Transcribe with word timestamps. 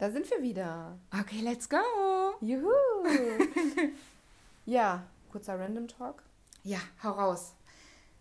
Da 0.00 0.10
sind 0.10 0.30
wir 0.30 0.42
wieder. 0.42 0.98
Okay, 1.20 1.40
let's 1.42 1.68
go. 1.68 1.76
Juhu. 2.40 2.70
ja, 4.64 5.02
kurzer 5.30 5.58
Random 5.60 5.86
Talk. 5.88 6.22
Ja, 6.64 6.78
hau 7.02 7.10
raus. 7.10 7.52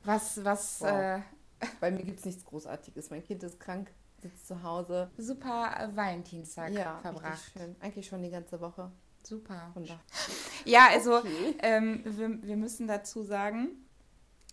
Was, 0.04 0.44
was, 0.44 0.82
Wow. 0.82 0.90
äh, 0.90 1.20
Bei 1.80 1.90
mir 1.92 2.04
gibt 2.04 2.20
es 2.20 2.26
nichts 2.26 2.44
Großartiges. 2.44 3.10
Mein 3.12 3.24
Kind 3.24 3.44
ist 3.44 3.60
krank, 3.62 3.92
sitzt 4.22 4.48
zu 4.48 4.62
Hause. 4.62 5.10
super 5.18 5.90
Valentinstag 5.96 6.72
ja, 6.74 7.00
verbracht. 7.02 7.52
schön. 7.54 7.76
Eigentlich 7.80 8.08
schon 8.08 8.24
die 8.24 8.30
ganze 8.30 8.60
Woche. 8.60 8.92
Super. 9.24 9.72
Da. 9.76 10.00
Ja, 10.66 10.88
also 10.90 11.20
Okay. 11.20 11.56
ähm, 11.60 12.02
wir, 12.06 12.44
wir 12.44 12.58
müssen 12.58 12.88
dazu 12.88 13.24
sagen, 13.24 13.70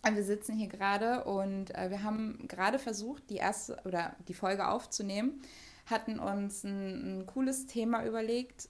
äh, 0.04 0.14
wir 0.14 0.22
sitzen 0.22 0.56
hier 0.56 0.68
gerade 0.68 1.24
und 1.24 1.74
äh, 1.74 1.90
wir 1.90 2.04
haben 2.04 2.46
gerade 2.46 2.79
versucht, 2.79 3.29
die 3.30 3.36
erste 3.36 3.77
oder 3.84 4.14
die 4.29 4.34
Folge 4.34 4.68
aufzunehmen, 4.68 5.43
hatten 5.86 6.18
uns 6.18 6.64
ein, 6.64 7.21
ein 7.21 7.26
cooles 7.26 7.67
Thema 7.67 8.04
überlegt, 8.04 8.68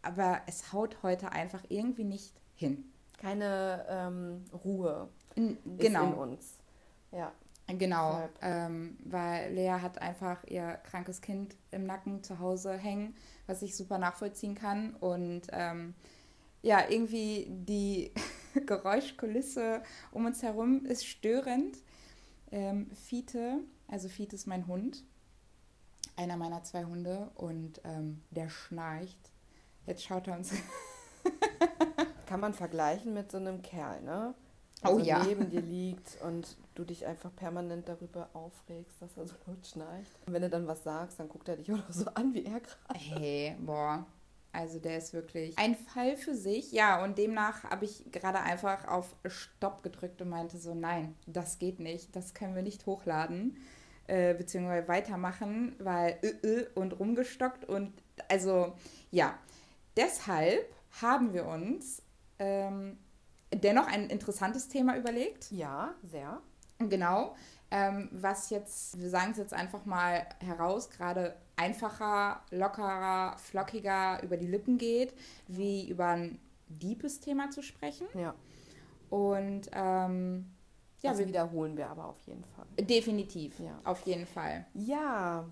aber 0.00 0.42
es 0.46 0.72
haut 0.72 1.02
heute 1.02 1.32
einfach 1.32 1.62
irgendwie 1.68 2.04
nicht 2.04 2.34
hin. 2.54 2.84
Keine 3.18 3.86
ähm, 3.88 4.44
Ruhe 4.64 5.08
N 5.36 5.50
ist 5.50 5.66
in 5.66 5.78
genau, 5.78 6.22
uns. 6.22 6.58
Ja. 7.12 7.32
genau, 7.68 8.28
ähm, 8.40 8.96
weil 9.04 9.52
Lea 9.54 9.78
hat 9.80 10.00
einfach 10.00 10.42
ihr 10.44 10.80
krankes 10.84 11.20
Kind 11.20 11.56
im 11.70 11.84
Nacken 11.84 12.22
zu 12.22 12.38
Hause 12.38 12.72
hängen, 12.72 13.14
was 13.46 13.62
ich 13.62 13.76
super 13.76 13.98
nachvollziehen 13.98 14.54
kann 14.54 14.94
und 14.94 15.42
ähm, 15.52 15.94
ja, 16.62 16.88
irgendwie 16.88 17.46
die 17.48 18.12
Geräuschkulisse 18.66 19.82
um 20.12 20.26
uns 20.26 20.42
herum 20.42 20.84
ist 20.86 21.06
störend. 21.06 21.78
Ähm, 22.50 22.90
Fiete, 22.90 23.60
also 23.88 24.08
Fiete 24.08 24.36
ist 24.36 24.46
mein 24.46 24.66
Hund, 24.66 25.04
einer 26.16 26.36
meiner 26.36 26.62
zwei 26.62 26.84
Hunde 26.84 27.30
und 27.34 27.80
ähm, 27.84 28.22
der 28.30 28.48
schnarcht. 28.48 29.30
Jetzt 29.86 30.04
schaut 30.04 30.28
er 30.28 30.36
uns. 30.36 30.52
Kann 32.26 32.40
man 32.40 32.54
vergleichen 32.54 33.14
mit 33.14 33.30
so 33.30 33.38
einem 33.38 33.62
Kerl, 33.62 34.00
ne? 34.02 34.34
Oh 34.84 34.88
Also 34.88 35.00
ja. 35.00 35.22
neben 35.24 35.50
dir 35.50 35.60
liegt 35.60 36.20
und 36.22 36.56
du 36.74 36.84
dich 36.84 37.06
einfach 37.06 37.34
permanent 37.34 37.88
darüber 37.88 38.30
aufregst, 38.32 39.00
dass 39.00 39.16
er 39.16 39.26
so 39.26 39.34
laut 39.46 39.66
schnarcht. 39.66 40.10
Und 40.26 40.32
wenn 40.32 40.42
du 40.42 40.50
dann 40.50 40.66
was 40.66 40.82
sagst, 40.82 41.20
dann 41.20 41.28
guckt 41.28 41.48
er 41.48 41.56
dich 41.56 41.72
auch 41.72 41.78
so 41.90 42.06
an 42.14 42.34
wie 42.34 42.44
er 42.44 42.60
gerade. 42.60 42.98
Hey, 42.98 43.56
boah. 43.60 44.06
Also 44.54 44.78
der 44.78 44.98
ist 44.98 45.14
wirklich 45.14 45.56
ein 45.56 45.74
Fall 45.74 46.16
für 46.16 46.34
sich. 46.34 46.72
Ja, 46.72 47.02
und 47.02 47.16
demnach 47.16 47.64
habe 47.64 47.86
ich 47.86 48.04
gerade 48.12 48.38
einfach 48.40 48.86
auf 48.86 49.16
Stopp 49.26 49.82
gedrückt 49.82 50.20
und 50.20 50.28
meinte 50.28 50.58
so, 50.58 50.74
nein, 50.74 51.14
das 51.26 51.58
geht 51.58 51.80
nicht, 51.80 52.14
das 52.14 52.34
können 52.34 52.54
wir 52.54 52.62
nicht 52.62 52.84
hochladen, 52.84 53.56
äh, 54.06 54.34
beziehungsweise 54.34 54.88
weitermachen, 54.88 55.76
weil 55.78 56.18
äh, 56.22 56.46
äh, 56.46 56.66
und 56.74 56.98
rumgestockt 56.98 57.64
und 57.64 57.92
also 58.28 58.74
ja, 59.10 59.38
deshalb 59.96 60.72
haben 61.00 61.32
wir 61.32 61.46
uns 61.46 62.02
ähm, 62.38 62.98
dennoch 63.52 63.86
ein 63.86 64.10
interessantes 64.10 64.68
Thema 64.68 64.96
überlegt. 64.96 65.50
Ja, 65.50 65.94
sehr. 66.02 66.40
Genau. 66.78 67.36
Ähm, 67.70 68.08
was 68.12 68.50
jetzt, 68.50 69.00
wir 69.00 69.08
sagen 69.08 69.32
es 69.32 69.38
jetzt 69.38 69.54
einfach 69.54 69.86
mal 69.86 70.26
heraus, 70.40 70.90
gerade 70.90 71.36
einfacher, 71.56 72.42
lockerer, 72.50 73.36
flockiger 73.38 74.22
über 74.22 74.36
die 74.36 74.46
Lippen 74.46 74.78
geht, 74.78 75.14
wie 75.48 75.88
über 75.88 76.08
ein 76.08 76.38
deepes 76.68 77.20
Thema 77.20 77.50
zu 77.50 77.62
sprechen. 77.62 78.06
Ja. 78.14 78.34
Und 79.10 79.70
ähm, 79.72 80.51
ja, 81.02 81.10
das 81.10 81.18
wir, 81.18 81.28
wiederholen 81.28 81.76
wir 81.76 81.88
aber 81.90 82.06
auf 82.06 82.20
jeden 82.26 82.44
Fall. 82.44 82.66
definitiv, 82.80 83.58
Ja. 83.60 83.78
auf 83.84 84.00
jeden 84.02 84.26
Fall. 84.26 84.66
Ja, 84.74 85.44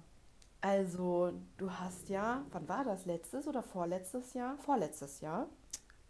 also 0.60 1.32
du 1.56 1.70
hast 1.70 2.08
ja, 2.08 2.44
wann 2.52 2.68
war 2.68 2.84
das? 2.84 3.06
Letztes 3.06 3.46
oder 3.48 3.62
vorletztes 3.62 4.34
Jahr? 4.34 4.56
Vorletztes 4.58 5.20
Jahr. 5.20 5.48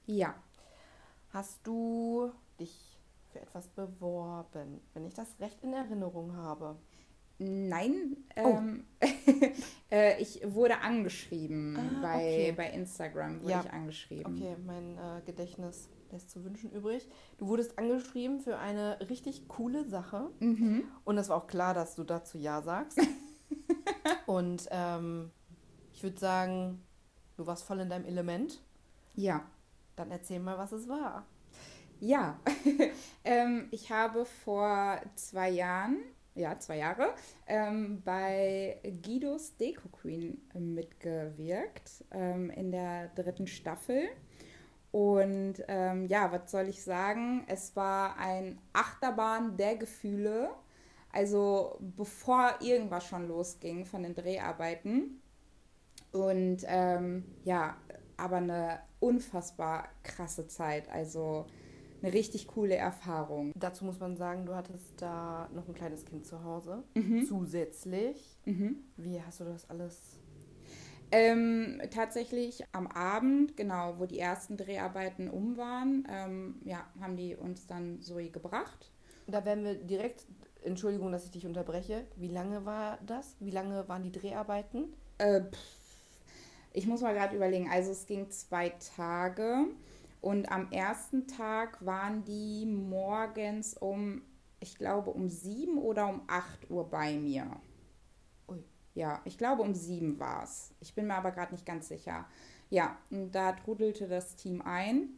Ja, 0.07 0.35
Hast 1.33 1.65
du 1.65 2.33
dich 2.59 2.99
für 3.33 3.41
etwas 3.41 3.69
beworben, 3.69 4.81
wenn 4.95 5.05
ich 5.07 5.15
das 5.15 5.29
recht 5.39 5.63
in 5.63 5.73
Erinnerung 5.73 6.35
habe? 6.37 6.77
nein, 7.39 8.17
Oh. 8.37 8.49
ähm, 8.59 8.85
äh, 9.91 10.21
ich 10.21 10.43
wurde 10.45 10.81
angeschrieben 10.81 11.77
Ah, 11.79 12.03
bei, 12.03 12.17
okay. 12.17 12.53
bei 12.53 12.71
Instagram, 12.71 13.41
wurde 13.43 13.53
Ja. 13.53 13.61
ich 13.65 13.73
angeschrieben. 13.73 14.37
Okay, 14.37 14.57
mein 14.67 14.99
äh, 14.99 15.23
Gedächtnis 15.25 15.89
lässt 16.13 16.31
zu 16.31 16.45
wünschen 16.45 16.71
übrig. 16.71 17.09
Du 17.39 17.47
wurdest 17.49 17.79
angeschrieben 17.79 18.41
für 18.41 18.59
eine 18.59 18.99
richtig 19.09 19.49
coole 19.49 19.85
Sache. 19.89 20.31
Mhm. 20.41 20.85
Und 21.05 21.19
es 21.19 21.29
war 21.29 21.37
auch 21.37 21.47
klar, 21.47 21.75
dass 21.75 21.95
du 21.95 22.05
dazu 22.05 22.39
Ja 22.39 22.63
sagst. 22.63 23.01
Und 24.27 24.69
ähm, 24.71 25.31
ich 25.93 26.03
würde 26.03 26.19
sagen, 26.19 26.83
du 27.37 27.47
warst 27.47 27.65
voll 27.65 27.81
in 27.81 27.91
deinem 27.91 28.05
Element. 28.05 28.63
Ja. 29.15 29.45
Dann 29.97 30.11
erzähl 30.11 30.41
mal, 30.41 30.57
was 30.57 30.73
es 30.73 30.89
war. 30.89 31.27
Ja, 32.01 32.41
ähm, 33.25 33.69
ich 33.71 33.93
habe 33.93 34.25
vor 34.25 34.99
zwei 35.17 35.51
Jahren, 35.51 35.99
ja, 36.35 36.59
zwei 36.59 36.79
Jahre, 36.79 37.15
ähm, 37.47 38.01
bei 38.03 38.81
Guidos 39.03 39.57
Deko 39.59 39.89
Queen 39.89 40.41
mitgewirkt 40.55 42.05
ähm, 42.11 42.49
in 42.49 42.73
der 42.73 43.09
dritten 43.09 43.47
Staffel. 43.47 44.09
Und 44.93 45.55
ähm, 45.69 46.07
ja, 46.07 46.33
was 46.33 46.51
soll 46.51 46.69
ich 46.69 46.83
sagen? 46.83 47.45
Es 47.47 47.77
war 47.77 48.19
ein 48.19 48.59
Achterbahn 48.73 49.57
der 49.57 49.77
Gefühle. 49.77 50.51
Also 51.13 51.77
bevor 51.81 52.55
irgendwas 52.61 53.07
schon 53.07 53.29
losging 53.29 53.85
von 53.85 54.03
den 54.03 54.15
Dreharbeiten. 54.15 55.21
Und 56.13 56.59
ähm, 56.67 57.25
ja, 57.45 57.77
aber 58.17 58.37
eine 58.37 58.81
unfassbar 58.99 59.89
krasse 60.03 60.47
Zeit. 60.49 60.89
Also 60.91 61.47
eine 62.03 62.13
richtig 62.13 62.47
coole 62.49 62.77
Erfahrung. 62.77 63.53
Dazu 63.55 63.85
muss 63.85 64.01
man 64.01 64.17
sagen, 64.17 64.47
du 64.47 64.55
hattest 64.55 65.01
da 65.01 65.49
noch 65.55 65.69
ein 65.69 65.75
kleines 65.75 66.05
Kind 66.05 66.27
zu 66.27 66.43
Hause. 66.43 66.83
Mhm. 66.95 67.25
Zusätzlich. 67.27 68.39
Mhm. 68.45 68.77
Wie 68.97 69.21
hast 69.23 69.41
du 69.41 69.45
das 69.45 69.69
alles? 69.69 70.20
Ähm, 71.13 71.81
tatsächlich 71.91 72.65
am 72.73 72.87
Abend, 72.87 73.57
genau, 73.57 73.99
wo 73.99 74.07
die 74.07 74.19
ersten 74.19 74.57
Dreharbeiten 74.57 75.29
um 75.29 75.57
waren, 75.57 76.07
ähm, 76.09 76.61
ja, 76.65 76.87
haben 77.01 77.17
die 77.17 77.35
uns 77.35 77.67
dann 77.67 78.01
Zoe 78.01 78.31
gebracht. 78.31 78.91
Da 79.27 79.45
werden 79.45 79.65
wir 79.65 79.75
direkt, 79.75 80.27
Entschuldigung, 80.63 81.11
dass 81.11 81.25
ich 81.25 81.33
dich 81.33 81.47
unterbreche. 81.47 82.07
Wie 82.17 82.29
lange 82.29 82.65
war 82.65 82.99
das? 83.07 83.35
Wie 83.41 83.51
lange 83.51 83.89
waren 83.89 84.05
die 84.05 84.13
Dreharbeiten? 84.13 84.93
Äh, 85.19 85.43
ich 86.73 86.87
muss 86.87 87.01
mal 87.01 87.15
gerade 87.15 87.35
überlegen, 87.35 87.69
also 87.69 87.91
es 87.91 88.07
ging 88.07 88.31
zwei 88.31 88.73
Tage 88.97 89.67
und 90.21 90.53
am 90.53 90.71
ersten 90.71 91.27
Tag 91.27 91.85
waren 91.85 92.25
die 92.25 92.67
morgens 92.67 93.75
um, 93.75 94.23
ich 94.61 94.77
glaube, 94.77 95.11
um 95.11 95.29
sieben 95.29 95.79
oder 95.79 96.09
um 96.09 96.23
acht 96.29 96.71
Uhr 96.71 96.89
bei 96.89 97.15
mir. 97.15 97.51
Ja, 98.95 99.21
ich 99.25 99.39
glaube 99.39 99.63
um 99.63 99.75
sieben 99.75 100.19
war 100.19 100.43
es. 100.45 100.75
Ich 100.81 100.95
bin 100.95 101.07
mir 101.07 101.15
aber 101.15 101.31
gerade 101.33 101.53
nicht 101.53 101.67
ganz 101.67 101.89
sicher. 101.89 102.27
Ja, 102.71 102.99
und 103.11 103.33
da 103.33 103.53
trudelte 103.53 104.09
das 104.09 104.37
Team 104.37 104.63
ein. 104.63 105.11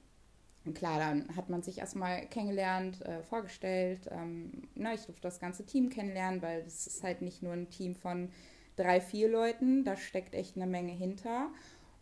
Und 0.65 0.75
klar, 0.75 0.99
dann 0.99 1.35
hat 1.37 1.49
man 1.51 1.63
sich 1.63 1.79
erstmal 1.79 2.27
kennengelernt, 2.27 3.03
äh, 3.03 3.23
vorgestellt. 3.23 4.09
Ähm, 4.11 4.69
na, 4.75 4.95
ich 4.95 5.05
durfte 5.07 5.23
das 5.23 5.41
ganze 5.41 5.67
Team 5.67 5.89
kennenlernen, 5.89 6.41
weil 6.43 6.63
das 6.63 6.87
ist 6.87 7.03
halt 7.03 7.23
nicht 7.23 7.43
nur 7.43 7.53
ein 7.53 7.69
Team 7.71 7.95
von 7.95 8.31
drei, 8.77 9.01
vier 9.01 9.29
Leuten, 9.29 9.85
da 9.85 9.97
steckt 9.97 10.35
echt 10.35 10.57
eine 10.57 10.67
Menge 10.67 10.93
hinter. 10.93 11.51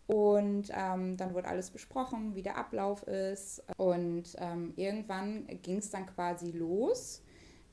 Und 0.07 0.71
ähm, 0.75 1.17
dann 1.17 1.35
wurde 1.35 1.49
alles 1.49 1.71
besprochen, 1.71 2.35
wie 2.35 2.43
der 2.43 2.59
Ablauf 2.59 3.05
ist. 3.05 3.63
Und 3.77 4.35
ähm, 4.39 4.73
irgendwann 4.77 5.47
ging 5.63 5.79
es 5.79 5.91
dann 5.91 6.07
quasi 6.07 6.51
los. 6.51 7.23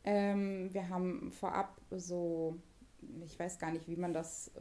Ähm, 0.04 0.74
wir 0.74 0.88
haben 0.90 1.32
vorab 1.32 1.82
so, 1.92 2.58
ich 3.26 3.40
weiß 3.40 3.60
gar 3.60 3.72
nicht, 3.72 3.88
wie 3.88 3.96
man 3.96 4.14
das 4.14 4.52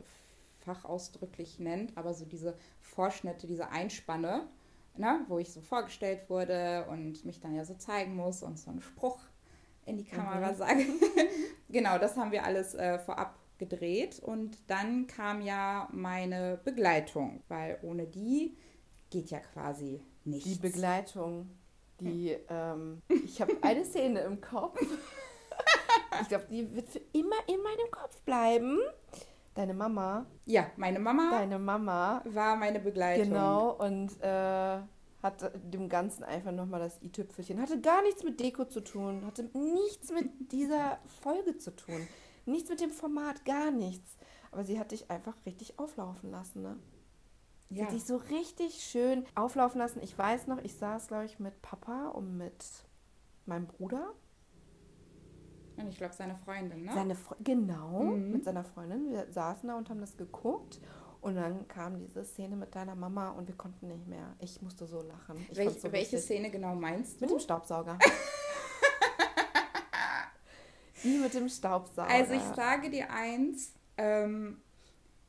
fachausdrücklich 0.64 1.58
nennt, 1.58 1.96
aber 1.96 2.14
so 2.14 2.24
diese 2.24 2.56
Vorschnitte, 2.80 3.46
diese 3.46 3.68
Einspanne, 3.70 4.48
ne, 4.96 5.24
wo 5.28 5.38
ich 5.38 5.52
so 5.52 5.60
vorgestellt 5.60 6.28
wurde 6.28 6.86
und 6.90 7.24
mich 7.24 7.40
dann 7.40 7.54
ja 7.54 7.64
so 7.64 7.74
zeigen 7.74 8.16
muss 8.16 8.42
und 8.42 8.58
so 8.58 8.70
einen 8.70 8.80
Spruch 8.82 9.18
in 9.84 9.96
die 9.96 10.04
Kamera 10.04 10.50
Mhm. 10.52 10.56
sage. 10.56 10.84
genau, 11.68 11.98
das 11.98 12.16
haben 12.16 12.32
wir 12.32 12.44
alles 12.44 12.74
äh, 12.74 12.98
vorab 12.98 13.38
gedreht 13.58 14.18
und 14.20 14.58
dann 14.66 15.06
kam 15.06 15.40
ja 15.40 15.88
meine 15.92 16.60
Begleitung, 16.64 17.42
weil 17.48 17.78
ohne 17.82 18.06
die 18.06 18.56
geht 19.10 19.30
ja 19.30 19.38
quasi 19.40 20.02
nichts. 20.24 20.50
Die 20.50 20.58
Begleitung, 20.58 21.48
die, 22.00 22.36
ähm, 22.50 23.00
ich 23.24 23.40
habe 23.40 23.56
eine 23.62 23.84
Szene 23.84 24.20
im 24.20 24.40
Kopf. 24.40 24.78
ich 26.22 26.28
glaube, 26.28 26.46
die 26.50 26.74
wird 26.74 26.88
für 26.88 27.00
immer 27.12 27.36
in 27.48 27.62
meinem 27.62 27.90
Kopf 27.90 28.20
bleiben. 28.22 28.78
Deine 29.54 29.72
Mama, 29.72 30.26
ja, 30.44 30.66
meine 30.76 30.98
Mama 30.98 31.30
deine 31.30 31.58
Mama, 31.58 32.20
war 32.26 32.56
meine 32.56 32.78
Begleitung. 32.78 33.24
genau, 33.30 33.70
und 33.70 34.12
äh, 34.22 34.78
hat 35.22 35.50
dem 35.72 35.88
Ganzen 35.88 36.24
einfach 36.24 36.52
nochmal 36.52 36.80
das 36.80 37.00
i-Tüpfelchen. 37.02 37.60
Hatte 37.60 37.80
gar 37.80 38.02
nichts 38.02 38.22
mit 38.22 38.38
Deko 38.38 38.66
zu 38.66 38.80
tun, 38.82 39.24
hatte 39.24 39.44
nichts 39.54 40.12
mit 40.12 40.52
dieser 40.52 40.98
Folge 41.22 41.56
zu 41.56 41.74
tun. 41.74 42.06
Nichts 42.44 42.68
mit 42.68 42.80
dem 42.82 42.90
Format, 42.90 43.44
gar 43.46 43.70
nichts. 43.70 44.16
Aber 44.52 44.62
sie 44.62 44.78
hat 44.78 44.92
dich 44.92 45.10
einfach 45.10 45.34
richtig 45.46 45.78
auflaufen 45.78 46.30
lassen, 46.30 46.62
ne? 46.62 46.76
Sie 47.70 47.78
Ja. 47.78 47.86
hat 47.86 47.92
dich 47.92 48.04
so 48.04 48.16
richtig 48.16 48.84
schön 48.84 49.24
auflaufen 49.34 49.78
lassen. 49.80 50.00
Ich 50.02 50.16
weiß 50.16 50.46
noch, 50.48 50.58
ich 50.58 50.74
saß, 50.76 51.08
glaube 51.08 51.24
ich, 51.24 51.40
mit 51.40 51.60
Papa 51.62 52.08
und 52.08 52.36
mit 52.36 52.64
meinem 53.46 53.66
Bruder. 53.66 54.12
Und 55.78 55.88
ich 55.88 55.96
glaube, 55.98 56.14
seine 56.14 56.36
Freundin, 56.36 56.84
ne? 56.84 56.92
Seine 56.94 57.14
Fre 57.14 57.36
genau, 57.40 58.02
Mhm. 58.02 58.32
mit 58.32 58.44
seiner 58.44 58.64
Freundin. 58.64 59.10
Wir 59.10 59.26
saßen 59.30 59.68
da 59.68 59.76
und 59.76 59.88
haben 59.90 60.00
das 60.00 60.16
geguckt. 60.16 60.80
Und 61.20 61.34
dann 61.34 61.66
kam 61.66 61.98
diese 61.98 62.24
Szene 62.24 62.54
mit 62.56 62.74
deiner 62.74 62.94
Mama 62.94 63.30
und 63.30 63.48
wir 63.48 63.56
konnten 63.56 63.88
nicht 63.88 64.06
mehr. 64.06 64.34
Ich 64.38 64.62
musste 64.62 64.86
so 64.86 65.02
lachen. 65.02 65.44
Ich 65.50 65.56
Welch, 65.58 65.80
so 65.80 65.90
welche. 65.90 66.18
Szene 66.18 66.50
genau 66.50 66.74
meinst 66.76 67.20
Mit 67.20 67.30
du? 67.30 67.34
dem 67.36 67.40
Staubsauger. 67.40 67.98
Die 71.02 71.18
mit 71.18 71.34
dem 71.34 71.48
Staubsauger. 71.48 72.08
Also 72.10 72.32
ich 72.32 72.42
sage 72.54 72.90
dir 72.90 73.10
eins, 73.10 73.72
ähm, 73.96 74.60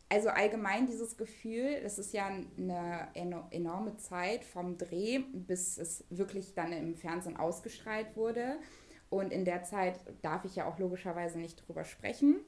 also 0.09 0.29
allgemein 0.29 0.88
dieses 0.88 1.17
Gefühl, 1.17 1.81
das 1.83 1.99
ist 1.99 2.13
ja 2.13 2.27
eine 2.27 3.09
eno- 3.13 3.47
enorme 3.51 3.97
Zeit 3.97 4.44
vom 4.45 4.77
Dreh, 4.77 5.19
bis 5.19 5.77
es 5.77 6.05
wirklich 6.09 6.53
dann 6.53 6.71
im 6.71 6.95
Fernsehen 6.95 7.35
ausgestrahlt 7.38 8.15
wurde. 8.15 8.57
Und 9.09 9.31
in 9.31 9.45
der 9.45 9.63
Zeit 9.63 10.00
darf 10.21 10.45
ich 10.45 10.56
ja 10.56 10.68
auch 10.68 10.80
logischerweise 10.80 11.39
nicht 11.39 11.68
drüber 11.68 11.86
sprechen. 11.86 12.42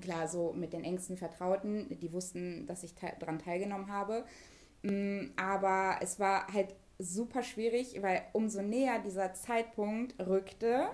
Klar, 0.00 0.28
so 0.28 0.52
mit 0.52 0.72
den 0.72 0.84
engsten 0.84 1.16
Vertrauten, 1.16 1.98
die 2.00 2.12
wussten, 2.12 2.66
dass 2.66 2.82
ich 2.82 2.94
te 2.94 3.12
daran 3.20 3.38
teilgenommen 3.38 3.90
habe. 3.90 4.24
Mm, 4.82 5.30
Aber 5.36 5.98
es 6.02 6.20
war 6.20 6.46
halt 6.52 6.74
super 6.98 7.42
schwierig, 7.42 8.02
weil 8.02 8.22
umso 8.32 8.60
näher 8.60 8.98
dieser 8.98 9.32
Zeitpunkt 9.34 10.14
rückte, 10.18 10.88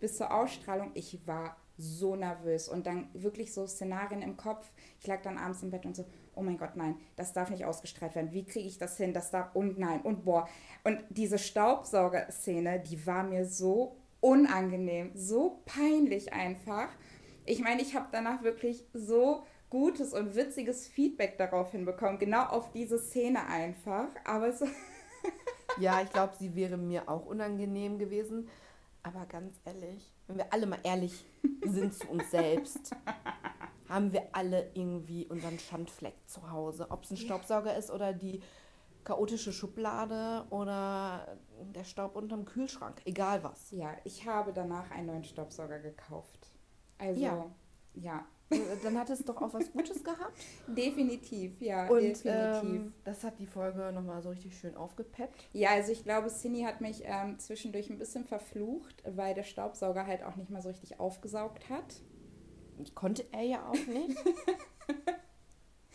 bis 0.00 0.16
zur 0.16 0.34
Ausstrahlung, 0.34 0.90
ich 0.94 1.26
war 1.26 1.56
so 1.76 2.14
nervös 2.16 2.68
und 2.68 2.86
dann 2.86 3.08
wirklich 3.14 3.52
so 3.52 3.66
Szenarien 3.66 4.22
im 4.22 4.36
Kopf. 4.36 4.66
Ich 5.00 5.06
lag 5.06 5.22
dann 5.22 5.38
abends 5.38 5.62
im 5.62 5.70
Bett 5.70 5.86
und 5.86 5.96
so, 5.96 6.04
oh 6.34 6.42
mein 6.42 6.58
Gott, 6.58 6.76
nein, 6.76 6.96
das 7.16 7.32
darf 7.32 7.50
nicht 7.50 7.64
ausgestrahlt 7.64 8.14
werden. 8.14 8.32
Wie 8.32 8.44
kriege 8.44 8.68
ich 8.68 8.78
das 8.78 8.96
hin? 8.96 9.12
Das 9.12 9.30
darf 9.30 9.54
und 9.54 9.78
nein 9.78 10.00
und 10.02 10.24
boah. 10.24 10.48
Und 10.84 11.02
diese 11.08 11.38
Staubsauger-Szene, 11.38 12.80
die 12.80 13.04
war 13.06 13.24
mir 13.24 13.44
so 13.44 13.96
unangenehm, 14.24 15.10
so 15.14 15.60
peinlich 15.66 16.32
einfach. 16.32 16.88
Ich 17.44 17.60
meine, 17.60 17.82
ich 17.82 17.94
habe 17.94 18.08
danach 18.10 18.42
wirklich 18.42 18.82
so 18.94 19.44
gutes 19.68 20.14
und 20.14 20.34
witziges 20.34 20.88
Feedback 20.88 21.36
darauf 21.36 21.72
hinbekommen, 21.72 22.18
genau 22.18 22.44
auf 22.44 22.72
diese 22.72 22.98
Szene 22.98 23.46
einfach. 23.46 24.08
Aber 24.24 24.48
es 24.48 24.64
Ja, 25.78 26.00
ich 26.00 26.10
glaube, 26.10 26.34
sie 26.38 26.54
wäre 26.54 26.78
mir 26.78 27.06
auch 27.08 27.26
unangenehm 27.26 27.98
gewesen. 27.98 28.48
Aber 29.02 29.26
ganz 29.26 29.60
ehrlich, 29.66 30.10
wenn 30.26 30.38
wir 30.38 30.50
alle 30.52 30.66
mal 30.66 30.78
ehrlich 30.84 31.26
sind 31.62 31.92
zu 31.92 32.08
uns 32.08 32.30
selbst, 32.30 32.96
haben 33.90 34.10
wir 34.14 34.28
alle 34.32 34.70
irgendwie 34.72 35.26
unseren 35.26 35.58
Schandfleck 35.58 36.14
zu 36.24 36.50
Hause. 36.50 36.86
Ob 36.88 37.04
es 37.04 37.10
ein 37.10 37.18
Staubsauger 37.18 37.76
ist 37.76 37.90
oder 37.90 38.14
die 38.14 38.40
chaotische 39.04 39.52
Schublade 39.52 40.46
oder 40.48 41.36
der 41.72 41.84
Staub 41.84 42.16
unterm 42.16 42.44
Kühlschrank. 42.44 43.00
Egal 43.04 43.42
was. 43.44 43.70
Ja, 43.70 43.92
ich 44.04 44.26
habe 44.26 44.52
danach 44.52 44.90
einen 44.90 45.06
neuen 45.06 45.24
Staubsauger 45.24 45.78
gekauft. 45.78 46.50
Also, 46.98 47.20
Ja. 47.20 47.50
ja, 47.94 48.26
Äh, 48.50 48.58
Dann 48.82 48.98
hat 48.98 49.08
es 49.08 49.24
doch 49.24 49.40
auch 49.40 49.54
was 49.54 49.72
Gutes 49.72 50.04
gehabt. 50.04 50.34
definitiv, 50.68 51.60
ja, 51.62 51.88
Und 51.88 52.02
definitiv. 52.02 52.26
ähm, 52.26 52.94
das 53.02 53.24
hat 53.24 53.38
die 53.38 53.46
Folge 53.46 53.90
nochmal 53.92 54.20
so 54.22 54.28
richtig 54.30 54.56
schön 54.58 54.76
aufgepeppt. 54.76 55.48
ja, 55.54 55.70
also 55.70 55.90
ich 55.92 56.04
glaube, 56.04 56.28
Cindy 56.28 56.62
hat 56.62 56.80
mich 56.82 57.02
ähm, 57.04 57.38
zwischendurch 57.38 57.88
ein 57.90 57.98
bisschen 57.98 58.24
verflucht, 58.24 59.02
weil 59.06 59.34
der 59.34 59.44
Staubsauger 59.44 60.06
halt 60.06 60.22
auch 60.22 60.36
nicht 60.36 60.50
mal 60.50 60.60
so 60.60 60.68
richtig 60.68 61.00
aufgesaugt 61.00 61.68
hat. 61.70 62.00
Konnte 62.94 63.24
er 63.32 63.42
ja 63.42 63.66
auch 63.68 63.86
nicht. 63.86 64.18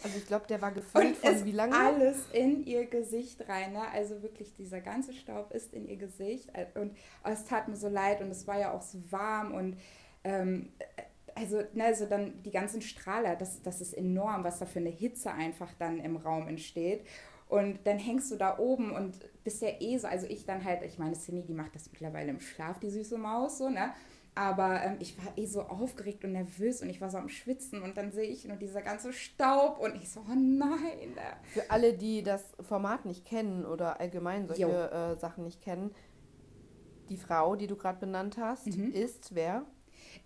Also 0.03 0.17
ich 0.17 0.27
glaube, 0.27 0.47
der 0.47 0.61
war 0.61 0.71
gefüllt 0.71 1.17
von 1.17 1.33
es 1.33 1.45
wie 1.45 1.51
lange? 1.51 1.75
alles 1.75 2.25
in 2.31 2.65
ihr 2.65 2.85
Gesicht 2.85 3.47
rein. 3.49 3.73
Ne? 3.73 3.81
Also 3.91 4.21
wirklich, 4.21 4.55
dieser 4.55 4.79
ganze 4.79 5.13
Staub 5.13 5.51
ist 5.51 5.73
in 5.73 5.87
ihr 5.87 5.97
Gesicht. 5.97 6.49
Und 6.75 6.95
es 7.23 7.45
tat 7.45 7.67
mir 7.67 7.75
so 7.75 7.89
leid 7.89 8.21
und 8.21 8.31
es 8.31 8.47
war 8.47 8.59
ja 8.59 8.71
auch 8.71 8.81
so 8.81 8.99
warm 9.11 9.53
und 9.53 9.77
ähm, 10.23 10.71
also, 11.35 11.61
ne, 11.73 11.85
also 11.85 12.05
dann 12.05 12.41
die 12.43 12.51
ganzen 12.51 12.81
Strahler, 12.81 13.35
das, 13.35 13.61
das 13.61 13.81
ist 13.81 13.93
enorm, 13.93 14.43
was 14.43 14.59
da 14.59 14.65
für 14.65 14.79
eine 14.79 14.89
Hitze 14.89 15.31
einfach 15.31 15.73
dann 15.79 15.99
im 15.99 16.17
Raum 16.17 16.47
entsteht. 16.47 17.05
Und 17.47 17.79
dann 17.85 17.97
hängst 17.97 18.31
du 18.31 18.35
da 18.35 18.59
oben 18.59 18.91
und 18.91 19.17
bist 19.43 19.61
ja 19.61 19.69
eh 19.79 19.97
so, 19.97 20.07
also 20.07 20.27
ich 20.27 20.45
dann 20.45 20.63
halt, 20.63 20.83
ich 20.83 20.99
meine, 20.99 21.13
Cindy, 21.13 21.43
die 21.43 21.53
macht 21.53 21.73
das 21.73 21.89
mittlerweile 21.91 22.29
im 22.29 22.39
Schlaf, 22.39 22.79
die 22.79 22.91
süße 22.91 23.17
Maus, 23.17 23.57
so, 23.57 23.69
ne? 23.69 23.93
Aber 24.39 24.81
ähm, 24.83 24.95
ich 24.99 25.17
war 25.17 25.37
eh 25.37 25.45
so 25.45 25.63
aufgeregt 25.63 26.23
und 26.23 26.31
nervös 26.31 26.81
und 26.81 26.89
ich 26.89 27.01
war 27.01 27.09
so 27.09 27.17
am 27.17 27.27
Schwitzen 27.27 27.81
und 27.81 27.97
dann 27.97 28.13
sehe 28.13 28.29
ich 28.29 28.45
nur 28.45 28.55
dieser 28.55 28.81
ganze 28.81 29.11
Staub 29.11 29.79
und 29.79 29.95
ich 29.97 30.09
so, 30.09 30.21
oh 30.21 30.33
nein. 30.33 31.17
äh. 31.17 31.45
Für 31.49 31.69
alle, 31.69 31.93
die 31.93 32.23
das 32.23 32.45
Format 32.61 33.03
nicht 33.03 33.25
kennen 33.25 33.65
oder 33.65 33.99
allgemein 33.99 34.47
solche 34.47 34.63
äh, 34.91 35.15
Sachen 35.19 35.43
nicht 35.43 35.61
kennen, 35.61 35.91
die 37.09 37.17
Frau, 37.17 37.57
die 37.57 37.67
du 37.67 37.75
gerade 37.75 37.99
benannt 37.99 38.37
hast, 38.37 38.67
Mhm. 38.67 38.93
ist 38.93 39.35
wer? 39.35 39.65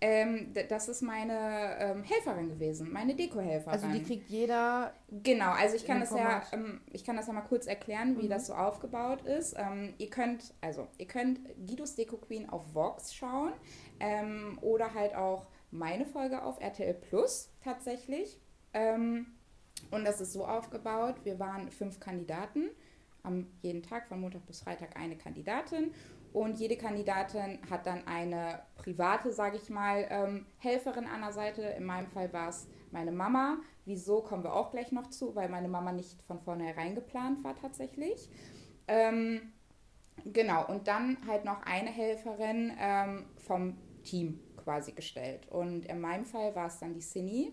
Ähm, 0.00 0.52
das 0.68 0.88
ist 0.88 1.02
meine 1.02 1.76
ähm, 1.78 2.04
Helferin 2.04 2.48
gewesen, 2.48 2.92
meine 2.92 3.14
Deko-Helferin. 3.14 3.72
Also 3.72 3.88
die 3.88 4.02
kriegt 4.02 4.30
jeder. 4.30 4.92
Genau, 5.10 5.50
also 5.50 5.74
ich 5.76 5.84
kann 5.86 5.98
das 6.00 6.10
ja, 6.10 6.16
Format. 6.16 6.52
ähm, 6.52 6.80
ich 6.92 7.04
kann 7.04 7.16
das 7.16 7.26
ja 7.26 7.32
mal 7.32 7.40
kurz 7.42 7.66
erklären, 7.66 8.16
wie 8.18 8.26
Mhm. 8.26 8.30
das 8.30 8.46
so 8.46 8.54
aufgebaut 8.54 9.22
ist. 9.22 9.54
Ähm, 9.58 9.94
ihr 9.98 10.10
könnt, 10.10 10.54
also 10.60 10.86
ihr 10.98 11.06
könnt 11.06 11.40
Guidos 11.66 11.96
Deko 11.96 12.16
Queen 12.18 12.48
auf 12.48 12.72
Vox 12.74 13.14
schauen 13.14 13.52
ähm, 14.00 14.58
oder 14.60 14.94
halt 14.94 15.14
auch 15.14 15.46
meine 15.70 16.06
Folge 16.06 16.42
auf 16.42 16.60
RTL 16.60 16.94
Plus 16.94 17.50
tatsächlich. 17.62 18.40
Ähm, 18.72 19.26
und 19.90 20.04
das 20.04 20.20
ist 20.20 20.32
so 20.32 20.46
aufgebaut, 20.46 21.16
wir 21.24 21.38
waren 21.38 21.70
fünf 21.70 22.00
Kandidaten, 22.00 22.70
am 23.22 23.46
jeden 23.62 23.82
Tag 23.82 24.06
von 24.08 24.20
Montag 24.20 24.46
bis 24.46 24.60
Freitag 24.60 24.96
eine 24.96 25.16
Kandidatin 25.16 25.92
und 26.34 26.58
jede 26.58 26.76
Kandidatin 26.76 27.60
hat 27.70 27.86
dann 27.86 28.08
eine 28.08 28.58
private, 28.74 29.32
sage 29.32 29.56
ich 29.56 29.70
mal, 29.70 30.04
ähm, 30.10 30.46
Helferin 30.58 31.06
an 31.06 31.20
der 31.20 31.32
Seite. 31.32 31.62
In 31.62 31.84
meinem 31.84 32.08
Fall 32.08 32.32
war 32.32 32.48
es 32.48 32.66
meine 32.90 33.12
Mama. 33.12 33.58
Wieso 33.84 34.20
kommen 34.20 34.42
wir 34.42 34.52
auch 34.52 34.72
gleich 34.72 34.90
noch 34.90 35.10
zu, 35.10 35.36
weil 35.36 35.48
meine 35.48 35.68
Mama 35.68 35.92
nicht 35.92 36.20
von 36.22 36.40
vornherein 36.40 36.96
geplant 36.96 37.44
war 37.44 37.54
tatsächlich. 37.54 38.28
Ähm, 38.88 39.52
genau, 40.24 40.66
und 40.66 40.88
dann 40.88 41.18
halt 41.28 41.44
noch 41.44 41.62
eine 41.62 41.90
Helferin 41.90 42.72
ähm, 42.80 43.26
vom 43.36 43.78
Team 44.04 44.40
quasi 44.56 44.92
gestellt. 44.92 45.48
Und 45.50 45.86
in 45.86 46.00
meinem 46.00 46.24
Fall 46.24 46.54
war 46.54 46.66
es 46.66 46.78
dann 46.78 46.94
die 46.94 47.00
Cindy. 47.00 47.52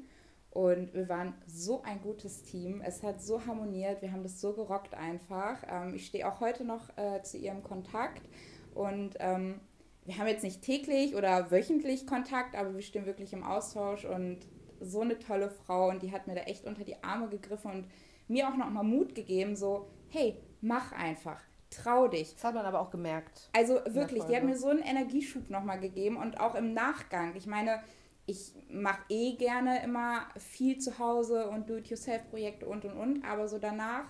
Und 0.52 0.94
wir 0.94 1.08
waren 1.08 1.34
so 1.48 1.82
ein 1.84 2.02
gutes 2.02 2.44
Team. 2.44 2.82
Es 2.82 3.04
hat 3.04 3.22
so 3.22 3.46
harmoniert. 3.46 4.02
Wir 4.02 4.12
haben 4.12 4.24
das 4.24 4.42
so 4.42 4.54
gerockt 4.54 4.94
einfach. 4.94 5.64
Ähm, 5.70 5.96
ich 5.96 6.06
stehe 6.06 6.28
auch 6.28 6.42
heute 6.42 6.66
noch 6.66 6.96
äh, 6.98 7.22
zu 7.24 7.38
ihrem 7.38 7.64
Kontakt. 7.64 8.22
Und 8.76 9.16
ähm, 9.20 9.62
wir 10.06 10.18
haben 10.18 10.28
jetzt 10.28 10.44
nicht 10.44 10.62
täglich 10.62 11.16
oder 11.16 11.52
wöchentlich 11.52 12.06
Kontakt, 12.06 12.56
aber 12.56 12.74
wir 12.74 12.82
stehen 12.82 13.06
wirklich 13.06 13.34
im 13.34 13.44
Austausch. 13.44 14.04
Und 14.04 14.40
so 14.82 15.02
eine 15.02 15.20
tolle 15.20 15.50
Frau. 15.50 15.90
Und 15.90 16.04
die 16.04 16.12
hat 16.12 16.28
mir 16.28 16.36
da 16.36 16.42
echt 16.42 16.66
unter 16.66 16.84
die 16.84 17.02
Arme 17.02 17.30
gegriffen 17.30 17.72
und 17.72 17.88
mir 18.28 18.50
auch 18.50 18.58
nochmal 18.58 18.84
Mut 18.84 19.16
gegeben. 19.16 19.56
So, 19.56 19.88
hey, 20.10 20.36
mach 20.60 20.92
einfach. 20.92 21.42
Trau 21.72 22.08
dich. 22.08 22.36
Das 22.36 22.44
hat 22.44 22.54
man 22.54 22.66
aber 22.66 22.82
auch 22.82 22.92
gemerkt. 22.92 23.50
Also 23.56 23.80
wirklich, 23.88 24.26
die 24.26 24.36
hat 24.36 24.44
mir 24.44 24.58
so 24.58 24.68
einen 24.68 24.82
Energieschub 24.82 25.50
nochmal 25.50 25.80
gegeben 25.80 26.18
und 26.18 26.40
auch 26.40 26.54
im 26.56 26.74
Nachgang. 26.74 27.34
Ich 27.36 27.48
meine, 27.48 27.82
ich 28.26 28.54
mache 28.70 29.02
eh 29.10 29.34
gerne 29.38 29.82
immer 29.84 30.28
viel 30.38 30.78
zu 30.78 31.00
Hause 31.00 31.50
und 31.50 31.70
Do-it-yourself-Projekte 31.70 32.68
und 32.68 32.86
und 32.86 32.98
und, 32.98 33.26
aber 33.26 33.48
so 33.48 33.58
danach 33.58 34.06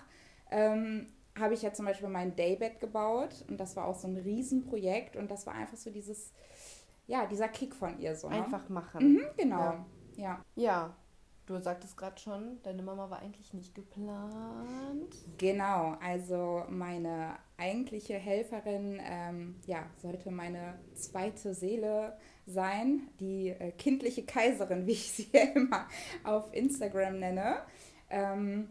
ähm, 0.50 1.06
habe 1.38 1.54
ich 1.54 1.62
ja 1.62 1.72
zum 1.72 1.86
Beispiel 1.86 2.08
mein 2.08 2.36
Daybed 2.36 2.80
gebaut 2.80 3.44
und 3.48 3.58
das 3.58 3.76
war 3.76 3.86
auch 3.86 3.94
so 3.94 4.08
ein 4.08 4.16
Riesenprojekt 4.16 5.16
und 5.16 5.30
das 5.30 5.46
war 5.46 5.54
einfach 5.54 5.76
so 5.76 5.90
dieses, 5.90 6.32
ja, 7.06 7.26
dieser 7.26 7.48
Kick 7.48 7.74
von 7.74 7.98
ihr 7.98 8.16
so. 8.16 8.28
Ne? 8.28 8.36
Einfach 8.36 8.68
machen. 8.68 9.12
Mhm, 9.12 9.22
genau. 9.36 9.60
Ja. 9.60 9.86
Ja. 10.16 10.44
Ja, 10.56 10.96
du 11.52 11.60
sagtest 11.60 11.96
gerade 11.96 12.20
schon, 12.20 12.60
deine 12.62 12.82
Mama 12.82 13.10
war 13.10 13.20
eigentlich 13.20 13.52
nicht 13.54 13.74
geplant. 13.74 15.14
Genau, 15.38 15.96
also 16.02 16.64
meine 16.68 17.36
eigentliche 17.56 18.14
Helferin, 18.14 19.00
ähm, 19.04 19.56
ja, 19.66 19.86
sollte 19.98 20.30
meine 20.30 20.78
zweite 20.94 21.54
Seele 21.54 22.16
sein, 22.46 23.08
die 23.20 23.50
äh, 23.50 23.72
kindliche 23.72 24.24
Kaiserin, 24.24 24.86
wie 24.86 24.92
ich 24.92 25.12
sie 25.12 25.28
ja 25.32 25.42
immer 25.54 25.86
auf 26.24 26.52
Instagram 26.52 27.18
nenne. 27.18 27.62
Ähm, 28.10 28.68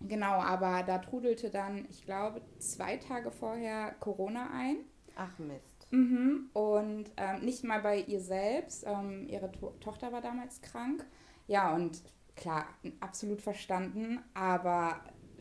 genau, 0.00 0.32
aber 0.32 0.82
da 0.82 0.98
trudelte 0.98 1.50
dann, 1.50 1.86
ich 1.90 2.04
glaube, 2.04 2.40
zwei 2.58 2.96
Tage 2.96 3.30
vorher 3.30 3.92
Corona 4.00 4.50
ein. 4.52 4.78
Ach 5.16 5.38
Mist. 5.38 5.86
Mhm. 5.90 6.50
Und 6.52 7.10
ähm, 7.16 7.40
nicht 7.40 7.64
mal 7.64 7.80
bei 7.80 8.00
ihr 8.00 8.20
selbst. 8.20 8.84
Ähm, 8.86 9.26
ihre 9.28 9.50
to 9.52 9.70
Tochter 9.80 10.12
war 10.12 10.20
damals 10.20 10.60
krank. 10.60 11.06
Ja, 11.46 11.74
und 11.74 12.02
klar, 12.34 12.66
absolut 13.00 13.40
verstanden. 13.42 14.20
Aber 14.34 15.00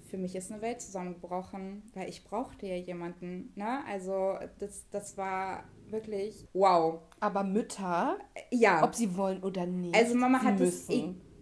für 0.09 0.17
mich 0.17 0.35
ist 0.35 0.51
eine 0.51 0.62
Welt 0.62 0.81
zusammengebrochen, 0.81 1.83
weil 1.93 2.09
ich 2.09 2.24
brauchte 2.24 2.67
ja 2.67 2.75
jemanden. 2.75 3.51
Ne? 3.55 3.83
Also 3.88 4.35
das, 4.59 4.88
das 4.89 5.17
war 5.17 5.65
wirklich 5.89 6.47
wow. 6.53 7.01
Aber 7.19 7.43
Mütter, 7.43 8.17
Ja. 8.51 8.83
ob 8.83 8.95
sie 8.95 9.17
wollen 9.17 9.43
oder 9.43 9.65
nicht, 9.65 9.95
Also 9.95 10.15
Mama 10.15 10.41
hat 10.41 10.59
es 10.59 10.89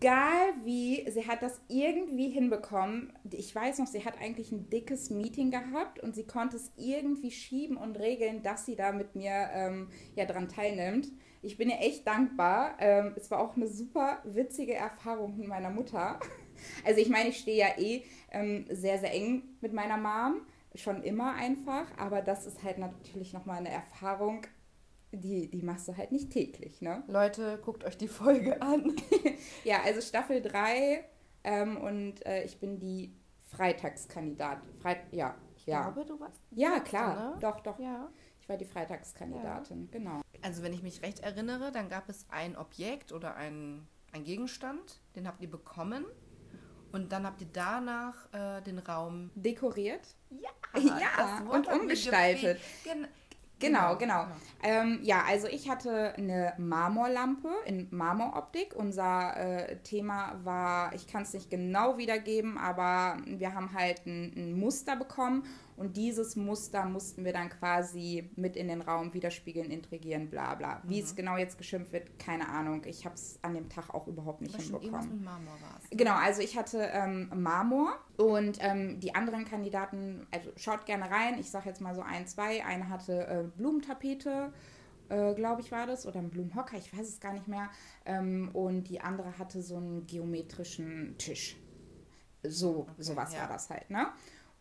egal 0.03 0.53
wie, 0.65 1.09
sie 1.09 1.25
hat 1.27 1.41
das 1.41 1.61
irgendwie 1.69 2.29
hinbekommen. 2.29 3.13
Ich 3.31 3.55
weiß 3.55 3.79
noch, 3.79 3.87
sie 3.87 4.03
hat 4.03 4.19
eigentlich 4.19 4.51
ein 4.51 4.69
dickes 4.69 5.09
Meeting 5.09 5.49
gehabt 5.49 5.99
und 5.99 6.13
sie 6.13 6.25
konnte 6.25 6.57
es 6.57 6.71
irgendwie 6.75 7.31
schieben 7.31 7.77
und 7.77 7.97
regeln, 7.97 8.43
dass 8.43 8.65
sie 8.65 8.75
da 8.75 8.91
mit 8.91 9.15
mir 9.15 9.31
ähm, 9.53 9.89
ja 10.15 10.25
dran 10.25 10.49
teilnimmt. 10.49 11.07
Ich 11.43 11.57
bin 11.57 11.69
ihr 11.69 11.79
echt 11.79 12.07
dankbar. 12.07 12.75
Ähm, 12.79 13.13
es 13.15 13.29
war 13.29 13.39
auch 13.39 13.55
eine 13.55 13.67
super 13.67 14.19
witzige 14.23 14.73
Erfahrung 14.73 15.37
mit 15.37 15.47
meiner 15.47 15.69
Mutter. 15.69 16.19
Also 16.85 17.01
ich 17.01 17.09
meine, 17.09 17.29
ich 17.29 17.39
stehe 17.39 17.57
ja 17.57 17.77
eh 17.77 18.03
ähm, 18.31 18.65
sehr, 18.69 18.97
sehr 18.97 19.11
eng 19.11 19.43
mit 19.59 19.73
meiner 19.73 19.97
Mom. 19.97 20.43
Schon 20.75 21.03
immer 21.03 21.33
einfach. 21.33 21.85
Aber 21.97 22.21
das 22.21 22.45
ist 22.45 22.63
halt 22.63 22.77
natürlich 22.77 23.33
nochmal 23.33 23.57
eine 23.57 23.71
Erfahrung, 23.71 24.43
die, 25.11 25.49
die 25.49 25.61
machst 25.61 25.87
du 25.87 25.97
halt 25.97 26.11
nicht 26.11 26.31
täglich, 26.31 26.81
ne? 26.81 27.03
Leute, 27.07 27.59
guckt 27.63 27.83
euch 27.83 27.97
die 27.97 28.07
Folge 28.07 28.61
an. 28.61 28.95
ja, 29.63 29.81
also 29.83 29.99
Staffel 29.99 30.41
3 30.41 31.03
ähm, 31.43 31.77
und 31.77 32.25
äh, 32.25 32.43
ich 32.43 32.59
bin 32.59 32.79
die 32.79 33.13
Freitagskandidatin. 33.51 34.73
Freit 34.79 35.01
ja, 35.11 35.35
ich 35.55 35.65
ja. 35.65 35.81
glaube, 35.81 36.05
du 36.05 36.19
warst. 36.19 36.41
Ja, 36.51 36.79
klar. 36.79 37.31
Ne? 37.31 37.37
Doch, 37.41 37.59
doch. 37.59 37.79
Ja. 37.79 38.09
Ich 38.43 38.49
war 38.49 38.57
die 38.57 38.65
Freitagskandidatin, 38.65 39.85
ja. 39.85 39.99
genau. 39.99 40.21
Also 40.41 40.63
wenn 40.63 40.73
ich 40.73 40.83
mich 40.83 41.01
recht 41.01 41.21
erinnere, 41.21 41.71
dann 41.71 41.87
gab 41.87 42.09
es 42.09 42.25
ein 42.29 42.57
Objekt 42.57 43.13
oder 43.13 43.35
ein, 43.35 43.87
ein 44.11 44.25
Gegenstand, 44.25 44.99
den 45.15 45.29
habt 45.29 45.41
ihr 45.41 45.49
bekommen. 45.49 46.03
Und 46.91 47.13
dann 47.13 47.25
habt 47.25 47.39
ihr 47.39 47.47
danach 47.53 48.33
äh, 48.33 48.61
den 48.61 48.79
Raum 48.79 49.31
dekoriert. 49.35 50.17
Ja, 50.29 50.49
ja 50.77 51.41
und 51.49 51.67
umgestaltet. 51.67 52.59
Gen 52.83 53.07
Genau, 53.59 53.95
genau. 53.95 54.23
genau. 54.23 54.35
Ähm, 54.61 54.99
ja, 55.03 55.23
also 55.25 55.47
ich 55.47 55.69
hatte 55.69 56.13
eine 56.17 56.53
Marmorlampe 56.57 57.49
in 57.65 57.87
Marmoroptik. 57.91 58.75
Unser 58.75 59.37
äh, 59.37 59.77
Thema 59.83 60.37
war, 60.43 60.93
ich 60.93 61.07
kann 61.07 61.23
es 61.23 61.33
nicht 61.33 61.49
genau 61.49 61.97
wiedergeben, 61.97 62.57
aber 62.57 63.17
wir 63.25 63.53
haben 63.53 63.73
halt 63.73 64.05
ein, 64.05 64.33
ein 64.35 64.59
Muster 64.59 64.97
bekommen 64.97 65.45
und 65.75 65.97
dieses 65.97 66.35
Muster 66.35 66.85
mussten 66.85 67.25
wir 67.25 67.33
dann 67.33 67.49
quasi 67.49 68.29
mit 68.35 68.55
in 68.55 68.67
den 68.67 68.81
Raum 68.81 69.13
widerspiegeln, 69.13 69.71
intrigieren, 69.71 70.29
bla 70.29 70.55
bla. 70.55 70.81
Wie 70.83 70.99
mhm. 70.99 71.03
es 71.05 71.15
genau 71.15 71.37
jetzt 71.37 71.57
geschimpft 71.57 71.91
wird, 71.93 72.19
keine 72.19 72.47
Ahnung. 72.49 72.83
Ich 72.85 73.05
habe 73.05 73.15
es 73.15 73.39
an 73.41 73.53
dem 73.53 73.69
Tag 73.69 73.89
auch 73.93 74.07
überhaupt 74.07 74.41
nicht 74.41 74.53
Aber 74.53 74.63
hinbekommen. 74.63 75.09
Mit 75.09 75.23
Marmor 75.23 75.53
war's. 75.53 75.83
Genau, 75.91 76.15
also 76.15 76.41
ich 76.41 76.57
hatte 76.57 76.89
ähm, 76.93 77.31
Marmor 77.35 77.97
und 78.17 78.57
ähm, 78.61 78.99
die 78.99 79.15
anderen 79.15 79.45
Kandidaten, 79.45 80.27
also 80.31 80.51
schaut 80.55 80.85
gerne 80.85 81.09
rein. 81.09 81.39
Ich 81.39 81.49
sage 81.49 81.69
jetzt 81.69 81.81
mal 81.81 81.95
so 81.95 82.01
ein, 82.01 82.27
zwei. 82.27 82.63
Eine 82.65 82.89
hatte 82.89 83.27
äh, 83.27 83.43
Blumentapete. 83.57 84.53
Äh, 85.09 85.33
glaube 85.35 85.61
ich, 85.61 85.71
war 85.71 85.85
das, 85.85 86.07
oder 86.07 86.19
ein 86.19 86.29
Blumenhocker, 86.29 86.77
ich 86.77 86.97
weiß 86.97 87.07
es 87.07 87.19
gar 87.19 87.33
nicht 87.33 87.47
mehr. 87.47 87.69
Ähm, 88.05 88.49
und 88.53 88.85
die 88.85 89.01
andere 89.01 89.37
hatte 89.37 89.61
so 89.61 89.75
einen 89.75 90.07
geometrischen 90.07 91.15
Tisch. 91.17 91.57
So, 92.43 92.87
okay, 92.89 92.91
sowas 92.97 93.33
ja. 93.33 93.41
war 93.41 93.47
das 93.49 93.69
halt, 93.69 93.89
ne? 93.89 94.07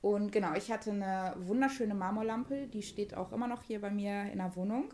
Und 0.02 0.32
genau, 0.32 0.54
ich 0.54 0.70
hatte 0.70 0.90
eine 0.90 1.34
wunderschöne 1.38 1.94
Marmorlampe, 1.94 2.66
die 2.66 2.82
steht 2.82 3.16
auch 3.16 3.32
immer 3.32 3.46
noch 3.46 3.62
hier 3.62 3.80
bei 3.80 3.90
mir 3.90 4.24
in 4.32 4.38
der 4.38 4.54
Wohnung. 4.56 4.92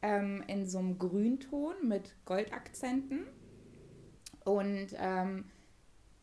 Ähm, 0.00 0.42
in 0.46 0.66
so 0.66 0.78
einem 0.78 0.98
Grünton 0.98 1.74
mit 1.86 2.16
Goldakzenten. 2.24 3.26
Und 4.44 4.88
ähm, 4.96 5.44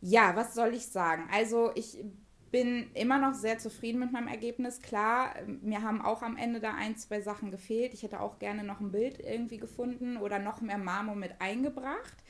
ja, 0.02 0.36
was 0.36 0.56
soll 0.56 0.74
ich 0.74 0.88
sagen? 0.88 1.28
Also 1.32 1.72
ich 1.76 2.04
bin 2.52 2.90
immer 2.94 3.20
noch 3.20 3.34
sehr 3.34 3.58
zufrieden 3.58 4.00
mit 4.00 4.12
meinem 4.12 4.28
Ergebnis. 4.28 4.82
Klar, 4.82 5.36
mir 5.62 5.84
haben 5.84 6.02
auch 6.02 6.22
am 6.24 6.38
Ende 6.38 6.60
da 6.60 6.74
ein, 6.74 6.96
zwei 6.96 7.22
Sachen 7.22 7.52
gefehlt. 7.52 7.94
Ich 7.94 8.04
hätte 8.04 8.22
auch 8.22 8.40
gerne 8.40 8.64
noch 8.64 8.80
ein 8.80 8.92
Bild 8.92 9.20
irgendwie 9.20 9.58
gefunden 9.58 10.18
oder 10.18 10.40
noch 10.40 10.62
mehr 10.62 10.78
Marmor 10.78 11.16
mit 11.16 11.42
eingebracht. 11.42 12.24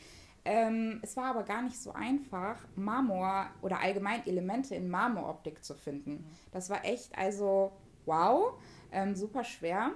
Ähm, 0.46 1.00
es 1.02 1.18
war 1.18 1.26
aber 1.26 1.44
gar 1.44 1.64
nicht 1.64 1.82
so 1.82 1.92
einfach, 1.92 2.58
Marmor 2.76 3.48
oder 3.62 3.80
allgemein 3.80 4.26
Elemente 4.28 4.76
in 4.76 4.90
Marmoroptik 4.90 5.64
zu 5.64 5.74
finden. 5.74 6.26
Das 6.52 6.70
war 6.70 6.86
echt, 6.86 7.18
also 7.18 7.72
wow, 8.06 8.54
ähm, 8.92 9.16
super 9.16 9.44
schwer. 9.44 9.92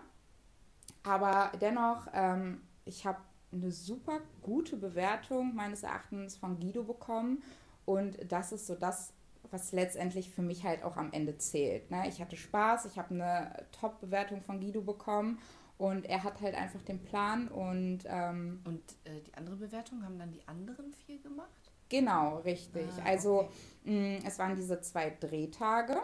Aber 1.04 1.52
dennoch, 1.62 2.08
ähm, 2.14 2.62
ich 2.86 3.06
habe 3.06 3.20
eine 3.52 3.72
super 3.72 4.20
gute 4.42 4.76
Bewertung 4.76 5.56
meines 5.56 5.84
Erachtens 5.84 6.36
von 6.36 6.60
Guido 6.60 6.84
bekommen. 6.84 7.44
Und 7.86 8.18
das 8.32 8.52
ist 8.52 8.66
so 8.68 8.76
das, 8.76 9.14
was 9.52 9.72
letztendlich 9.72 10.32
für 10.32 10.42
mich 10.42 10.64
halt 10.64 10.84
auch 10.84 10.98
am 10.98 11.12
Ende 11.12 11.38
zählt. 11.38 11.90
Ne? 11.92 12.08
Ich 12.08 12.22
hatte 12.22 12.38
Spaß, 12.38 12.86
ich 12.86 12.98
habe 12.98 13.14
eine 13.14 13.66
Top-Bewertung 13.72 14.42
von 14.42 14.60
Guido 14.60 14.82
bekommen 14.82 15.40
und 15.80 16.06
er 16.06 16.24
hat 16.26 16.42
halt 16.42 16.56
einfach 16.56 16.82
den 16.82 17.02
Plan 17.02 17.48
und. 17.48 18.00
Ähm, 18.06 18.62
und 18.66 18.82
äh, 19.06 19.22
die 19.26 19.34
andere 19.34 19.56
Bewertung 19.56 20.04
haben 20.04 20.20
dann 20.20 20.30
die 20.30 20.46
anderen 20.46 20.94
vier 20.94 21.20
gemacht? 21.20 21.72
Genau, 21.88 22.40
richtig. 22.40 22.90
Ah, 23.00 23.08
also 23.08 23.50
okay. 23.86 24.20
mh, 24.20 24.28
es 24.28 24.38
waren 24.38 24.56
diese 24.58 24.82
zwei 24.82 25.10
Drehtage 25.22 25.98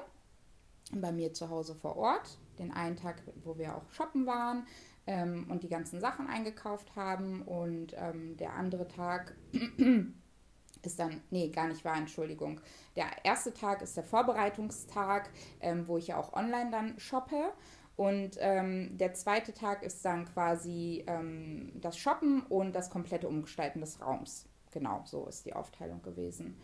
bei 0.94 1.12
mir 1.12 1.34
zu 1.34 1.50
Hause 1.50 1.76
vor 1.76 1.98
Ort. 1.98 2.38
Den 2.58 2.72
einen 2.72 2.96
Tag, 2.96 3.22
wo 3.44 3.58
wir 3.58 3.76
auch 3.76 3.92
shoppen 3.92 4.26
waren 4.26 4.66
ähm, 5.08 5.46
und 5.50 5.64
die 5.64 5.70
ganzen 5.70 6.00
Sachen 6.00 6.28
eingekauft 6.28 6.96
haben. 6.96 7.42
Und 7.42 7.94
ähm, 7.98 8.38
der 8.38 8.54
andere 8.54 8.88
Tag 8.88 9.36
ist 10.84 11.00
dann, 11.00 11.22
nee, 11.32 11.50
gar 11.50 11.68
nicht 11.68 11.84
wahr, 11.84 11.98
Entschuldigung. 11.98 12.62
Der 12.96 13.08
erste 13.26 13.54
Tag 13.54 13.82
ist 13.82 13.98
der 13.98 14.06
Vorbereitungstag, 14.06 15.30
ähm, 15.60 15.86
wo 15.90 15.98
ich 15.98 16.08
ja 16.08 16.18
auch 16.18 16.32
online 16.32 16.72
dann 16.72 16.98
shoppe. 16.98 17.52
Und 17.96 18.38
ähm, 18.40 18.98
der 18.98 19.14
zweite 19.14 19.54
Tag 19.54 19.84
ist 19.84 20.04
dann 20.04 20.26
quasi 20.26 21.04
ähm, 21.08 21.72
das 21.76 21.98
Shoppen 21.98 22.42
und 22.44 22.74
das 22.74 22.90
komplette 22.90 23.28
Umgestalten 23.28 23.80
des 23.80 24.02
Raums. 24.02 24.48
Genau, 24.72 25.02
so 25.06 25.26
ist 25.28 25.46
die 25.46 25.54
Aufteilung 25.54 26.02
gewesen. 26.02 26.58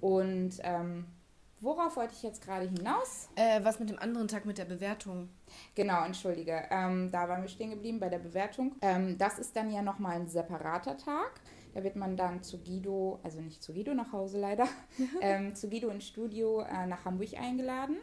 Und 0.00 0.54
ähm, 0.62 1.06
worauf 1.60 1.96
wollte 1.96 2.14
ich 2.14 2.22
jetzt 2.24 2.42
gerade 2.42 2.68
hinaus? 2.68 3.28
Äh, 3.36 3.62
was 3.62 3.78
mit 3.78 3.88
dem 3.88 3.98
anderen 4.00 4.26
Tag 4.26 4.44
mit 4.44 4.58
der 4.58 4.64
Bewertung? 4.64 5.28
Genau, 5.76 6.04
entschuldige. 6.04 6.64
Ähm, 6.70 7.10
da 7.12 7.28
waren 7.28 7.42
wir 7.42 7.48
stehen 7.48 7.70
geblieben 7.70 8.00
bei 8.00 8.08
der 8.08 8.18
Bewertung. 8.18 8.74
Ähm, 8.82 9.16
das 9.16 9.38
ist 9.38 9.54
dann 9.54 9.70
ja 9.70 9.82
nochmal 9.82 10.16
ein 10.16 10.28
separater 10.28 10.96
Tag. 10.96 11.40
Da 11.74 11.84
wird 11.84 11.94
man 11.94 12.16
dann 12.16 12.42
zu 12.42 12.58
Guido, 12.58 13.20
also 13.22 13.40
nicht 13.40 13.62
zu 13.62 13.72
Guido 13.72 13.94
nach 13.94 14.12
Hause 14.12 14.38
leider, 14.38 14.66
ähm, 15.20 15.54
zu 15.54 15.68
Guido 15.68 15.88
ins 15.88 16.06
Studio 16.06 16.62
äh, 16.62 16.86
nach 16.86 17.04
Hamburg 17.04 17.34
eingeladen. 17.38 17.98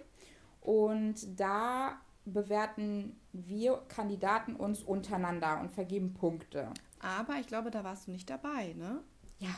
Und 0.62 1.40
da 1.40 2.00
bewerten 2.26 3.20
wir 3.32 3.82
Kandidaten 3.88 4.56
uns 4.56 4.84
untereinander 4.84 5.60
und 5.60 5.72
vergeben 5.72 6.14
Punkte. 6.14 6.70
Aber 7.00 7.36
ich 7.40 7.48
glaube, 7.48 7.72
da 7.72 7.84
warst 7.84 8.08
du 8.08 8.12
nicht 8.12 8.30
dabei, 8.30 8.74
ne? 8.74 9.02
Ja. 9.40 9.56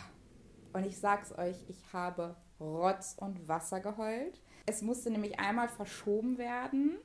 Und 0.71 0.85
ich 0.85 0.97
sag's 0.97 1.37
euch, 1.37 1.57
ich 1.67 1.93
habe 1.93 2.35
Rotz 2.59 3.15
und 3.19 3.47
Wasser 3.47 3.79
geheult. 3.79 4.41
Es 4.65 4.81
musste 4.81 5.11
nämlich 5.11 5.39
einmal 5.39 5.67
verschoben 5.67 6.37
werden, 6.37 6.97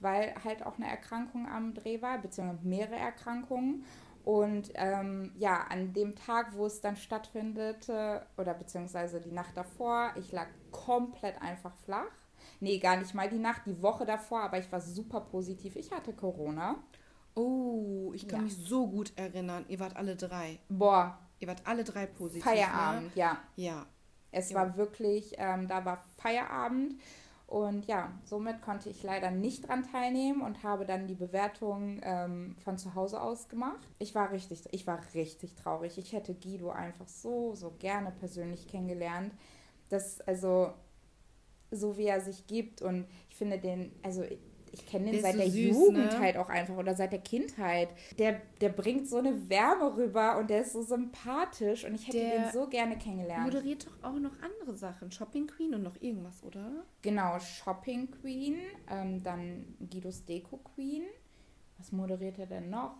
weil 0.00 0.34
halt 0.44 0.64
auch 0.64 0.76
eine 0.76 0.88
Erkrankung 0.88 1.48
am 1.48 1.74
Dreh 1.74 2.02
war, 2.02 2.18
beziehungsweise 2.18 2.68
mehrere 2.68 2.96
Erkrankungen. 2.96 3.84
Und 4.24 4.70
ähm, 4.74 5.32
ja, 5.36 5.62
an 5.70 5.92
dem 5.92 6.14
Tag, 6.14 6.54
wo 6.56 6.66
es 6.66 6.80
dann 6.80 6.96
stattfindet, 6.96 7.88
oder 7.88 8.54
beziehungsweise 8.54 9.20
die 9.20 9.32
Nacht 9.32 9.56
davor, 9.56 10.12
ich 10.16 10.30
lag 10.32 10.48
komplett 10.70 11.40
einfach 11.40 11.74
flach 11.84 12.12
Nee, 12.60 12.78
gar 12.78 12.96
nicht 12.96 13.14
mal 13.14 13.28
die 13.28 13.38
Nacht, 13.38 13.62
die 13.66 13.80
Woche 13.82 14.04
davor, 14.04 14.42
aber 14.42 14.58
ich 14.58 14.70
war 14.70 14.80
super 14.80 15.20
positiv. 15.20 15.76
Ich 15.76 15.90
hatte 15.90 16.12
Corona. 16.12 16.76
Oh, 17.34 18.12
ich 18.14 18.26
kann 18.26 18.40
ja. 18.40 18.44
mich 18.44 18.56
so 18.56 18.86
gut 18.86 19.12
erinnern. 19.16 19.66
Ihr 19.68 19.78
wart 19.78 19.96
alle 19.96 20.16
drei. 20.16 20.58
Boah. 20.68 21.18
Ihr 21.38 21.48
wart 21.48 21.62
alle 21.64 21.84
drei 21.84 22.06
positiv. 22.06 22.44
Feierabend, 22.44 23.14
ne? 23.14 23.20
ja. 23.20 23.38
Ja. 23.56 23.86
Es 24.32 24.50
ja. 24.50 24.56
war 24.56 24.76
wirklich, 24.76 25.34
ähm, 25.36 25.68
da 25.68 25.84
war 25.84 26.02
Feierabend. 26.16 26.94
Und 27.46 27.86
ja, 27.86 28.10
somit 28.24 28.60
konnte 28.60 28.90
ich 28.90 29.02
leider 29.04 29.30
nicht 29.30 29.68
dran 29.68 29.84
teilnehmen 29.84 30.40
und 30.40 30.64
habe 30.64 30.84
dann 30.84 31.06
die 31.06 31.14
Bewertung 31.14 32.00
ähm, 32.02 32.56
von 32.64 32.76
zu 32.76 32.94
Hause 32.96 33.20
aus 33.20 33.48
gemacht. 33.48 33.86
Ich 34.00 34.14
war 34.16 34.32
richtig, 34.32 34.64
ich 34.72 34.86
war 34.86 34.98
richtig 35.14 35.54
traurig. 35.54 35.96
Ich 35.96 36.12
hätte 36.12 36.34
Guido 36.34 36.70
einfach 36.70 37.06
so, 37.06 37.54
so 37.54 37.72
gerne 37.78 38.10
persönlich 38.10 38.66
kennengelernt. 38.66 39.32
Das, 39.90 40.20
also, 40.22 40.72
so 41.70 41.96
wie 41.96 42.06
er 42.06 42.20
sich 42.20 42.46
gibt. 42.46 42.82
Und 42.82 43.06
ich 43.30 43.36
finde 43.36 43.58
den, 43.58 43.92
also 44.02 44.22
ich, 44.22 44.38
ich 44.72 44.86
kenne 44.86 45.10
den 45.10 45.22
seit 45.22 45.32
so 45.32 45.38
der 45.38 45.50
süß, 45.50 45.76
Jugend 45.76 46.12
ne? 46.12 46.18
halt 46.18 46.36
auch 46.36 46.48
einfach 46.48 46.76
oder 46.76 46.94
seit 46.94 47.12
der 47.12 47.20
Kindheit. 47.20 47.88
Der, 48.18 48.40
der 48.60 48.68
bringt 48.68 49.08
so 49.08 49.16
eine 49.16 49.48
Wärme 49.48 49.96
rüber 49.96 50.38
und 50.38 50.50
der 50.50 50.60
ist 50.62 50.72
so 50.72 50.82
sympathisch 50.82 51.84
und 51.84 51.94
ich 51.94 52.06
hätte 52.06 52.18
der 52.18 52.44
den 52.44 52.52
so 52.52 52.66
gerne 52.68 52.98
kennengelernt. 52.98 53.44
Moderiert 53.44 53.86
doch 53.86 54.10
auch 54.10 54.18
noch 54.18 54.38
andere 54.42 54.76
Sachen. 54.76 55.10
Shopping 55.10 55.46
Queen 55.46 55.74
und 55.74 55.82
noch 55.82 56.00
irgendwas, 56.00 56.42
oder? 56.42 56.84
Genau, 57.02 57.38
Shopping 57.38 58.10
Queen, 58.10 58.58
ähm, 58.90 59.22
dann 59.22 59.76
Guidos 59.90 60.24
Deko 60.24 60.58
Queen. 60.58 61.04
Was 61.78 61.92
moderiert 61.92 62.38
er 62.38 62.46
denn 62.46 62.70
noch? 62.70 62.96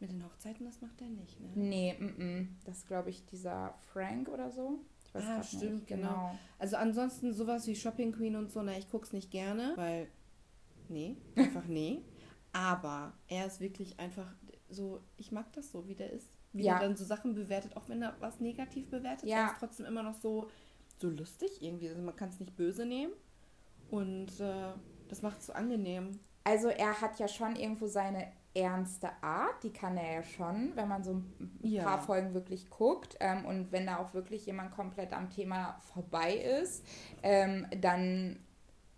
Mit 0.00 0.12
den 0.12 0.24
Hochzeiten, 0.24 0.64
das 0.64 0.80
macht 0.80 1.00
er 1.02 1.08
nicht, 1.08 1.38
ne? 1.40 1.50
Nee, 1.54 1.94
m 1.98 2.14
-m. 2.18 2.46
das 2.64 2.86
glaube 2.86 3.10
ich 3.10 3.26
dieser 3.26 3.74
Frank 3.92 4.28
oder 4.28 4.50
so. 4.50 4.80
Ich 5.10 5.14
weiß 5.14 5.24
ah, 5.28 5.42
stimmt, 5.42 5.72
nicht. 5.74 5.86
genau. 5.88 6.08
genau. 6.08 6.38
Also 6.58 6.76
ansonsten 6.76 7.32
sowas 7.32 7.66
wie 7.66 7.74
Shopping 7.74 8.12
Queen 8.12 8.36
und 8.36 8.50
so, 8.50 8.62
na, 8.62 8.76
ich 8.78 8.88
guck's 8.90 9.12
nicht 9.12 9.30
gerne, 9.30 9.72
weil, 9.76 10.08
nee, 10.88 11.16
einfach 11.36 11.66
nee. 11.66 12.02
Aber 12.52 13.12
er 13.28 13.46
ist 13.46 13.60
wirklich 13.60 13.98
einfach 13.98 14.32
so, 14.68 15.00
ich 15.16 15.32
mag 15.32 15.52
das 15.52 15.70
so, 15.72 15.86
wie 15.88 15.94
der 15.94 16.10
ist. 16.12 16.32
wie 16.52 16.64
Ja. 16.64 16.74
er 16.74 16.80
dann 16.80 16.96
so 16.96 17.04
Sachen 17.04 17.34
bewertet, 17.34 17.76
auch 17.76 17.88
wenn 17.88 18.02
er 18.02 18.14
was 18.20 18.40
negativ 18.40 18.88
bewertet, 18.88 19.28
Ja. 19.28 19.46
er 19.46 19.52
ist 19.52 19.58
trotzdem 19.58 19.86
immer 19.86 20.02
noch 20.02 20.14
so, 20.20 20.48
so 20.98 21.08
lustig 21.08 21.60
irgendwie. 21.62 21.88
Also 21.88 22.02
man 22.02 22.14
kann 22.16 22.28
es 22.30 22.38
nicht 22.40 22.56
böse 22.56 22.86
nehmen. 22.86 23.12
Und 23.90 24.38
äh, 24.40 24.72
das 25.08 25.22
macht 25.22 25.38
es 25.40 25.46
so 25.46 25.52
angenehm. 25.52 26.20
Also 26.44 26.68
er 26.68 27.00
hat 27.00 27.18
ja 27.18 27.26
schon 27.28 27.56
irgendwo 27.56 27.86
seine 27.88 28.32
ernste 28.54 29.10
Art, 29.22 29.62
die 29.62 29.72
kann 29.72 29.96
er 29.96 30.14
ja 30.16 30.22
schon, 30.22 30.72
wenn 30.74 30.88
man 30.88 31.04
so 31.04 31.12
ein 31.14 31.58
Ja. 31.62 31.84
paar 31.84 32.00
Folgen 32.00 32.34
wirklich 32.34 32.68
guckt. 32.70 33.16
Ähm, 33.20 33.44
und 33.44 33.70
wenn 33.72 33.86
da 33.86 33.98
auch 33.98 34.12
wirklich 34.14 34.46
jemand 34.46 34.72
komplett 34.72 35.12
am 35.12 35.30
Thema 35.30 35.78
vorbei 35.92 36.34
ist, 36.34 36.84
ähm, 37.22 37.66
dann 37.80 38.40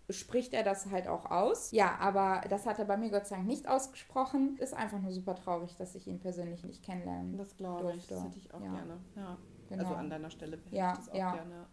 spricht 0.09 0.53
er 0.53 0.63
das 0.63 0.89
halt 0.91 1.07
auch 1.07 1.29
aus. 1.31 1.71
Ja, 1.71 1.95
aber 1.99 2.41
das 2.49 2.65
hat 2.65 2.77
er 2.79 2.85
bei 2.85 2.97
mir 2.97 3.09
Gott 3.09 3.25
sei 3.27 3.35
Dank 3.37 3.47
nicht 3.47 3.67
ausgesprochen. 3.67 4.57
Ist 4.57 4.73
einfach 4.73 4.99
nur 4.99 5.11
super 5.11 5.35
traurig, 5.35 5.75
dass 5.77 5.95
ich 5.95 6.07
ihn 6.07 6.19
persönlich 6.19 6.63
nicht 6.63 6.83
kennenlernen. 6.83 7.37
Das 7.37 7.55
glaube 7.55 7.93
ich. 7.95 8.07
Das 8.07 8.23
hätte 8.23 8.37
ich 8.37 8.53
auch 8.53 8.61
Ja. 8.61 8.71
gerne. 8.73 8.99
Ja. 9.15 9.37
Genau. 9.69 9.83
Also 9.83 9.95
an 9.95 10.09
deiner 10.09 10.29
Stelle 10.29 10.57
hätte 10.57 10.75
Ja, 10.75 10.91
ich 10.91 10.97
das 10.99 11.09
auch 11.09 11.15
ja. 11.15 11.31
gerne. 11.35 11.65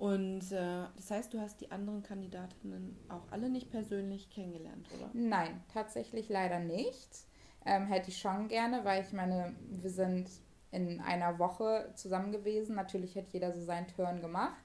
Und 0.00 0.50
äh, 0.50 0.86
das 0.96 1.10
heißt, 1.10 1.34
du 1.34 1.40
hast 1.40 1.60
die 1.60 1.70
anderen 1.70 2.02
Kandidatinnen 2.02 2.96
auch 3.10 3.30
alle 3.30 3.50
nicht 3.50 3.70
persönlich 3.70 4.30
kennengelernt, 4.30 4.88
oder? 4.96 5.10
Nein, 5.12 5.62
tatsächlich 5.70 6.30
leider 6.30 6.58
nicht. 6.58 7.26
Ähm, 7.66 7.86
hätte 7.86 8.08
ich 8.08 8.16
schon 8.16 8.48
gerne, 8.48 8.82
weil 8.86 9.02
ich 9.02 9.12
meine, 9.12 9.54
wir 9.68 9.90
sind 9.90 10.30
in 10.70 11.02
einer 11.02 11.38
Woche 11.38 11.92
zusammen 11.96 12.32
gewesen. 12.32 12.76
Natürlich 12.76 13.14
hat 13.14 13.28
jeder 13.28 13.52
so 13.52 13.60
seinen 13.60 13.88
Turn 13.88 14.22
gemacht, 14.22 14.64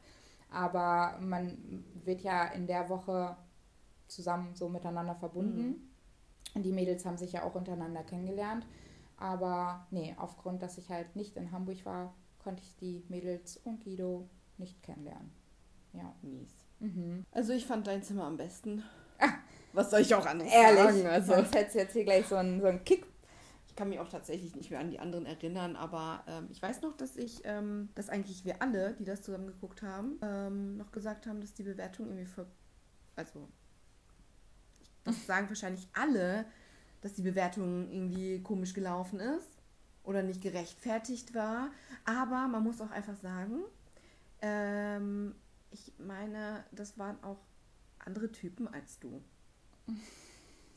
aber 0.49 1.17
man 1.19 1.83
wird 2.05 2.21
ja 2.21 2.45
in 2.45 2.65
der 2.65 2.87
Woche 2.87 3.35
zusammen 4.07 4.55
so 4.55 4.69
miteinander 4.69 5.15
verbunden. 5.15 5.91
Und 6.53 6.63
die 6.63 6.71
Mädels 6.71 7.05
haben 7.05 7.17
sich 7.17 7.33
ja 7.33 7.43
auch 7.43 7.55
untereinander 7.55 8.03
kennengelernt. 8.03 8.65
Aber 9.17 9.85
nee, 9.91 10.15
aufgrund, 10.17 10.61
dass 10.61 10.77
ich 10.77 10.89
halt 10.89 11.17
nicht 11.17 11.35
in 11.35 11.51
Hamburg 11.51 11.85
war, 11.85 12.13
konnte 12.41 12.63
ich 12.63 12.73
die 12.77 13.03
Mädels 13.09 13.57
und 13.57 13.83
Guido 13.83 14.29
nicht 14.59 14.81
kennenlernen. 14.83 15.31
Ja. 15.93 16.13
Mies. 16.21 16.51
Mhm. 16.79 17.25
Also 17.31 17.53
ich 17.53 17.65
fand 17.65 17.87
dein 17.87 18.03
Zimmer 18.03 18.25
am 18.25 18.37
besten. 18.37 18.83
Was 19.73 19.91
soll 19.91 20.01
ich 20.01 20.13
auch 20.15 20.25
anderes 20.25 20.53
Ehrlich, 20.53 21.03
sagen? 21.03 21.07
Also 21.07 21.33
sonst 21.33 21.55
hättest 21.55 21.75
du 21.75 21.79
jetzt 21.79 21.93
hier 21.93 22.03
gleich 22.03 22.25
so 22.27 22.35
einen, 22.35 22.61
so 22.61 22.67
einen 22.67 22.83
Kick 22.83 23.05
ich 23.75 23.77
kann 23.77 23.89
mich 23.89 23.99
auch 23.99 24.07
tatsächlich 24.07 24.55
nicht 24.55 24.71
mehr 24.71 24.79
an 24.79 24.89
die 24.89 24.99
anderen 24.99 25.25
erinnern, 25.25 25.75
aber 25.75 26.23
ähm, 26.27 26.47
ich 26.49 26.61
weiß 26.61 26.81
noch, 26.81 26.95
dass 26.95 27.17
ich, 27.17 27.41
ähm, 27.43 27.89
dass 27.93 28.07
eigentlich 28.07 28.45
wir 28.45 28.61
alle, 28.61 28.93
die 28.93 29.03
das 29.03 29.21
zusammen 29.21 29.47
geguckt 29.47 29.81
haben, 29.81 30.17
ähm, 30.21 30.77
noch 30.77 30.93
gesagt 30.93 31.27
haben, 31.27 31.41
dass 31.41 31.53
die 31.55 31.63
Bewertung 31.63 32.05
irgendwie 32.05 32.25
für, 32.25 32.47
also 33.17 33.49
das 35.03 35.25
sagen 35.25 35.49
wahrscheinlich 35.49 35.89
alle, 35.91 36.45
dass 37.01 37.15
die 37.15 37.21
Bewertung 37.21 37.91
irgendwie 37.91 38.41
komisch 38.41 38.73
gelaufen 38.73 39.19
ist 39.19 39.61
oder 40.05 40.23
nicht 40.23 40.41
gerechtfertigt 40.41 41.35
war. 41.35 41.69
Aber 42.05 42.47
man 42.47 42.63
muss 42.63 42.79
auch 42.79 42.91
einfach 42.91 43.17
sagen, 43.17 43.59
ähm, 44.45 45.35
ich 45.71 45.91
meine, 45.97 46.63
das 46.71 46.97
waren 46.97 47.21
auch 47.23 47.39
andere 47.99 48.31
Typen 48.31 48.67
als 48.67 48.99
du. 48.99 49.21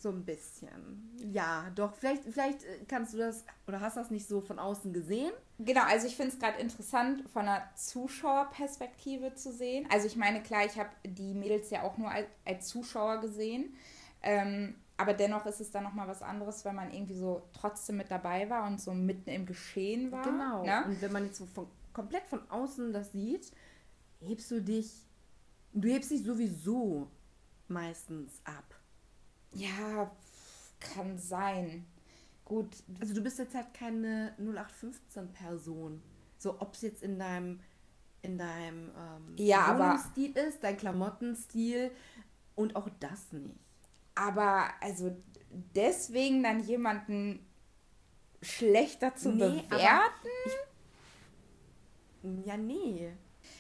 So 0.01 0.11
ein 0.11 0.25
bisschen. 0.25 1.11
Ja, 1.33 1.73
doch, 1.75 1.93
vielleicht, 1.93 2.23
vielleicht 2.23 2.63
äh, 2.63 2.85
kannst 2.87 3.15
du 3.15 3.19
das 3.19 3.45
oder 3.67 3.81
hast 3.81 3.97
das 3.97 4.13
nicht 4.13 4.29
so 4.29 4.41
von 4.41 4.61
außen 4.61 4.93
gesehen. 4.93 5.33
Genau, 5.59 5.83
also 5.83 6.07
ich 6.07 6.15
finde 6.15 6.33
es 6.33 6.39
gerade 6.39 6.61
interessant, 6.61 7.29
von 7.31 7.43
einer 7.43 7.69
Zuschauerperspektive 7.75 9.35
zu 9.35 9.53
sehen. 9.53 9.89
Also 9.91 10.07
ich 10.07 10.15
meine, 10.15 10.41
klar, 10.41 10.65
ich 10.65 10.79
habe 10.79 10.91
die 11.05 11.35
Mädels 11.35 11.71
ja 11.71 11.83
auch 11.83 11.99
nur 11.99 12.13
als, 12.13 12.29
als 12.45 12.69
Zuschauer 12.69 13.21
gesehen. 13.21 13.75
Ähm, 14.23 14.77
aber 14.99 15.15
dennoch 15.15 15.47
ist 15.47 15.61
es 15.61 15.73
dann 15.73 15.83
nochmal 15.83 16.07
was 16.07 16.23
anderes, 16.23 16.65
wenn 16.65 16.77
man 16.77 16.93
irgendwie 16.93 17.15
so 17.15 17.43
trotzdem 17.53 17.97
mit 17.97 18.09
dabei 18.09 18.49
war 18.49 18.69
und 18.69 18.81
so 18.81 18.95
mitten 18.95 19.31
im 19.31 19.47
Geschehen 19.47 20.13
war. 20.13 20.23
Genau. 20.23 20.65
Ne? 20.65 20.85
Und 20.87 21.03
wenn 21.03 21.11
man 21.11 21.25
jetzt 21.25 21.39
so 21.39 21.47
von, 21.47 21.67
komplett 21.99 22.27
von 22.27 22.49
außen 22.49 22.93
das 22.93 23.11
sieht, 23.13 23.51
hebst 24.21 24.51
du 24.53 24.63
dich, 24.63 24.93
du 25.73 25.89
hebst 25.89 26.13
dich 26.13 26.23
sowieso 26.23 27.11
meistens 27.67 28.41
ab. 28.45 28.65
Ja, 29.53 30.11
kann 30.79 31.19
sein. 31.19 31.85
Gut, 32.45 32.69
Also 33.01 33.15
du 33.15 33.21
bist 33.21 33.39
jetzt 33.41 33.55
halt 33.57 33.75
keine 33.75 34.33
0815-Person. 34.41 36.01
So, 36.39 36.61
ob 36.61 36.75
es 36.75 36.83
jetzt 36.83 37.03
in 37.03 37.19
deinem, 37.19 37.59
in 38.23 38.39
deinem 38.39 38.91
ähm, 38.97 39.35
Ja, 39.37 39.65
aber- 39.67 39.85
Wohnungsstil 39.89 40.37
ist, 40.37 40.63
dein 40.63 40.77
Klamottenstil 40.77 41.91
und 42.55 42.77
auch 42.77 42.89
das 43.01 43.33
nicht. 43.33 43.57
aber 44.15 44.69
also 44.81 45.17
deswegen 45.75 46.43
dann 46.45 46.61
jemanden 46.61 47.45
schlechter 48.41 49.15
zu 49.17 49.31
Nee, 49.31 49.63
bewerten? 49.69 49.73
aber 49.73 50.68
Ja, 52.23 52.57
nee. 52.57 53.13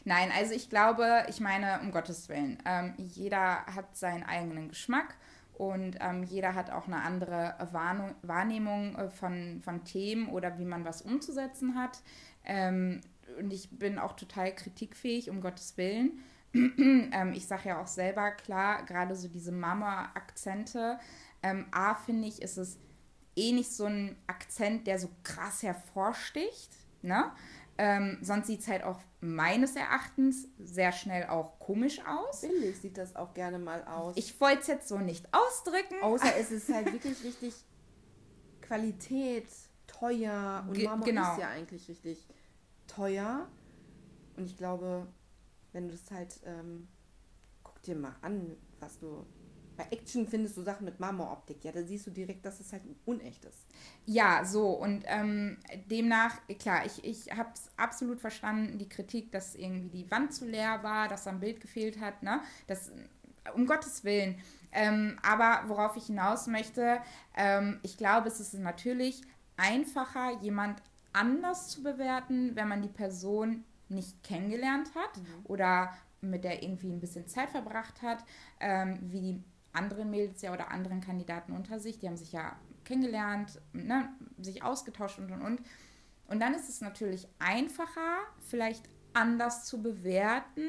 Nein, 0.05 0.31
also 0.37 0.55
ich 0.55 0.69
glaube, 0.69 1.25
ich 1.29 1.41
meine, 1.41 1.81
um 1.81 1.91
Gottes 1.91 2.29
Willen, 2.29 2.59
ähm, 2.65 2.95
jeder 2.97 3.65
hat 3.67 3.97
seinen 3.97 4.23
eigenen 4.23 4.69
Geschmack 4.69 5.17
und 5.55 5.97
ähm, 6.01 6.23
jeder 6.23 6.55
hat 6.55 6.71
auch 6.71 6.87
eine 6.87 7.03
andere 7.03 7.55
Wahrnehmung, 7.73 8.15
Wahrnehmung 8.23 8.97
äh, 8.97 9.11
von, 9.11 9.61
von 9.63 9.85
Themen 9.85 10.29
oder 10.29 10.59
wie 10.59 10.65
man 10.65 10.85
was 10.85 11.03
umzusetzen 11.03 11.75
hat. 11.75 12.01
Ähm, 12.45 13.01
und 13.39 13.53
ich 13.53 13.71
bin 13.71 13.99
auch 13.99 14.15
total 14.15 14.55
kritikfähig, 14.55 15.31
um 15.31 15.41
Gottes 15.41 15.77
Willen. 15.77 16.21
ähm, 16.55 17.33
ich 17.35 17.47
sage 17.47 17.71
ja 17.71 17.83
auch 17.83 17.87
selber, 17.87 18.31
klar, 18.31 18.85
gerade 18.87 19.15
so 19.15 19.29
diese 19.29 19.53
Mama-Akzente. 19.53 20.99
Ähm, 21.43 21.67
A, 21.73 21.95
finde 21.95 22.29
ich, 22.29 22.41
ist 22.41 22.57
es 22.57 22.79
eh 23.37 23.53
nicht 23.53 23.73
so 23.73 23.85
ein 23.85 24.17
Akzent, 24.27 24.87
der 24.87 24.99
so 24.99 25.09
krass 25.23 25.63
hervorsticht. 25.63 26.71
Ne? 27.03 27.31
Ähm, 27.81 28.19
sonst 28.23 28.49
sieht 28.49 28.61
es 28.61 28.69
halt 28.69 28.83
auch 28.83 29.01
meines 29.21 29.77
Erachtens 29.77 30.49
sehr 30.59 30.91
schnell 30.93 31.27
auch 31.29 31.59
komisch 31.61 32.01
aus. 32.05 32.41
Billig 32.41 32.77
sieht 32.81 32.99
das 32.99 33.15
auch 33.15 33.35
gerne 33.35 33.59
mal 33.61 33.85
aus. 33.85 34.17
Ich 34.17 34.41
wollte 34.41 34.61
es 34.63 34.67
jetzt 34.67 34.89
so 34.89 34.99
nicht 34.99 35.27
ausdrücken. 35.33 35.95
Außer 36.03 36.35
es 36.41 36.51
ist 36.51 36.69
halt 36.73 36.93
wirklich 36.93 37.23
richtig 37.23 37.55
Qualität, 38.61 39.47
teuer. 39.87 40.65
Und 40.69 40.75
Ge- 40.75 40.85
Marmor 40.87 41.07
genau. 41.07 41.33
ist 41.33 41.39
ja 41.41 41.49
eigentlich 41.49 41.89
richtig 41.89 42.27
teuer. 42.87 43.49
Und 44.37 44.45
ich 44.47 44.57
glaube, 44.57 45.07
wenn 45.73 45.89
du 45.89 45.95
es 45.95 46.11
halt, 46.11 46.41
ähm, 46.45 46.89
guck 47.63 47.81
dir 47.83 47.97
mal 47.97 48.15
an, 48.23 48.57
was 48.81 48.99
du. 48.99 49.25
Bei 49.79 49.87
Action 49.93 50.27
findest 50.27 50.57
du 50.57 50.63
Sachen 50.63 50.85
mit 50.85 50.99
Marmoroptik. 50.99 51.65
Ja, 51.65 51.71
da 51.71 51.85
siehst 51.85 52.09
du 52.09 52.11
direkt, 52.11 52.45
dass 52.45 52.59
es 52.59 52.73
halt 52.73 52.83
unecht 53.05 53.45
ist. 53.45 53.65
Ja, 54.07 54.45
so 54.45 54.71
und 54.71 55.05
ähm, 55.07 55.57
demnach, 55.89 56.37
klar, 56.59 56.85
ich, 56.85 57.05
ich 57.05 57.31
habe 57.31 57.51
es 57.55 57.71
absolut 57.77 58.19
verstanden, 58.21 58.79
die 58.79 58.89
Kritik, 58.89 59.31
dass 59.31 59.55
irgendwie 59.55 59.89
die 59.89 60.11
Wand 60.11 60.35
zu 60.35 60.47
leer 60.47 60.83
war, 60.83 61.07
dass 61.07 61.29
am 61.29 61.39
Bild 61.39 61.61
gefehlt 61.61 62.01
hat, 62.01 62.25
ne? 62.25 62.41
Das, 62.67 62.91
um 63.55 63.67
Gottes 63.67 64.03
Willen. 64.03 64.41
Ähm, 64.73 65.17
aber 65.23 65.69
worauf 65.69 65.97
ich 65.97 66.07
hinaus 66.07 66.49
möchte, 66.49 66.99
ähm, 67.37 67.79
ich 67.85 67.97
glaube, 67.97 68.27
es 68.27 68.41
ist 68.41 68.55
natürlich 68.55 69.23
einfacher, 69.57 70.41
jemand 70.43 70.83
anders 71.13 71.69
zu 71.69 71.85
bewerten, 71.85 72.57
wenn 72.57 72.67
man 72.67 72.83
die 72.83 72.89
Person 72.89 73.65
nicht 73.89 74.25
kennengelernt 74.25 74.91
hat 74.97 75.21
oder 75.45 75.93
mit 76.21 76.43
der 76.43 76.65
irgendwie 76.65 76.91
ein 76.91 77.01
bisschen 77.01 77.29
Zeit 77.29 77.51
verbracht 77.51 78.03
hat, 78.03 78.25
ähm, 78.59 78.99
wie 79.03 79.21
die 79.21 79.45
anderen 79.79 80.11
Mädels 80.11 80.43
ja 80.43 80.53
oder 80.53 80.71
anderen 80.71 81.01
Kandidaten 81.01 81.53
unter 81.53 81.81
sich. 81.81 81.99
Die 81.99 82.07
haben 82.07 82.17
sich 82.17 82.33
ja 82.33 82.57
kennengelernt, 82.85 83.61
ne, 83.73 84.09
sich 84.39 84.63
ausgetauscht 84.63 85.19
und 85.19 85.31
und 85.31 85.43
und. 85.43 85.61
Und 86.27 86.41
dann 86.41 86.55
ist 86.55 86.69
es 86.69 86.81
natürlich 86.81 87.27
einfacher, 87.39 88.19
vielleicht 88.41 88.89
anders 89.15 89.65
zu 89.65 89.83
bewerten, 89.83 90.69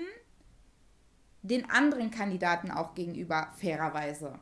den 1.42 1.70
anderen 1.70 2.12
Kandidaten 2.12 2.72
auch 2.72 2.96
gegenüber 2.96 3.54
fairerweise. 3.58 4.40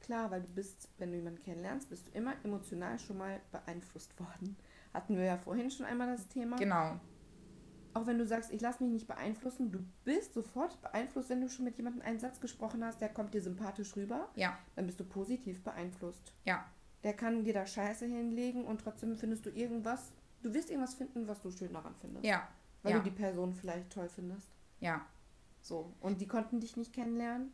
Klar, 0.00 0.30
weil 0.30 0.42
du 0.42 0.48
bist, 0.48 0.88
wenn 0.98 1.10
du 1.10 1.16
jemanden 1.18 1.42
kennenlernst, 1.42 1.88
bist 1.88 2.08
du 2.08 2.18
immer 2.18 2.34
emotional 2.42 2.98
schon 2.98 3.18
mal 3.18 3.40
beeinflusst 3.52 4.18
worden. 4.18 4.56
Hatten 4.92 5.16
wir 5.16 5.24
ja 5.24 5.36
vorhin 5.36 5.70
schon 5.70 5.86
einmal 5.86 6.08
das 6.08 6.26
Thema. 6.28 6.56
Genau. 6.56 6.98
Auch 7.94 8.06
wenn 8.06 8.18
du 8.18 8.26
sagst, 8.26 8.52
ich 8.52 8.60
lasse 8.60 8.82
mich 8.82 8.92
nicht 8.92 9.06
beeinflussen, 9.08 9.70
du 9.72 9.80
bist 10.04 10.34
sofort 10.34 10.80
beeinflusst, 10.82 11.28
wenn 11.30 11.40
du 11.40 11.48
schon 11.48 11.64
mit 11.64 11.76
jemandem 11.76 12.02
einen 12.02 12.18
Satz 12.20 12.40
gesprochen 12.40 12.84
hast, 12.84 13.00
der 13.00 13.08
kommt 13.08 13.34
dir 13.34 13.42
sympathisch 13.42 13.96
rüber, 13.96 14.28
Ja, 14.34 14.58
dann 14.76 14.86
bist 14.86 15.00
du 15.00 15.04
positiv 15.04 15.62
beeinflusst. 15.64 16.32
ja, 16.44 16.64
Der 17.02 17.14
kann 17.14 17.44
dir 17.44 17.54
da 17.54 17.66
Scheiße 17.66 18.06
hinlegen 18.06 18.64
und 18.64 18.80
trotzdem 18.80 19.16
findest 19.16 19.46
du 19.46 19.50
irgendwas, 19.50 20.12
du 20.42 20.52
wirst 20.54 20.70
irgendwas 20.70 20.94
finden, 20.94 21.26
was 21.28 21.40
du 21.40 21.50
schön 21.50 21.72
daran 21.72 21.94
findest. 22.00 22.24
ja, 22.24 22.46
Weil 22.82 22.92
ja. 22.92 22.98
du 22.98 23.04
die 23.04 23.10
Person 23.16 23.54
vielleicht 23.54 23.90
toll 23.90 24.08
findest. 24.08 24.48
ja, 24.80 25.04
So. 25.62 25.92
Und 26.00 26.20
die 26.20 26.26
konnten 26.28 26.60
dich 26.60 26.76
nicht 26.76 26.92
kennenlernen? 26.92 27.52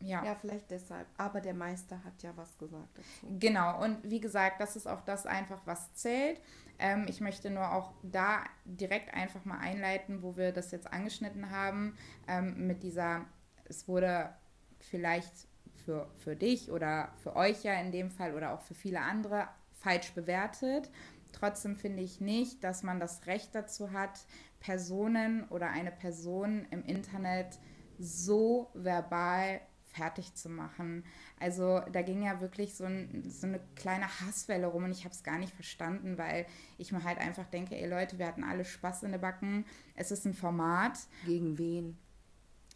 Ja. 0.00 0.24
Ja, 0.24 0.34
vielleicht 0.34 0.70
deshalb. 0.70 1.06
Aber 1.16 1.40
der 1.40 1.54
Meister 1.54 2.02
hat 2.04 2.22
ja 2.22 2.32
was 2.36 2.56
gesagt 2.58 2.98
dazu. 2.98 3.36
Genau, 3.38 3.82
und 3.82 3.98
wie 4.02 4.20
gesagt, 4.20 4.60
das 4.60 4.76
ist 4.76 4.86
auch 4.86 5.02
das 5.02 5.26
einfach, 5.26 5.60
was 5.66 5.92
zählt. 5.94 6.40
Ähm, 6.78 7.06
ich 7.08 7.20
möchte 7.20 7.50
nur 7.50 7.72
auch 7.72 7.92
da 8.02 8.44
direkt 8.64 9.12
einfach 9.14 9.44
mal 9.44 9.58
einleiten, 9.58 10.22
wo 10.22 10.36
wir 10.36 10.52
das 10.52 10.70
jetzt 10.70 10.90
angeschnitten 10.92 11.50
haben, 11.50 11.96
ähm, 12.26 12.66
mit 12.66 12.82
dieser, 12.82 13.26
es 13.64 13.86
wurde 13.86 14.34
vielleicht 14.78 15.48
für, 15.84 16.10
für 16.16 16.36
dich 16.36 16.70
oder 16.70 17.12
für 17.22 17.36
euch 17.36 17.62
ja 17.62 17.74
in 17.74 17.92
dem 17.92 18.10
Fall 18.10 18.34
oder 18.34 18.52
auch 18.54 18.62
für 18.62 18.74
viele 18.74 19.00
andere 19.00 19.48
falsch 19.72 20.12
bewertet. 20.12 20.90
trotzdem 21.32 21.76
finde 21.76 22.02
ich 22.02 22.20
nicht, 22.20 22.64
dass 22.64 22.82
man 22.82 22.98
das 22.98 23.26
Recht 23.26 23.54
dazu 23.54 23.92
hat, 23.92 24.26
Personen 24.58 25.48
oder 25.48 25.70
eine 25.70 25.92
Person 25.92 26.66
im 26.70 26.84
Internet 26.84 27.58
so 27.98 28.70
verbal 28.74 29.60
fertig 29.92 30.34
zu 30.34 30.48
machen. 30.48 31.04
Also 31.38 31.80
da 31.92 32.02
ging 32.02 32.22
ja 32.22 32.40
wirklich 32.40 32.74
so, 32.74 32.84
ein, 32.84 33.24
so 33.28 33.46
eine 33.46 33.60
kleine 33.76 34.06
Hasswelle 34.20 34.66
rum 34.66 34.84
und 34.84 34.92
ich 34.92 35.04
habe 35.04 35.14
es 35.14 35.22
gar 35.22 35.38
nicht 35.38 35.54
verstanden, 35.54 36.18
weil 36.18 36.46
ich 36.78 36.92
mir 36.92 37.04
halt 37.04 37.18
einfach 37.18 37.46
denke, 37.46 37.76
ey 37.76 37.88
Leute, 37.88 38.18
wir 38.18 38.26
hatten 38.26 38.44
alle 38.44 38.64
Spaß 38.64 39.02
in 39.04 39.12
den 39.12 39.20
Backen. 39.20 39.64
Es 39.94 40.10
ist 40.10 40.24
ein 40.24 40.34
Format. 40.34 40.98
Gegen 41.26 41.58
wen? 41.58 41.98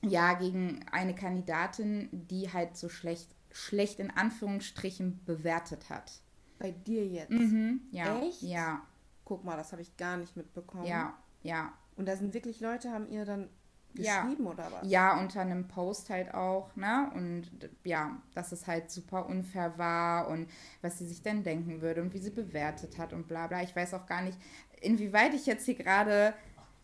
Ja, 0.02 0.34
gegen 0.34 0.84
eine 0.90 1.14
Kandidatin, 1.14 2.08
die 2.12 2.52
halt 2.52 2.76
so 2.76 2.88
schlecht, 2.88 3.34
schlecht 3.52 3.98
in 4.00 4.10
Anführungsstrichen 4.10 5.24
bewertet 5.24 5.88
hat. 5.88 6.20
Bei 6.58 6.70
dir 6.70 7.06
jetzt? 7.06 7.30
Mhm, 7.30 7.80
ja. 7.90 8.20
Echt? 8.20 8.42
Ja, 8.42 8.82
Guck 9.24 9.44
mal, 9.44 9.56
das 9.56 9.72
habe 9.72 9.82
ich 9.82 9.96
gar 9.96 10.16
nicht 10.16 10.36
mitbekommen. 10.36 10.84
ja, 10.84 11.16
ja. 11.42 11.72
Und 11.96 12.06
da 12.06 12.16
sind 12.16 12.34
wirklich 12.34 12.60
Leute, 12.60 12.90
haben 12.90 13.08
ihr 13.08 13.24
dann 13.24 13.48
Ja. 13.96 14.22
geschrieben 14.22 14.46
oder 14.46 14.70
was? 14.70 14.88
Ja, 14.88 15.18
unter 15.18 15.40
einem 15.40 15.68
Post 15.68 16.10
halt 16.10 16.34
auch, 16.34 16.74
ne? 16.76 17.10
Und 17.14 17.50
ja, 17.84 18.16
dass 18.34 18.52
es 18.52 18.66
halt 18.66 18.90
super 18.90 19.26
unfair 19.26 19.78
war 19.78 20.28
und 20.28 20.48
was 20.82 20.98
sie 20.98 21.06
sich 21.06 21.22
denn 21.22 21.42
denken 21.44 21.80
würde 21.80 22.02
und 22.02 22.12
wie 22.12 22.18
sie 22.18 22.30
bewertet 22.30 22.98
hat 22.98 23.12
und 23.12 23.28
bla 23.28 23.46
bla. 23.46 23.62
Ich 23.62 23.74
weiß 23.74 23.94
auch 23.94 24.06
gar 24.06 24.22
nicht, 24.22 24.38
inwieweit 24.80 25.32
ich 25.34 25.46
jetzt 25.46 25.64
hier 25.64 25.74
gerade, 25.76 26.34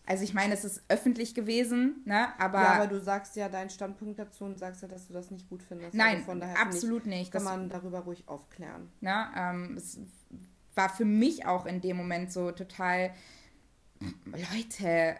also 0.07 0.25
ich 0.25 0.35
meine, 0.35 0.55
es 0.55 0.65
ist 0.65 0.83
öffentlich 0.89 1.35
gewesen, 1.35 2.03
ne? 2.05 2.29
Aber, 2.39 2.61
ja, 2.63 2.73
aber 2.75 2.87
du 2.87 3.01
sagst 3.01 3.37
ja 3.37 3.49
deinen 3.49 3.71
Standpunkt 3.71 4.19
dazu 4.19 4.45
und 4.45 4.59
sagst 4.59 4.83
ja, 4.83 4.89
dass 4.89 5.07
du 5.09 5.13
das 5.13 5.31
nicht 5.31 5.49
gut 5.49 5.63
findest. 5.63 5.95
nein, 5.95 6.17
Also 6.17 6.27
von 6.27 6.41
daher 6.41 6.57
finde 6.57 6.75
absolut 6.77 7.07
nicht. 7.07 7.23
Ich, 7.23 7.31
kann 7.31 7.45
man 7.45 7.69
darüber 7.69 8.01
ruhig 8.01 8.29
aufklären. 8.29 8.91
ne? 9.01 9.27
ähm, 9.37 9.77
es 9.77 9.99
war 10.75 10.89
für 10.89 11.05
mich 11.05 11.47
auch 11.47 11.67
in 11.67 11.81
dem 11.81 11.97
Moment 11.97 12.33
so 12.33 12.53
total, 12.53 13.13
Leute, 14.27 15.17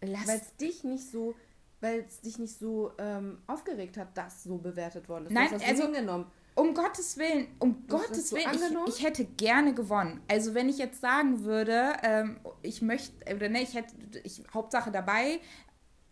Weil 0.00 0.40
es 0.40 0.56
dich 0.56 0.84
nicht 0.84 1.10
so, 1.10 1.34
weil 1.80 2.00
es 2.00 2.20
dich 2.20 2.38
nicht 2.38 2.58
so 2.58 2.92
ähm, 2.98 3.38
aufgeregt 3.46 3.96
hat, 3.96 4.16
dass 4.16 4.42
so 4.44 4.58
bewertet 4.58 5.08
worden 5.08 5.26
ist. 5.26 5.32
Nein, 5.32 5.48
du 5.48 5.54
hast 5.56 5.66
also- 5.66 5.82
so 5.82 5.88
hingenommen. 5.88 6.26
Um 6.58 6.72
Gottes 6.72 7.18
Willen, 7.18 7.48
um 7.58 7.82
hast 7.82 7.88
Gottes 7.90 8.32
Willen, 8.32 8.48
ich, 8.86 8.96
ich 8.96 9.04
hätte 9.04 9.26
gerne 9.26 9.74
gewonnen. 9.74 10.22
Also 10.26 10.54
wenn 10.54 10.70
ich 10.70 10.78
jetzt 10.78 11.02
sagen 11.02 11.44
würde, 11.44 11.92
ähm, 12.02 12.40
ich 12.62 12.80
möchte, 12.80 13.12
oder 13.34 13.50
ne, 13.50 13.60
ich 13.60 13.74
hätte, 13.74 13.94
ich, 14.24 14.42
Hauptsache 14.54 14.90
dabei, 14.90 15.40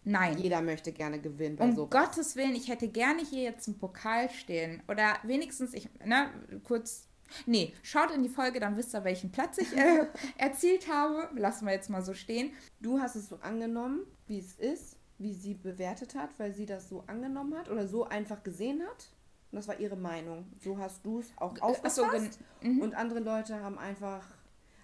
nein. 0.04 0.36
Jeder 0.36 0.60
möchte 0.60 0.92
gerne 0.92 1.18
gewinnen 1.18 1.56
Um 1.58 1.74
so. 1.74 1.86
Gottes 1.86 2.36
Willen, 2.36 2.54
ich 2.54 2.68
hätte 2.68 2.88
gerne 2.88 3.22
hier 3.24 3.42
jetzt 3.42 3.68
einen 3.68 3.78
Pokal 3.78 4.28
stehen. 4.28 4.82
Oder 4.86 5.14
wenigstens, 5.22 5.72
ich, 5.72 5.88
ne, 6.04 6.28
kurz, 6.62 7.08
nee, 7.46 7.72
schaut 7.82 8.10
in 8.10 8.22
die 8.22 8.28
Folge, 8.28 8.60
dann 8.60 8.76
wisst 8.76 8.94
ihr, 8.94 9.04
welchen 9.04 9.30
Platz 9.32 9.58
ich 9.58 9.76
äh, 9.76 10.06
erzielt 10.38 10.88
habe. 10.90 11.28
Lassen 11.38 11.66
wir 11.66 11.72
jetzt 11.72 11.90
mal 11.90 12.02
so 12.02 12.14
stehen. 12.14 12.52
Du 12.80 13.00
hast 13.00 13.16
es 13.16 13.28
so 13.28 13.36
angenommen, 13.40 14.00
wie 14.26 14.38
es 14.38 14.54
ist, 14.54 14.96
wie 15.18 15.34
sie 15.34 15.54
bewertet 15.54 16.14
hat, 16.14 16.30
weil 16.38 16.52
sie 16.52 16.66
das 16.66 16.88
so 16.88 17.04
angenommen 17.06 17.56
hat 17.56 17.68
oder 17.70 17.86
so 17.86 18.04
einfach 18.04 18.42
gesehen 18.42 18.82
hat. 18.82 19.08
Und 19.52 19.56
das 19.58 19.68
war 19.68 19.78
ihre 19.78 19.96
Meinung. 19.96 20.46
So 20.58 20.78
hast 20.78 21.06
du 21.06 21.20
es 21.20 21.32
auch 21.36 21.58
aufgefasst. 21.60 22.00
Ach 22.04 22.12
so, 22.12 22.68
mhm. 22.68 22.80
Und 22.80 22.94
andere 22.94 23.20
Leute 23.20 23.62
haben 23.62 23.78
einfach. 23.78 24.26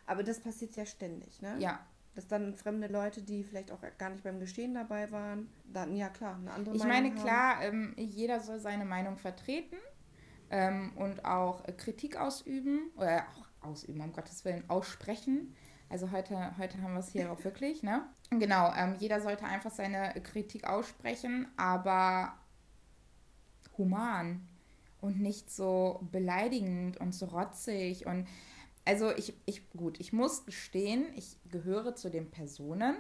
Aber 0.06 0.22
das 0.22 0.40
passiert 0.40 0.76
ja 0.76 0.86
ständig, 0.86 1.40
ne? 1.42 1.56
Ja, 1.58 1.80
Dass 2.14 2.26
dann 2.26 2.54
fremde 2.56 2.86
Leute, 2.88 3.22
die 3.22 3.44
vielleicht 3.44 3.70
auch 3.70 3.80
gar 3.98 4.10
nicht 4.10 4.24
beim 4.24 4.40
Geschehen 4.40 4.74
dabei 4.74 5.10
waren, 5.12 5.48
dann, 5.72 5.96
ja 5.96 6.08
klar, 6.08 6.36
eine 6.36 6.52
andere 6.52 6.74
Ich 6.74 6.84
Meinung 6.84 6.94
meine, 6.94 7.14
haben. 7.16 7.24
klar, 7.24 7.62
ähm, 7.62 7.94
jeder 7.96 8.40
soll 8.40 8.58
seine 8.58 8.84
Meinung 8.84 9.16
vertreten 9.16 9.76
ähm, 10.50 10.92
und 10.96 11.24
auch 11.24 11.64
äh, 11.66 11.72
Kritik 11.72 12.16
ausüben, 12.16 12.90
oder 12.96 13.24
auch 13.28 13.68
ausüben, 13.68 14.00
um 14.00 14.12
Gottes 14.12 14.44
Willen, 14.44 14.68
aussprechen. 14.68 15.54
Also 15.88 16.10
heute, 16.12 16.56
heute 16.58 16.80
haben 16.82 16.92
wir 16.92 17.00
es 17.00 17.08
hier 17.10 17.32
auch 17.32 17.42
wirklich, 17.44 17.82
ne? 17.82 18.06
Genau, 18.30 18.72
ähm, 18.76 18.96
jeder 18.98 19.20
sollte 19.20 19.44
einfach 19.44 19.72
seine 19.72 20.14
Kritik 20.22 20.64
aussprechen, 20.64 21.48
aber 21.56 22.34
human 23.76 24.46
und 25.00 25.20
nicht 25.20 25.50
so 25.50 26.00
beleidigend 26.12 26.98
und 26.98 27.12
so 27.14 27.26
rotzig 27.26 28.06
und 28.06 28.28
also 28.84 29.10
ich, 29.12 29.34
ich, 29.46 29.68
gut, 29.70 30.00
ich 30.00 30.12
muss 30.12 30.46
gestehen, 30.46 31.06
ich 31.14 31.36
gehöre 31.50 31.94
zu 31.94 32.10
den 32.10 32.30
Personen, 32.30 32.96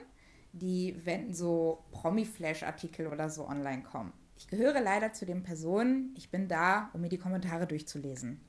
die, 0.52 0.94
wenn 1.04 1.32
so 1.32 1.84
Promi-Flash-Artikel 1.92 3.06
oder 3.06 3.30
so 3.30 3.48
online 3.48 3.82
kommen. 3.82 4.12
Ich 4.40 4.48
gehöre 4.48 4.80
leider 4.80 5.12
zu 5.12 5.26
den 5.26 5.42
Personen, 5.42 6.14
ich 6.16 6.30
bin 6.30 6.48
da, 6.48 6.88
um 6.94 7.02
mir 7.02 7.10
die 7.10 7.18
Kommentare 7.18 7.66
durchzulesen. 7.66 8.40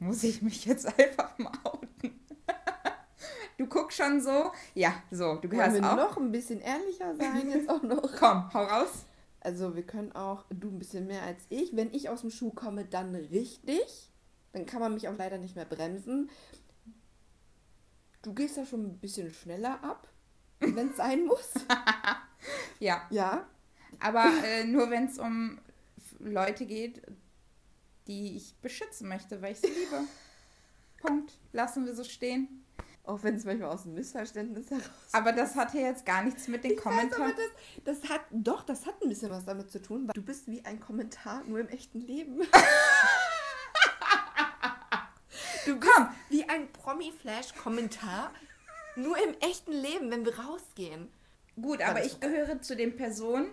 Muss 0.00 0.24
ich 0.24 0.42
mich 0.42 0.64
jetzt 0.64 0.86
einfach 0.98 1.38
mal 1.38 1.52
outen. 1.62 1.88
Du 3.56 3.66
guckst 3.66 3.98
schon 3.98 4.20
so, 4.22 4.50
ja, 4.74 4.94
so, 5.10 5.36
du 5.36 5.48
gehörst 5.48 5.76
wir 5.76 5.92
auch. 5.92 5.94
noch 5.96 6.16
ein 6.16 6.32
bisschen 6.32 6.60
ehrlicher 6.62 7.14
sein 7.14 7.48
jetzt 7.50 7.68
auch 7.68 7.82
noch? 7.82 8.10
Komm, 8.18 8.52
hau 8.54 8.64
raus. 8.64 9.04
Also 9.40 9.76
wir 9.76 9.82
können 9.84 10.12
auch, 10.12 10.46
du 10.50 10.68
ein 10.70 10.78
bisschen 10.78 11.06
mehr 11.06 11.22
als 11.22 11.44
ich. 11.50 11.76
Wenn 11.76 11.92
ich 11.92 12.08
aus 12.08 12.22
dem 12.22 12.30
Schuh 12.30 12.50
komme, 12.52 12.86
dann 12.86 13.14
richtig. 13.14 14.10
Dann 14.52 14.64
kann 14.66 14.80
man 14.80 14.94
mich 14.94 15.08
auch 15.08 15.16
leider 15.16 15.36
nicht 15.38 15.56
mehr 15.56 15.66
bremsen. 15.66 16.30
Du 18.22 18.32
gehst 18.32 18.56
da 18.56 18.64
schon 18.64 18.82
ein 18.86 18.98
bisschen 18.98 19.30
schneller 19.30 19.84
ab, 19.84 20.08
wenn 20.60 20.88
es 20.88 20.96
sein 20.96 21.26
muss. 21.26 21.52
Ja, 22.80 23.02
Ja. 23.10 23.46
Aber 23.98 24.30
äh, 24.44 24.64
nur 24.64 24.90
wenn 24.90 25.06
es 25.06 25.18
um 25.18 25.58
Leute 26.18 26.66
geht, 26.66 27.02
die 28.06 28.36
ich 28.36 28.54
beschützen 28.56 29.08
möchte, 29.08 29.40
weil 29.42 29.52
ich 29.52 29.60
sie 29.60 29.68
liebe. 29.68 30.04
Punkt. 30.98 31.38
Lassen 31.52 31.86
wir 31.86 31.94
so 31.94 32.04
stehen. 32.04 32.64
Auch 33.04 33.22
wenn 33.22 33.34
es 33.34 33.44
manchmal 33.44 33.70
aus 33.70 33.84
dem 33.84 33.94
Missverständnis 33.94 34.70
heraus. 34.70 34.84
Aber 35.12 35.32
das 35.32 35.56
hatte 35.56 35.78
jetzt 35.78 36.04
gar 36.04 36.22
nichts 36.22 36.48
mit 36.48 36.64
den 36.64 36.72
Ich 36.72 36.78
weiß, 36.78 36.86
aber 36.86 36.96
Kommentaren. 36.96 37.32
das, 37.84 38.00
das 38.00 38.10
hat, 38.10 38.20
doch, 38.30 38.62
das 38.62 38.86
hat 38.86 39.02
ein 39.02 39.08
bisschen 39.08 39.30
was 39.30 39.44
damit 39.46 39.70
zu 39.70 39.80
tun, 39.80 40.06
weil 40.06 40.12
du 40.12 40.22
bist 40.22 40.48
wie 40.48 40.64
ein 40.64 40.80
Kommentar, 40.80 41.42
nur 41.44 41.60
im 41.60 41.68
echten 41.68 42.00
Leben. 42.00 42.40
du 45.64 45.76
bist 45.76 45.92
Komm. 45.92 46.08
wie 46.28 46.48
ein 46.48 46.70
Promi-Flash-Kommentar, 46.72 48.32
nur 48.96 49.16
im 49.16 49.34
echten 49.40 49.72
Leben, 49.72 50.10
wenn 50.10 50.24
wir 50.24 50.38
rausgehen. 50.38 51.08
Gut, 51.60 51.82
aber 51.82 52.04
ich 52.04 52.20
gehöre 52.20 52.62
zu 52.62 52.76
den 52.76 52.96
Personen, 52.96 53.48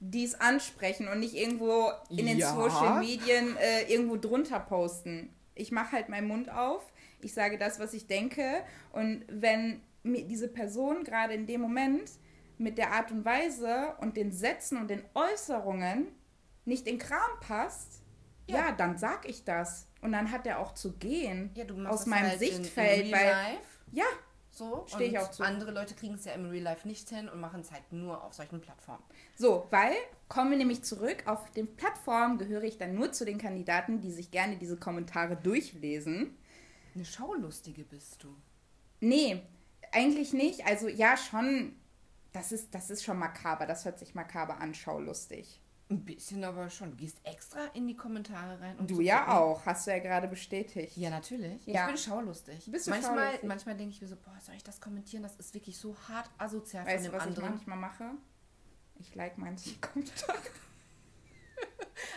die 0.00 0.24
es 0.24 0.34
ansprechen 0.40 1.08
und 1.08 1.20
nicht 1.20 1.34
irgendwo 1.34 1.90
in 2.08 2.26
den 2.26 2.38
Ja. 2.38 2.54
Social 2.54 2.98
Medien 3.00 3.56
äh, 3.58 3.82
irgendwo 3.92 4.16
drunter 4.16 4.58
posten. 4.60 5.34
Ich 5.54 5.70
mache 5.72 5.92
halt 5.92 6.08
meinen 6.08 6.26
Mund 6.26 6.50
auf, 6.50 6.90
ich 7.20 7.34
sage 7.34 7.58
das, 7.58 7.78
was 7.78 7.92
ich 7.92 8.06
denke 8.06 8.62
und 8.92 9.24
wenn 9.28 9.82
mir 10.02 10.24
diese 10.26 10.48
Person 10.48 11.04
gerade 11.04 11.34
in 11.34 11.46
dem 11.46 11.60
Moment 11.60 12.10
mit 12.56 12.78
der 12.78 12.92
Art 12.92 13.10
und 13.12 13.24
Weise 13.26 13.94
und 14.00 14.16
den 14.16 14.32
Sätzen 14.32 14.78
und 14.78 14.88
den 14.88 15.02
Äußerungen 15.14 16.08
nicht 16.64 16.86
in 16.86 16.98
Kram 16.98 17.38
passt, 17.40 18.02
ja, 18.46 18.56
Ja. 18.68 18.72
dann 18.72 18.96
sag 18.96 19.28
ich 19.28 19.44
das. 19.44 19.86
Und 20.00 20.12
dann 20.12 20.30
hat 20.32 20.46
er 20.46 20.58
auch 20.60 20.72
zu 20.72 20.92
gehen 20.96 21.50
Ja, 21.54 21.64
du 21.64 21.84
aus 21.86 22.06
meinem 22.06 22.38
Sichtfeld, 22.38 23.12
weil 23.12 23.28
Life. 23.28 23.58
ja, 23.92 24.04
So, 24.50 24.84
Steh 24.88 25.04
ich 25.04 25.18
auch 25.18 25.30
zu. 25.30 25.42
Andere 25.44 25.70
Leute 25.70 25.94
kriegen 25.94 26.14
es 26.14 26.24
ja 26.24 26.32
im 26.32 26.50
Real 26.50 26.64
Life 26.64 26.86
nicht 26.86 27.08
hin 27.08 27.28
und 27.28 27.40
machen 27.40 27.60
es 27.60 27.70
halt 27.70 27.92
nur 27.92 28.22
auf 28.22 28.34
solchen 28.34 28.60
Plattformen. 28.60 29.02
So, 29.36 29.66
weil, 29.70 29.94
kommen 30.28 30.50
wir 30.50 30.58
nämlich 30.58 30.82
zurück, 30.82 31.22
auf 31.26 31.50
den 31.52 31.76
Plattformen 31.76 32.36
gehöre 32.36 32.64
ich 32.64 32.76
dann 32.76 32.94
nur 32.94 33.12
zu 33.12 33.24
den 33.24 33.38
Kandidaten, 33.38 34.00
die 34.00 34.10
sich 34.10 34.30
gerne 34.30 34.56
diese 34.56 34.76
Kommentare 34.76 35.36
durchlesen. 35.36 36.36
Eine 36.94 37.04
Schaulustige 37.04 37.84
bist 37.84 38.24
du. 38.24 38.34
Nee, 38.98 39.42
eigentlich 39.92 40.32
nicht. 40.32 40.66
Also 40.66 40.88
ja, 40.88 41.16
schon, 41.16 41.76
das 42.32 42.52
ist, 42.52 42.74
das 42.74 42.90
ist 42.90 43.04
schon 43.04 43.18
makaber, 43.18 43.66
das 43.66 43.84
hört 43.84 43.98
sich 43.98 44.14
makaber 44.14 44.58
an, 44.58 44.74
schaulustig. 44.74 45.60
Ein 45.90 46.04
bisschen 46.04 46.44
aber 46.44 46.70
schon. 46.70 46.90
Du 46.92 46.96
gehst 46.96 47.18
extra 47.24 47.64
in 47.74 47.88
die 47.88 47.96
Kommentare 47.96 48.60
rein. 48.60 48.78
um 48.78 48.86
Du 48.86 49.00
ja 49.00 49.18
gucken. 49.20 49.32
auch, 49.34 49.66
hast 49.66 49.86
du 49.86 49.90
ja 49.90 49.98
gerade 49.98 50.28
bestätigt. 50.28 50.96
Ja, 50.96 51.10
natürlich. 51.10 51.66
Ja. 51.66 51.82
Ich 51.82 51.86
bin 51.88 51.96
schaulustig. 51.98 52.64
Bist 52.70 52.86
du 52.86 52.90
manchmal 52.92 53.18
schaulustig? 53.18 53.48
manchmal 53.48 53.76
denke 53.76 53.94
ich 53.94 54.00
mir 54.00 54.06
so, 54.08 54.16
boah, 54.16 54.38
soll 54.40 54.54
ich 54.54 54.62
das 54.62 54.80
kommentieren? 54.80 55.22
Das 55.24 55.34
ist 55.36 55.52
wirklich 55.52 55.76
so 55.76 55.96
hart 56.08 56.30
asozial 56.38 56.86
Weißt 56.86 57.06
du, 57.06 57.10
von 57.10 57.18
dem 57.18 57.18
was 57.18 57.22
ich 57.26 57.28
anderen. 57.38 57.50
manchmal 57.54 57.78
mache? 57.78 58.04
Ich 59.00 59.14
like 59.16 59.36
manche 59.36 59.74
Kommentare. 59.80 60.38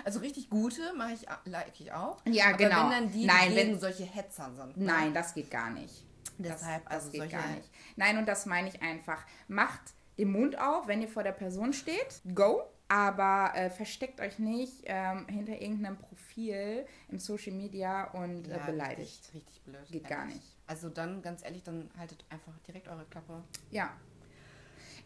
Also 0.06 0.20
richtig 0.20 0.50
gute 0.50 0.94
mache 0.94 1.14
ich, 1.14 1.26
like 1.46 1.80
ich 1.80 1.92
auch. 1.92 2.22
Ja, 2.26 2.48
Aber 2.50 2.58
genau. 2.58 2.84
wenn 2.84 2.90
dann 2.92 3.12
die 3.12 3.26
Nein, 3.26 3.54
gegen 3.54 3.72
wenn- 3.74 3.80
solche 3.80 4.04
Hetzer 4.04 4.52
sind. 4.54 4.78
ne? 4.78 4.86
Nein, 4.86 5.14
das 5.14 5.34
geht 5.34 5.50
gar 5.52 5.70
nicht. 5.72 6.04
Deshalb, 6.38 6.84
das, 6.86 6.92
also 6.94 7.06
das 7.08 7.12
geht 7.12 7.22
solche- 7.22 7.36
gar 7.38 7.48
nicht. 7.56 7.70
Nein, 7.96 8.18
und 8.18 8.28
das 8.28 8.46
meine 8.46 8.68
ich 8.70 8.82
einfach. 8.82 9.24
Macht 9.48 9.82
den 10.18 10.32
Mund 10.32 10.60
auf, 10.60 10.88
wenn 10.88 11.02
ihr 11.02 11.08
vor 11.08 11.24
der 11.24 11.32
Person 11.32 11.74
steht. 11.74 12.22
Go. 12.36 12.64
Aber 12.94 13.56
äh, 13.56 13.72
versteckt 13.72 14.22
euch 14.22 14.38
nicht 14.38 14.84
ähm, 14.86 15.26
hinter 15.28 15.60
irgendeinem 15.60 15.98
Profil 15.98 16.86
im 17.10 17.18
Social 17.18 17.54
Media 17.54 18.12
und 18.12 18.46
Ja, 18.46 18.58
äh, 18.58 18.72
beleidigt. 18.72 19.00
Richtig, 19.00 19.34
richtig 19.34 19.62
blöd. 19.64 19.88
Geht 19.90 20.08
gar 20.08 20.26
nicht. 20.26 20.56
Also 20.68 20.90
dann, 20.90 21.24
ganz 21.24 21.44
ehrlich, 21.44 21.64
dann 21.64 21.90
haltet 21.98 22.24
einfach 22.30 22.54
direkt 22.68 22.88
eure 22.88 23.06
Klappe. 23.06 23.44
Ja. 23.72 23.92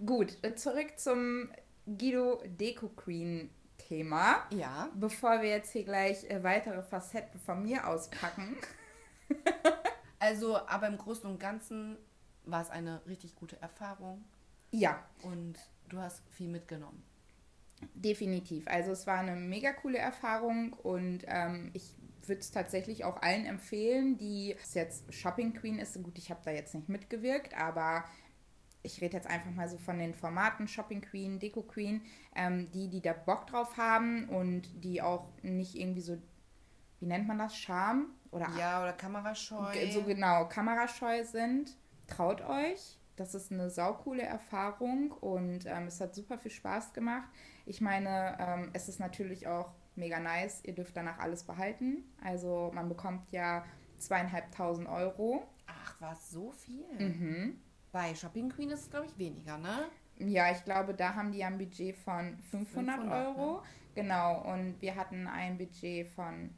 Gut, 0.06 0.38
äh, 0.42 0.54
zurück 0.56 1.00
zum 1.00 1.50
Guido 1.86 2.44
Deco 2.60 2.90
Queen 2.90 3.50
Thema. 3.78 4.46
Ja. 4.50 4.90
Bevor 4.96 5.42
wir 5.42 5.50
jetzt 5.50 5.72
hier 5.72 5.86
gleich 5.86 6.30
äh, 6.30 6.44
weitere 6.44 6.84
Facetten 6.84 7.40
von 7.40 7.64
mir 7.64 7.88
auspacken. 7.88 8.58
Also, 10.20 10.58
aber 10.68 10.88
im 10.88 10.98
Großen 10.98 11.30
und 11.30 11.40
Ganzen 11.40 11.96
war 12.44 12.64
es 12.64 12.72
eine 12.72 13.06
richtig 13.06 13.36
gute 13.36 13.62
Erfahrung 13.62 14.26
Ja, 14.72 15.06
und 15.22 15.60
du 15.90 16.00
hast 16.00 16.24
viel 16.32 16.48
mitgenommen. 16.48 17.04
Definitiv. 17.94 18.68
Also 18.68 18.92
es 18.92 19.08
war 19.08 19.20
eine 19.20 19.36
mega 19.36 19.74
coole 19.74 19.98
Erfahrung 19.98 20.74
und 20.74 21.20
ähm, 21.28 21.72
ich 21.74 21.96
würde 22.26 22.42
es 22.42 22.52
tatsächlich 22.52 23.06
auch 23.06 23.22
allen 23.22 23.46
empfehlen, 23.46 24.18
die 24.18 24.56
es 24.62 24.74
jetzt 24.74 25.14
Shopping 25.14 25.54
Queen 25.54 25.80
ist. 25.80 26.02
Gut, 26.02 26.18
ich 26.18 26.30
habe 26.30 26.42
da 26.44 26.52
jetzt 26.52 26.76
nicht 26.76 26.90
mitgewirkt, 26.90 27.54
aber 27.56 28.04
ich 28.84 29.02
rede 29.02 29.18
jetzt 29.18 29.28
einfach 29.28 29.52
mal 29.52 29.68
so 29.70 29.78
von 29.78 30.00
den 30.00 30.14
Formaten 30.14 30.68
Shopping 30.68 31.02
Queen, 31.02 31.40
Deko 31.40 31.62
Queen, 31.64 32.02
ähm, 32.36 32.70
die, 32.72 32.90
die 32.90 33.02
da 33.02 33.14
Bock 33.14 33.48
drauf 33.48 33.78
haben 33.78 34.30
und 34.30 34.84
die 34.84 35.02
auch 35.02 35.28
nicht 35.42 35.76
irgendwie 35.76 36.02
so, 36.02 36.18
wie 37.00 37.06
nennt 37.06 37.28
man 37.28 37.38
das, 37.38 37.56
Charme 37.56 38.08
oder 38.32 38.48
Ja, 38.58 38.82
oder 38.82 38.94
Kamerascheu. 38.94 39.92
So 39.92 40.04
genau 40.04 40.48
kamerascheu 40.48 41.24
sind, 41.24 41.76
traut 42.08 42.42
euch. 42.42 42.98
Das 43.18 43.34
ist 43.34 43.52
eine 43.52 43.70
saukoole 43.72 44.22
Erfahrung 44.22 45.12
und 45.12 45.66
ähm, 45.66 45.88
es 45.88 46.00
hat 46.00 46.14
super 46.14 46.38
viel 46.38 46.52
Spaß 46.52 46.94
gemacht. 46.94 47.28
Ich 47.66 47.82
meine, 47.82 48.38
ähm, 48.40 48.70
es 48.74 48.88
ist 48.88 49.00
natürlich 49.00 49.48
auch 49.48 49.74
mega 49.96 50.20
nice. 50.20 50.64
Ihr 50.64 50.76
dürft 50.76 50.96
danach 50.96 51.18
alles 51.18 51.44
behalten. 51.44 52.04
Also 52.24 52.72
man 52.74 52.88
bekommt 52.88 53.32
ja 53.32 53.66
zweieinhalbtausend 53.98 54.88
Euro. 54.88 55.48
Ach, 55.66 56.00
war 56.00 56.14
es 56.14 56.30
so 56.30 56.52
viel? 56.52 56.86
Mhm. 57.00 57.60
Bei 57.92 58.14
Shopping 58.14 58.50
Queen 58.50 58.70
ist 58.70 58.82
es, 58.82 58.90
glaube 58.92 59.08
ich, 59.08 59.18
weniger, 59.18 59.58
ne? 59.58 59.90
Ja, 60.20 60.52
ich 60.52 60.64
glaube, 60.64 60.94
da 60.94 61.16
haben 61.16 61.32
die 61.32 61.44
ein 61.44 61.58
Budget 61.58 61.96
von 61.96 62.38
500, 62.52 63.00
500, 63.00 63.28
Euro. 63.28 63.64
Genau, 63.96 64.44
und 64.54 64.80
wir 64.80 64.96
hatten 64.96 65.26
ein 65.26 65.58
Budget 65.58 66.08
von, 66.08 66.54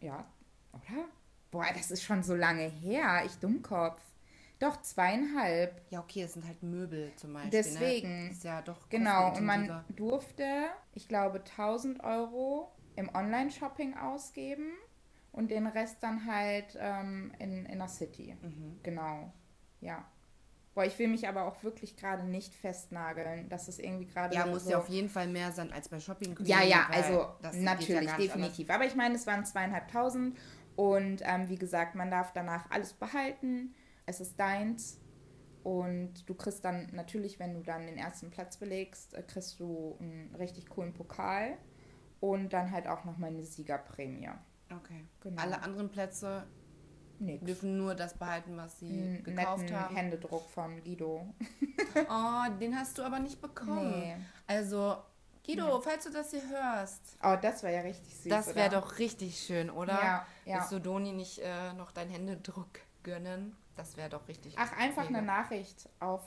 ja, 0.00 0.24
oder? 0.72 1.08
Boah, 1.50 1.66
das 1.74 1.90
ist 1.90 2.02
schon 2.02 2.22
so 2.22 2.34
lange 2.34 2.64
her. 2.64 3.22
Ich 3.26 3.36
Dummkopf. 3.36 4.00
Doch, 4.64 4.80
zweieinhalb. 4.80 5.82
Ja, 5.90 6.00
okay, 6.00 6.22
es 6.22 6.32
sind 6.32 6.46
halt 6.46 6.62
Möbel 6.62 7.12
zum 7.16 7.34
Beispiel. 7.34 7.50
Deswegen. 7.50 8.24
Ne? 8.24 8.30
Ist 8.30 8.44
ja 8.44 8.62
doch 8.62 8.88
Genau, 8.88 9.34
und 9.34 9.44
man 9.44 9.84
durfte, 9.90 10.46
ich 10.94 11.06
glaube, 11.06 11.40
1000 11.40 12.02
Euro 12.02 12.72
im 12.96 13.14
Online-Shopping 13.14 13.94
ausgeben 13.98 14.72
und 15.32 15.50
den 15.50 15.66
Rest 15.66 15.98
dann 16.00 16.24
halt 16.24 16.78
ähm, 16.78 17.32
in, 17.38 17.66
in 17.66 17.78
der 17.78 17.88
City. 17.88 18.38
Mhm. 18.40 18.78
Genau, 18.82 19.30
ja. 19.82 20.02
Boah, 20.74 20.86
ich 20.86 20.98
will 20.98 21.08
mich 21.08 21.28
aber 21.28 21.44
auch 21.44 21.62
wirklich 21.62 21.96
gerade 21.96 22.24
nicht 22.24 22.54
festnageln. 22.54 23.50
Das 23.50 23.68
ist 23.68 23.78
irgendwie 23.78 24.06
gerade 24.06 24.34
Ja, 24.34 24.46
muss 24.46 24.64
so 24.64 24.70
ja 24.70 24.78
auf 24.78 24.88
jeden 24.88 25.10
Fall 25.10 25.28
mehr 25.28 25.52
sein 25.52 25.72
als 25.72 25.90
bei 25.90 26.00
Shopping 26.00 26.34
ja, 26.40 26.62
ja, 26.62 26.88
also 26.90 27.12
ja 27.12 27.52
natürlich, 27.52 28.00
nicht 28.00 28.18
definitiv. 28.18 28.70
Aber 28.70 28.86
ich 28.86 28.94
meine, 28.94 29.14
es 29.14 29.26
waren 29.26 29.44
zweieinhalbtausend 29.44 30.38
und 30.74 31.20
ähm, 31.22 31.50
wie 31.50 31.58
gesagt, 31.58 31.94
man 31.96 32.10
darf 32.10 32.32
danach 32.32 32.70
alles 32.70 32.94
behalten. 32.94 33.74
Es 34.06 34.20
ist 34.20 34.38
deins 34.38 35.00
und 35.62 36.28
du 36.28 36.34
kriegst 36.34 36.64
dann 36.64 36.88
natürlich, 36.92 37.38
wenn 37.38 37.54
du 37.54 37.62
dann 37.62 37.86
den 37.86 37.96
ersten 37.96 38.30
Platz 38.30 38.56
belegst, 38.58 39.14
äh, 39.14 39.22
kriegst 39.22 39.58
du 39.60 39.96
einen 40.00 40.34
richtig 40.36 40.68
coolen 40.68 40.92
Pokal 40.92 41.56
und 42.20 42.52
dann 42.52 42.70
halt 42.70 42.86
auch 42.86 43.04
nochmal 43.04 43.30
eine 43.30 43.44
Siegerprämie. 43.44 44.28
Okay. 44.70 45.04
Genau. 45.20 45.40
Alle 45.40 45.62
anderen 45.62 45.88
Plätze 45.90 46.46
Nix. 47.18 47.44
dürfen 47.44 47.78
nur 47.78 47.94
das 47.94 48.14
behalten, 48.14 48.56
was 48.56 48.78
sie 48.78 48.88
Einen 48.90 49.24
gekauft 49.24 49.62
netten 49.62 49.80
haben. 49.80 49.96
Händedruck 49.96 50.48
von 50.50 50.82
Guido. 50.82 51.26
Oh, 52.10 52.50
den 52.60 52.76
hast 52.76 52.98
du 52.98 53.02
aber 53.02 53.20
nicht 53.20 53.40
bekommen. 53.40 54.00
Nee. 54.00 54.16
Also, 54.48 54.96
Guido, 55.46 55.80
falls 55.80 56.04
du 56.04 56.10
das 56.10 56.30
hier 56.32 56.42
hörst, 56.48 57.16
Oh, 57.22 57.36
das 57.40 57.62
wäre 57.62 57.74
ja 57.74 57.80
richtig 57.82 58.16
süß. 58.16 58.28
das 58.30 58.54
wäre 58.56 58.70
doch 58.70 58.98
richtig 58.98 59.38
schön, 59.38 59.70
oder? 59.70 59.92
Ja, 59.92 60.26
ja. 60.44 60.66
Du 60.68 60.80
Doni 60.80 61.12
nicht 61.12 61.38
äh, 61.38 61.72
noch 61.74 61.92
deinen 61.92 62.10
Händedruck 62.10 62.80
gönnen? 63.04 63.54
Das 63.76 63.96
wäre 63.96 64.08
doch 64.08 64.26
richtig 64.28 64.54
Ach, 64.58 64.72
einfach 64.76 65.04
mega. 65.08 65.18
eine 65.18 65.26
Nachricht 65.26 65.88
auf 66.00 66.22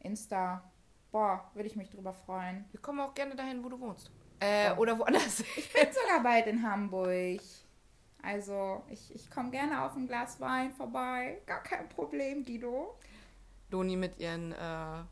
Insta. 0.00 0.62
Boah, 1.10 1.50
würde 1.54 1.66
ich 1.68 1.76
mich 1.76 1.90
drüber 1.90 2.12
freuen. 2.12 2.64
Wir 2.70 2.80
kommen 2.80 3.00
auch 3.00 3.14
gerne 3.14 3.34
dahin, 3.36 3.62
wo 3.64 3.68
du 3.68 3.78
wohnst. 3.80 4.10
Äh, 4.40 4.72
Oh. 4.72 4.80
oder 4.80 4.98
woanders. 4.98 5.40
Ich 5.56 5.72
bin 5.72 5.86
sogar 5.92 6.22
bald 6.22 6.46
in 6.46 6.62
Hamburg. 6.68 7.40
Also, 8.22 8.82
ich, 8.88 9.14
ich 9.14 9.30
komme 9.30 9.50
gerne 9.50 9.82
auf 9.84 9.94
ein 9.96 10.06
Glas 10.06 10.40
Wein 10.40 10.72
vorbei. 10.72 11.40
Gar 11.46 11.62
kein 11.62 11.88
Problem, 11.88 12.44
Guido. 12.44 12.98
Doni 13.70 13.96
mit 13.96 14.18
ihren 14.18 14.52
äh, 14.52 14.56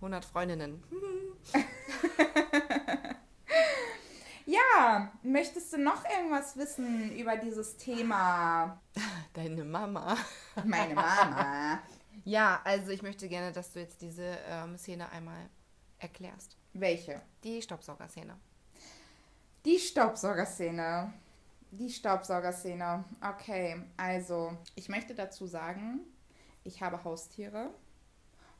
100 0.00 0.24
Freundinnen. 0.24 0.82
Ja, 4.52 5.10
möchtest 5.22 5.72
du 5.72 5.78
noch 5.78 6.04
irgendwas 6.04 6.58
wissen 6.58 7.10
über 7.16 7.36
dieses 7.38 7.78
Thema? 7.78 8.78
Deine 9.32 9.64
Mama. 9.64 10.16
Meine 10.64 10.94
Mama. 10.94 11.78
Ja, 12.24 12.60
also 12.62 12.90
ich 12.90 13.02
möchte 13.02 13.26
gerne, 13.28 13.50
dass 13.50 13.72
du 13.72 13.80
jetzt 13.80 14.00
diese 14.02 14.36
ähm, 14.46 14.76
Szene 14.76 15.10
einmal 15.10 15.48
erklärst. 15.98 16.56
Welche? 16.74 17.20
Die 17.42 17.60
Staubsaugerszene. 17.60 18.36
Die 19.64 19.78
Staubsaugerszene. 19.78 21.12
Die 21.72 21.90
Staubsaugerszene. 21.90 23.04
Okay, 23.26 23.82
also 23.96 24.56
ich 24.76 24.88
möchte 24.88 25.14
dazu 25.14 25.46
sagen, 25.46 26.00
ich 26.62 26.80
habe 26.80 27.02
Haustiere 27.02 27.70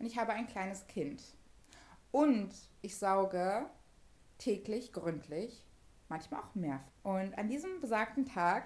und 0.01 0.07
ich 0.07 0.19
habe 0.19 0.33
ein 0.33 0.49
kleines 0.49 0.87
Kind. 0.89 1.23
Und 2.11 2.51
ich 2.81 2.97
sauge 2.97 3.67
täglich 4.39 4.93
gründlich, 4.93 5.63
manchmal 6.13 6.43
auch 6.43 6.55
mehr. 6.55 6.81
Und 7.03 7.37
an 7.39 7.49
diesem 7.49 7.81
besagten 7.81 8.27
Tag 8.27 8.65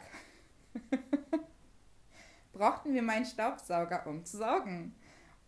brauchten 2.52 2.92
wir 2.92 3.02
meinen 3.02 3.24
Staubsauger, 3.24 4.06
um 4.06 4.24
zu 4.24 4.38
saugen. 4.38 4.94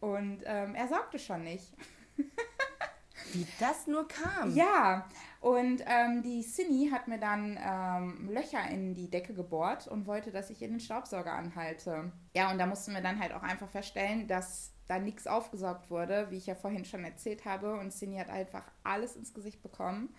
Und 0.01 0.43
ähm, 0.45 0.75
er 0.77 0.87
saugte 0.87 1.19
schon 1.19 1.43
nicht. 1.43 1.75
Wie 3.33 3.47
das 3.59 3.89
nur 3.89 4.07
kam. 4.07 4.55
Ja, 4.55 5.09
und 5.41 5.83
ähm, 5.87 6.23
die 6.23 6.43
Cindy 6.43 6.89
hat 6.91 7.09
mir 7.09 7.19
dann 7.19 7.59
ähm, 7.61 8.31
Löcher 8.31 8.71
in 8.71 8.95
die 8.95 9.11
Decke 9.11 9.35
gebohrt 9.35 9.89
und 9.89 10.07
wollte, 10.07 10.31
dass 10.31 10.51
ich 10.51 10.63
ihr 10.63 10.69
den 10.69 10.81
Staubsauger 10.81 11.33
anhalte. 11.33 12.13
Ja, 12.35 12.51
und 12.51 12.59
da 12.59 12.67
mussten 12.67 12.95
wir 12.95 13.03
dann 13.03 13.21
halt 13.21 13.33
auch 13.35 13.43
einfach 13.43 13.69
feststellen, 13.69 14.29
dass 14.29 14.73
da 14.87 14.99
nichts 14.99 15.27
aufgesaugt 15.27 15.91
wurde, 15.91 16.31
wie 16.31 16.37
ich 16.37 16.47
ja 16.47 16.55
vorhin 16.55 16.85
schon 16.85 17.05
erzählt 17.05 17.45
habe. 17.45 17.75
Und 17.75 17.91
Cindy 17.91 18.19
hat 18.19 18.31
einfach 18.31 18.65
alles 18.85 19.17
ins 19.17 19.35
Gesicht 19.35 19.63
bekommen. 19.63 20.15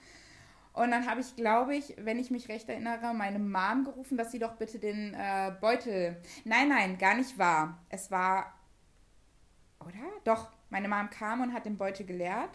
Und 0.73 0.91
dann 0.91 1.09
habe 1.09 1.21
ich, 1.21 1.35
glaube 1.35 1.75
ich, 1.75 1.95
wenn 1.97 2.19
ich 2.19 2.31
mich 2.31 2.47
recht 2.47 2.69
erinnere, 2.69 3.13
meine 3.13 3.39
Mom 3.39 3.83
gerufen, 3.83 4.17
dass 4.17 4.31
sie 4.31 4.39
doch 4.39 4.55
bitte 4.55 4.79
den 4.79 5.13
äh, 5.13 5.51
Beutel. 5.59 6.21
Nein, 6.45 6.69
nein, 6.69 6.97
gar 6.97 7.15
nicht 7.15 7.37
wahr. 7.37 7.79
Es 7.89 8.11
war. 8.11 8.53
Oder? 9.79 10.05
Doch, 10.23 10.49
meine 10.69 10.87
Mom 10.87 11.09
kam 11.09 11.41
und 11.41 11.53
hat 11.53 11.65
den 11.65 11.77
Beutel 11.77 12.05
geleert. 12.05 12.51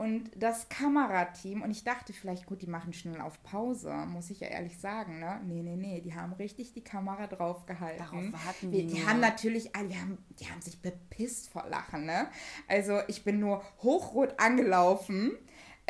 Und 0.00 0.30
das 0.34 0.70
Kamerateam, 0.70 1.60
und 1.60 1.70
ich 1.70 1.84
dachte 1.84 2.14
vielleicht, 2.14 2.46
gut, 2.46 2.62
die 2.62 2.66
machen 2.66 2.94
schnell 2.94 3.20
auf 3.20 3.42
Pause, 3.42 3.92
muss 4.06 4.30
ich 4.30 4.40
ja 4.40 4.46
ehrlich 4.46 4.78
sagen, 4.78 5.18
ne? 5.18 5.40
Nee, 5.44 5.62
nee, 5.62 5.76
nee, 5.76 6.00
die 6.00 6.14
haben 6.14 6.32
richtig 6.32 6.72
die 6.72 6.82
Kamera 6.82 7.26
draufgehalten. 7.26 7.98
Darauf 7.98 8.46
warten 8.46 8.72
wir, 8.72 8.86
die 8.86 8.86
Die 8.86 9.06
haben 9.06 9.20
natürlich, 9.20 9.76
alle, 9.76 9.94
haben, 10.00 10.16
die 10.38 10.46
haben 10.50 10.62
sich 10.62 10.80
bepisst 10.80 11.50
vor 11.50 11.66
Lachen, 11.68 12.06
ne? 12.06 12.28
Also 12.66 13.00
ich 13.08 13.24
bin 13.24 13.40
nur 13.40 13.62
hochrot 13.82 14.40
angelaufen. 14.40 15.32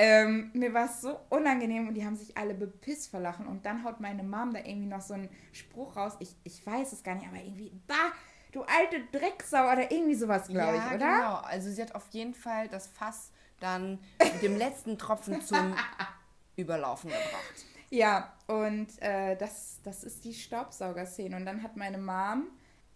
Ähm, 0.03 0.51
mir 0.55 0.73
war 0.73 0.87
es 0.87 1.03
so 1.03 1.21
unangenehm 1.29 1.87
und 1.87 1.93
die 1.93 2.07
haben 2.07 2.17
sich 2.17 2.35
alle 2.35 2.55
bepisst 2.55 3.11
vor 3.11 3.21
Lachen. 3.21 3.47
Und 3.47 3.67
dann 3.67 3.85
haut 3.85 4.01
meine 4.01 4.23
Mom 4.23 4.55
da 4.55 4.61
irgendwie 4.61 4.89
noch 4.89 5.03
so 5.03 5.13
einen 5.13 5.29
Spruch 5.53 5.95
raus. 5.95 6.17
Ich, 6.21 6.35
ich 6.43 6.67
weiß 6.67 6.95
es 6.95 7.03
gar 7.03 7.17
nicht, 7.17 7.27
aber 7.27 7.37
irgendwie, 7.37 7.71
bah, 7.87 8.13
du 8.51 8.63
alte 8.63 9.05
Drecksau 9.13 9.71
oder 9.71 9.93
irgendwie 9.93 10.15
sowas, 10.15 10.49
glaube 10.49 10.77
ja, 10.77 10.87
ich, 10.87 10.95
oder? 10.95 11.17
genau. 11.17 11.35
Also 11.43 11.71
sie 11.71 11.83
hat 11.83 11.95
auf 11.95 12.09
jeden 12.13 12.33
Fall 12.33 12.69
das 12.69 12.87
Fass 12.87 13.31
dann 13.61 13.99
mit 14.19 14.43
dem 14.43 14.57
letzten 14.57 14.97
Tropfen 14.97 15.43
zum 15.43 15.77
Überlaufen 16.57 17.11
gebracht. 17.11 17.67
Ja, 17.91 18.33
und 18.47 18.89
äh, 19.03 19.37
das, 19.37 19.81
das 19.85 20.03
ist 20.03 20.25
die 20.25 20.33
Staubsaugerszene. 20.33 21.37
Und 21.37 21.45
dann 21.45 21.63
hat 21.63 21.77
meine 21.77 21.99
Mom 21.99 22.47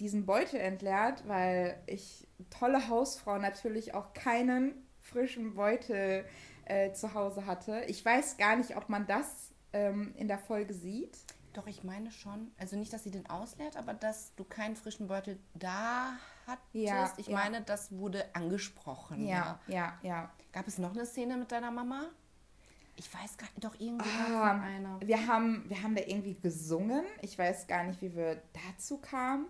diesen 0.01 0.25
Beutel 0.25 0.59
entleert, 0.59 1.29
weil 1.29 1.79
ich, 1.85 2.27
tolle 2.49 2.89
Hausfrau, 2.89 3.37
natürlich 3.37 3.93
auch 3.93 4.15
keinen 4.15 4.87
frischen 5.03 5.55
Beutel 5.55 6.25
äh, 6.67 6.93
zu 6.93 7.15
Hause 7.15 7.47
hatte. 7.47 7.83
Ich 7.87 8.05
weiß 8.05 8.37
gar 8.37 8.57
nicht, 8.57 8.77
ob 8.77 8.89
man 8.89 9.07
das 9.07 9.53
ähm, 9.73 10.15
in 10.17 10.29
der 10.29 10.39
Folge 10.39 10.75
sieht. 10.75 11.17
Doch, 11.53 11.67
ich 11.69 11.85
meine 11.85 12.11
schon. 12.11 12.51
Also 12.59 12.77
nicht, 12.77 12.93
dass 12.93 13.05
sie 13.05 13.13
den 13.13 13.29
ausleert, 13.31 13.77
aber 13.77 13.95
dass 13.95 14.35
du 14.35 14.45
keinen 14.45 14.75
frischen 14.75 15.07
Beutel 15.07 15.39
da 15.55 16.13
hattest. 16.47 16.65
Ja, 16.73 17.13
ich 17.17 17.29
ja. 17.29 17.37
meine, 17.37 17.63
das 17.63 17.93
wurde 17.93 18.35
angesprochen. 18.35 19.27
Ja, 19.27 19.61
ja, 19.69 19.99
ja. 20.03 20.33
Gab 20.53 20.67
es 20.67 20.79
noch 20.79 20.93
eine 20.93 21.07
Szene 21.07 21.37
mit 21.37 21.53
deiner 21.53 21.71
Mama? 21.71 22.07
Ich 22.97 23.13
weiß 23.13 23.37
gar 23.37 23.47
nicht, 23.47 23.65
doch 23.65 23.75
irgendwie 23.79 24.09
Ah, 24.33 24.61
einer. 24.61 25.01
Wir 25.01 25.27
haben, 25.27 25.65
wir 25.69 25.83
haben 25.83 25.95
da 25.95 26.03
irgendwie 26.03 26.35
gesungen. 26.35 27.05
Ich 27.23 27.39
weiß 27.39 27.67
gar 27.67 27.85
nicht, 27.85 28.01
wie 28.03 28.15
wir 28.15 28.43
dazu 28.69 28.99
kamen. 28.99 29.47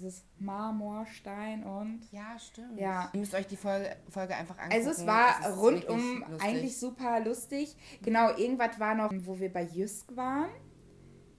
Dieses 0.00 0.24
Marmorstein 0.38 1.62
und 1.62 2.00
Ja, 2.10 2.38
stimmt. 2.38 2.80
Ja. 2.80 3.10
Ihr 3.12 3.20
müsst 3.20 3.34
euch 3.34 3.46
die 3.46 3.56
Folge, 3.56 3.94
Folge 4.08 4.34
einfach 4.34 4.56
angucken. 4.56 4.72
Also 4.72 4.90
es 4.90 5.06
war 5.06 5.46
rundum 5.58 6.24
eigentlich 6.38 6.78
super 6.78 7.20
lustig. 7.20 7.76
Genau, 8.00 8.34
irgendwas 8.34 8.80
war 8.80 8.94
noch, 8.94 9.10
wo 9.12 9.38
wir 9.38 9.52
bei 9.52 9.62
Jysk 9.62 10.16
waren. 10.16 10.48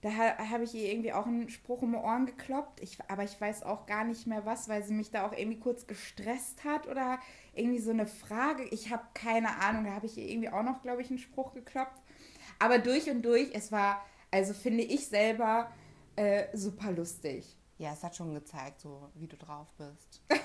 Da 0.01 0.09
ha 0.09 0.37
habe 0.51 0.63
ich 0.63 0.75
ihr 0.75 0.91
irgendwie 0.91 1.11
auch 1.11 1.25
einen 1.25 1.49
Spruch 1.49 1.81
um 1.81 1.93
die 1.93 1.97
Ohren 1.97 2.27
gekloppt. 2.27 2.81
Ich, 2.83 2.99
aber 3.07 3.23
ich 3.23 3.41
weiß 3.41 3.63
auch 3.63 3.87
gar 3.87 4.03
nicht 4.03 4.27
mehr 4.27 4.45
was, 4.45 4.69
weil 4.69 4.83
sie 4.83 4.93
mich 4.93 5.09
da 5.09 5.25
auch 5.25 5.33
irgendwie 5.33 5.59
kurz 5.59 5.87
gestresst 5.87 6.63
hat 6.63 6.87
oder 6.87 7.17
irgendwie 7.55 7.79
so 7.79 7.89
eine 7.89 8.05
Frage. 8.05 8.63
Ich 8.65 8.91
habe 8.91 9.03
keine 9.15 9.57
Ahnung. 9.57 9.85
Da 9.85 9.93
habe 9.93 10.05
ich 10.05 10.19
ihr 10.19 10.29
irgendwie 10.29 10.49
auch 10.49 10.63
noch, 10.63 10.83
glaube 10.83 11.01
ich, 11.01 11.09
einen 11.09 11.17
Spruch 11.17 11.53
gekloppt. 11.53 11.99
Aber 12.59 12.77
durch 12.77 13.09
und 13.09 13.23
durch, 13.23 13.49
es 13.53 13.71
war, 13.71 14.05
also 14.29 14.53
finde 14.53 14.83
ich 14.83 15.07
selber, 15.07 15.71
äh, 16.15 16.45
super 16.55 16.91
lustig. 16.91 17.57
Ja, 17.81 17.93
es 17.93 18.03
hat 18.03 18.15
schon 18.15 18.33
gezeigt, 18.33 18.79
so 18.81 19.09
wie 19.15 19.27
du 19.27 19.35
drauf 19.37 19.67
bist. 19.77 20.21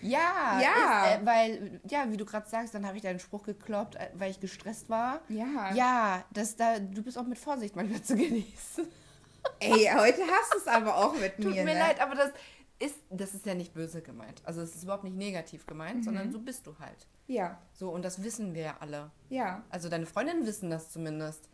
ja, 0.00 0.60
Ja. 0.60 1.06
Ist, 1.14 1.20
äh, 1.22 1.26
weil, 1.26 1.80
ja, 1.88 2.10
wie 2.10 2.16
du 2.16 2.24
gerade 2.24 2.48
sagst, 2.48 2.74
dann 2.74 2.86
habe 2.86 2.96
ich 2.96 3.02
deinen 3.02 3.18
Spruch 3.18 3.42
gekloppt, 3.42 3.96
äh, 3.96 4.10
weil 4.14 4.30
ich 4.30 4.40
gestresst 4.40 4.88
war. 4.88 5.20
Ja. 5.28 5.74
Ja, 5.74 6.24
das 6.32 6.56
da, 6.56 6.78
du 6.78 7.02
bist 7.02 7.18
auch 7.18 7.24
mit 7.26 7.38
Vorsicht 7.38 7.74
manchmal 7.76 8.02
zu 8.02 8.16
genießen. 8.16 8.86
Ey, 9.60 9.90
heute 9.94 10.22
hast 10.22 10.54
du 10.54 10.58
es 10.58 10.66
aber 10.66 10.96
auch 10.96 11.14
mit 11.18 11.36
Tut 11.36 11.46
mir. 11.54 11.64
mir 11.64 11.74
ne? 11.74 11.80
leid, 11.80 12.00
aber 12.00 12.14
das 12.14 12.30
ist, 12.78 12.96
das 13.10 13.34
ist 13.34 13.44
ja 13.44 13.54
nicht 13.54 13.74
böse 13.74 14.00
gemeint. 14.02 14.40
Also 14.44 14.60
es 14.60 14.74
ist 14.76 14.84
überhaupt 14.84 15.04
nicht 15.04 15.16
negativ 15.16 15.66
gemeint, 15.66 15.96
Mhm. 15.98 16.02
sondern 16.04 16.32
so 16.32 16.38
bist 16.40 16.66
du 16.66 16.78
halt. 16.78 17.06
Ja, 17.26 17.58
So, 17.74 17.90
und 17.90 18.02
das 18.04 18.22
wissen 18.22 18.54
wir 18.54 18.62
ja 18.62 18.76
alle. 18.80 19.10
ja. 19.28 19.62
Also 19.68 19.88
deine 19.88 20.06
Freundinnen 20.06 20.46
wissen 20.46 20.70
das 20.70 20.90
zumindest. 20.90 21.48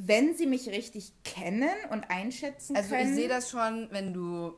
Wenn 0.00 0.34
sie 0.36 0.46
mich 0.46 0.68
richtig 0.68 1.12
kennen 1.24 1.70
und 1.90 2.08
einschätzen 2.10 2.76
Also 2.76 2.90
können. 2.90 3.08
ich 3.10 3.14
sehe 3.16 3.28
das 3.28 3.50
schon, 3.50 3.88
wenn 3.90 4.12
du 4.14 4.54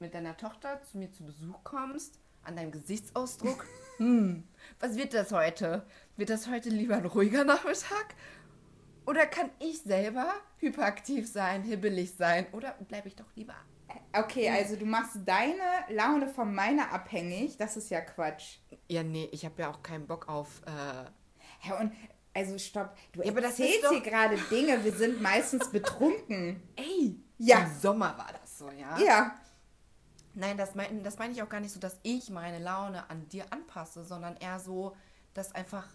mit 0.00 0.14
deiner 0.14 0.36
Tochter 0.36 0.82
zu 0.82 0.98
mir 0.98 1.12
zu 1.12 1.24
Besuch 1.24 1.62
kommst, 1.62 2.18
an 2.42 2.56
deinem 2.56 2.72
Gesichtsausdruck. 2.72 3.66
hm, 3.98 4.44
was 4.80 4.96
wird 4.96 5.14
das 5.14 5.30
heute? 5.30 5.86
Wird 6.16 6.30
das 6.30 6.48
heute 6.48 6.70
lieber 6.70 6.96
ein 6.96 7.04
ruhiger 7.06 7.44
Nachmittag? 7.44 8.14
Oder 9.06 9.26
kann 9.26 9.50
ich 9.60 9.82
selber 9.82 10.32
hyperaktiv 10.58 11.30
sein, 11.30 11.62
hibbelig 11.62 12.14
sein? 12.16 12.46
Oder 12.52 12.72
bleibe 12.88 13.08
ich 13.08 13.16
doch 13.16 13.32
lieber? 13.34 13.54
Okay, 14.12 14.48
also 14.48 14.76
du 14.76 14.86
machst 14.86 15.18
deine 15.24 15.62
Laune 15.88 16.28
von 16.28 16.54
meiner 16.54 16.92
abhängig. 16.92 17.56
Das 17.56 17.76
ist 17.76 17.90
ja 17.90 18.00
Quatsch. 18.00 18.58
Ja, 18.88 19.02
nee, 19.02 19.28
ich 19.32 19.44
habe 19.44 19.62
ja 19.62 19.70
auch 19.70 19.82
keinen 19.82 20.06
Bock 20.06 20.28
auf. 20.28 20.62
Äh, 20.66 21.68
Ja, 21.68 21.78
und 21.80 21.92
also 22.34 22.58
stopp. 22.58 22.96
Du 23.12 23.22
Ja, 23.22 23.30
aber 23.30 23.40
das 23.40 23.58
erzählst 23.58 23.88
hier 23.90 24.00
gerade 24.00 24.36
Dinge. 24.50 24.82
Wir 24.84 24.92
sind 24.92 25.20
meistens 25.20 25.70
betrunken. 25.70 26.62
ey, 26.76 27.18
Ja. 27.38 27.60
im 27.64 27.74
Sommer 27.80 28.16
war 28.18 28.30
das 28.40 28.58
so, 28.58 28.70
ja? 28.70 28.98
Ja. 28.98 29.34
Nein, 30.34 30.56
das 30.56 30.74
meine 30.74 31.02
das 31.02 31.18
mein 31.18 31.32
ich 31.32 31.42
auch 31.42 31.48
gar 31.48 31.60
nicht 31.60 31.72
so, 31.72 31.80
dass 31.80 31.98
ich 32.02 32.30
meine 32.30 32.58
Laune 32.60 33.08
an 33.10 33.28
dir 33.28 33.52
anpasse, 33.52 34.04
sondern 34.04 34.36
eher 34.36 34.60
so, 34.60 34.96
dass 35.34 35.52
einfach, 35.54 35.88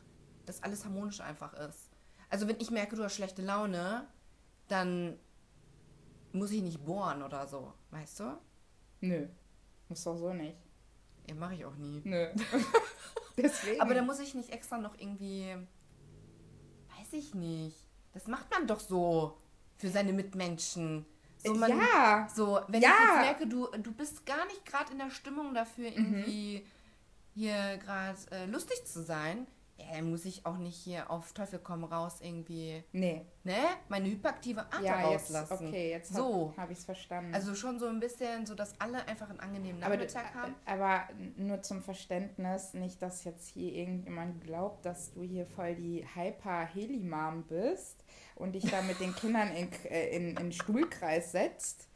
dass 0.45 0.61
alles 0.61 0.83
harmonisch 0.83 1.21
einfach 1.21 1.53
ist. 1.53 1.89
Also 2.29 2.47
wenn 2.47 2.59
ich 2.59 2.69
merke, 2.69 2.95
du 2.95 3.03
hast 3.03 3.15
schlechte 3.15 3.41
Laune, 3.41 4.07
dann 4.67 5.17
muss 6.33 6.51
ich 6.51 6.61
nicht 6.61 6.83
bohren 6.83 7.23
oder 7.23 7.47
so, 7.47 7.73
weißt 7.91 8.19
du? 8.19 8.37
Nö. 9.01 9.27
Muss 9.87 10.03
doch 10.03 10.17
so 10.17 10.33
nicht. 10.33 10.57
Ja, 11.29 11.35
mache 11.35 11.53
ich 11.55 11.63
auch 11.65 11.75
nie. 11.75 12.01
Nö. 12.03 12.27
Deswegen. 13.37 13.79
Aber 13.81 13.93
da 13.93 14.01
muss 14.01 14.19
ich 14.19 14.33
nicht 14.35 14.49
extra 14.51 14.77
noch 14.77 14.97
irgendwie, 14.97 15.55
ich 17.17 17.33
nicht. 17.33 17.77
Das 18.13 18.27
macht 18.27 18.49
man 18.51 18.67
doch 18.67 18.79
so 18.79 19.37
für 19.77 19.89
seine 19.89 20.13
Mitmenschen. 20.13 21.05
So, 21.43 21.53
man, 21.53 21.69
ja. 21.77 22.27
So, 22.33 22.59
wenn 22.67 22.81
Ja. 22.81 22.89
ich 22.89 22.99
jetzt 23.09 23.19
merke, 23.21 23.47
du, 23.47 23.67
du 23.83 23.91
bist 23.91 24.25
gar 24.25 24.45
nicht 24.47 24.65
gerade 24.65 24.91
in 24.93 24.99
der 24.99 25.11
Stimmung 25.11 25.53
dafür, 25.53 25.87
irgendwie 25.89 26.65
hier 27.33 27.77
gerade 27.77 28.17
äh, 28.31 28.45
lustig 28.45 28.85
zu 28.85 29.03
sein, 29.03 29.45
ja, 29.77 29.85
dann 29.95 30.09
muss 30.09 30.23
ich 30.25 30.45
auch 30.45 30.57
nicht 30.57 30.77
hier 30.77 31.11
auf 31.11 31.33
Teufel 31.33 31.59
komm 31.59 31.83
raus 31.83 32.19
irgendwie, 32.21 32.81
Nee. 32.93 33.25
ne, 33.43 33.55
meine 33.89 34.07
hyperaktive 34.09 34.61
Art 34.61 34.81
Ja, 34.81 35.11
jetzt. 35.11 35.33
rauslassen. 35.35 35.67
Okay, 35.67 35.89
jetzt 35.91 36.13
So. 36.13 36.53
habe 36.55 36.71
ich 36.71 36.79
es 36.79 36.85
verstanden. 36.85 37.33
Also 37.35 37.55
schon 37.55 37.77
so 37.77 37.87
ein 37.87 37.99
bisschen, 37.99 38.45
so 38.45 38.55
dass 38.55 38.79
alle 38.79 39.05
einfach 39.07 39.29
einen 39.29 39.39
angenehmen 39.41 39.83
aber, 39.83 39.95
Nachmittag 39.97 40.33
haben. 40.33 40.55
aber 40.65 41.03
nur 41.35 41.61
zum 41.61 41.81
Verständnis, 41.83 42.73
nicht, 42.73 43.01
dass 43.01 43.25
jetzt 43.25 43.47
hier 43.49 43.73
irgendjemand 43.73 44.41
glaubt, 44.45 44.85
dass 44.85 45.11
du 45.11 45.23
hier 45.23 45.45
voll 45.45 45.75
die 45.75 46.05
Hyper-Heli-Mom 46.15 47.43
bist 47.43 48.03
und 48.35 48.53
dich 48.53 48.69
da 48.69 48.81
mit 48.81 48.99
den 48.99 49.13
Kindern 49.15 49.51
in, 49.55 49.69
äh, 49.89 50.15
in, 50.15 50.37
in 50.37 50.51
Stuhlkreis 50.51 51.31
setzt. 51.33 51.89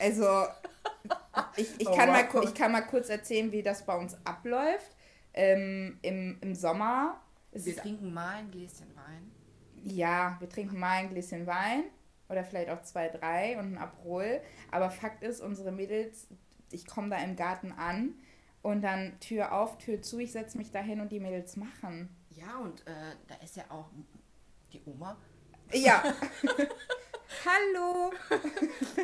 Also, 0.00 0.46
ich, 1.56 1.68
ich, 1.78 1.86
Oh, 1.88 1.94
kann 1.94 2.08
mal, 2.08 2.24
wow. 2.24 2.30
ku- 2.30 2.40
ich 2.42 2.54
kann 2.54 2.72
mal 2.72 2.80
kurz 2.86 3.10
erzählen, 3.10 3.52
wie 3.52 3.62
das 3.62 3.84
bei 3.84 3.94
uns 3.96 4.16
abläuft. 4.24 4.93
Ähm, 5.34 5.98
im, 6.02 6.38
Im 6.40 6.54
Sommer 6.54 7.20
ist 7.52 7.66
Wir 7.66 7.76
trinken 7.76 8.14
mal 8.14 8.36
ein 8.36 8.50
Gläschen 8.50 8.94
Wein. 8.94 9.32
ja, 9.84 10.36
wir 10.38 10.48
trinken 10.48 10.78
mal 10.78 10.98
ein 10.98 11.10
Gläschen 11.10 11.46
Wein 11.46 11.84
oder 12.28 12.44
vielleicht 12.44 12.70
auch 12.70 12.82
zwei, 12.82 13.08
drei 13.08 13.58
und 13.58 13.74
ein 13.74 13.78
Aperol. 13.78 14.40
Aber 14.70 14.90
Fakt 14.90 15.22
ist, 15.22 15.40
unsere 15.40 15.72
Mädels, 15.72 16.28
ich 16.70 16.86
komme 16.86 17.10
da 17.10 17.18
im 17.18 17.36
Garten 17.36 17.72
an 17.72 18.14
und 18.62 18.82
dann 18.82 19.18
Tür 19.20 19.52
auf, 19.52 19.78
Tür 19.78 20.00
zu, 20.00 20.18
ich 20.18 20.32
setze 20.32 20.56
mich 20.56 20.70
da 20.70 20.80
hin 20.80 21.00
und 21.00 21.12
die 21.12 21.20
Mädels 21.20 21.56
machen. 21.56 22.08
Ja, 22.30 22.58
und 22.58 22.80
äh, 22.86 23.14
da 23.28 23.34
ist 23.36 23.56
ja 23.56 23.64
auch 23.68 23.90
die 24.72 24.80
Oma. 24.86 25.16
Ja. 25.72 26.02
Hallo. 27.44 28.12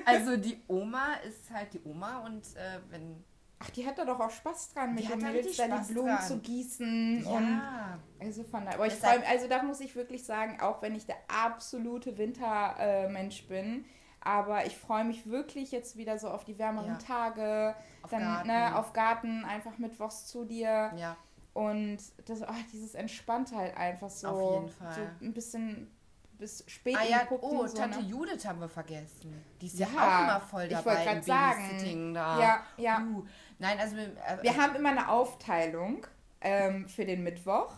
Also 0.05 0.37
die 0.37 0.61
Oma 0.69 1.15
ist 1.27 1.51
halt 1.51 1.75
die 1.75 1.81
Oma 1.85 2.25
und 2.25 2.45
äh, 2.57 2.79
wenn... 2.89 3.23
Ach, 3.63 3.71
die 3.71 3.87
hat 3.87 3.99
da 3.99 4.07
doch 4.07 4.19
auch 4.19 4.31
Spaß 4.31 4.73
dran, 4.73 4.95
mit 4.95 5.05
Die 5.05 5.09
den 5.09 5.19
Mädels 5.21 5.57
da 5.57 5.67
die 5.69 5.93
Blumen 5.93 6.17
dran. 6.17 6.27
zu 6.27 6.39
gießen 6.39 7.25
und 7.27 7.49
Ja, 7.59 7.99
also 8.19 8.43
von 8.45 8.65
da. 8.65 8.73
Aber 8.73 8.87
ich 8.87 8.95
mich, 8.95 9.29
also 9.29 9.49
da 9.49 9.63
muss 9.63 9.81
ich 9.81 9.95
wirklich 9.95 10.25
sagen, 10.25 10.61
auch 10.61 10.81
wenn 10.81 10.95
ich 10.95 11.05
der 11.05 11.17
absolute 11.29 12.17
Wintermensch 12.17 13.47
bin, 13.49 13.85
aber 14.23 14.65
ich 14.67 14.77
freue 14.77 15.05
mich 15.05 15.29
wirklich 15.29 15.73
jetzt 15.73 15.97
wieder 15.97 16.19
so 16.19 16.29
auf 16.29 16.45
die 16.45 16.59
wärmeren 16.59 16.93
Ja. 16.93 16.99
Tage, 16.99 17.75
Auf 18.03 18.11
dann 18.11 18.23
Garten. 18.23 18.49
Ne, 18.49 18.77
auf 18.77 18.93
Garten, 18.95 19.45
einfach 19.45 19.77
mittwochs 19.79 20.27
zu 20.27 20.45
dir 20.45 20.93
ja. 20.97 21.17
und 21.53 21.99
das, 22.27 22.43
oh, 22.43 22.47
dieses 22.73 22.95
entspannt 22.95 23.53
halt 23.55 23.77
einfach 23.77 24.11
so, 24.11 24.29
Auf 24.29 24.53
jeden 24.55 24.69
Fall. 24.71 24.95
so 25.21 25.25
ein 25.27 25.33
bisschen 25.35 25.91
bis 26.39 26.65
spät 26.67 26.97
Ah 26.99 27.05
ja, 27.05 27.21
oh, 27.31 27.67
so, 27.67 27.77
Tante 27.77 28.01
ne? 28.01 28.07
Judith 28.09 28.47
haben 28.47 28.61
wir 28.61 28.69
vergessen. 28.69 29.45
Die 29.61 29.67
ist 29.67 29.79
ja, 29.79 29.87
Ja, 29.95 30.19
auch 30.19 30.23
immer 30.23 30.41
voll 30.41 30.63
ich 30.65 30.71
dabei 30.73 30.97
wollte 30.97 31.03
im 31.03 31.15
grad 31.17 31.25
sagen. 31.25 32.15
Da. 32.15 32.41
Ja, 32.41 32.63
ja. 32.79 33.01
Uh, 33.03 33.25
nein, 33.61 33.79
also 33.79 33.97
wir, 33.97 34.05
äh, 34.05 34.43
Wir 34.43 34.57
haben 34.57 34.75
immer 34.75 34.91
eine 34.91 35.09
Aufteilung 35.09 36.07
ähm, 36.41 36.87
für 36.87 37.05
den 37.05 37.23
Mittwoch. 37.23 37.73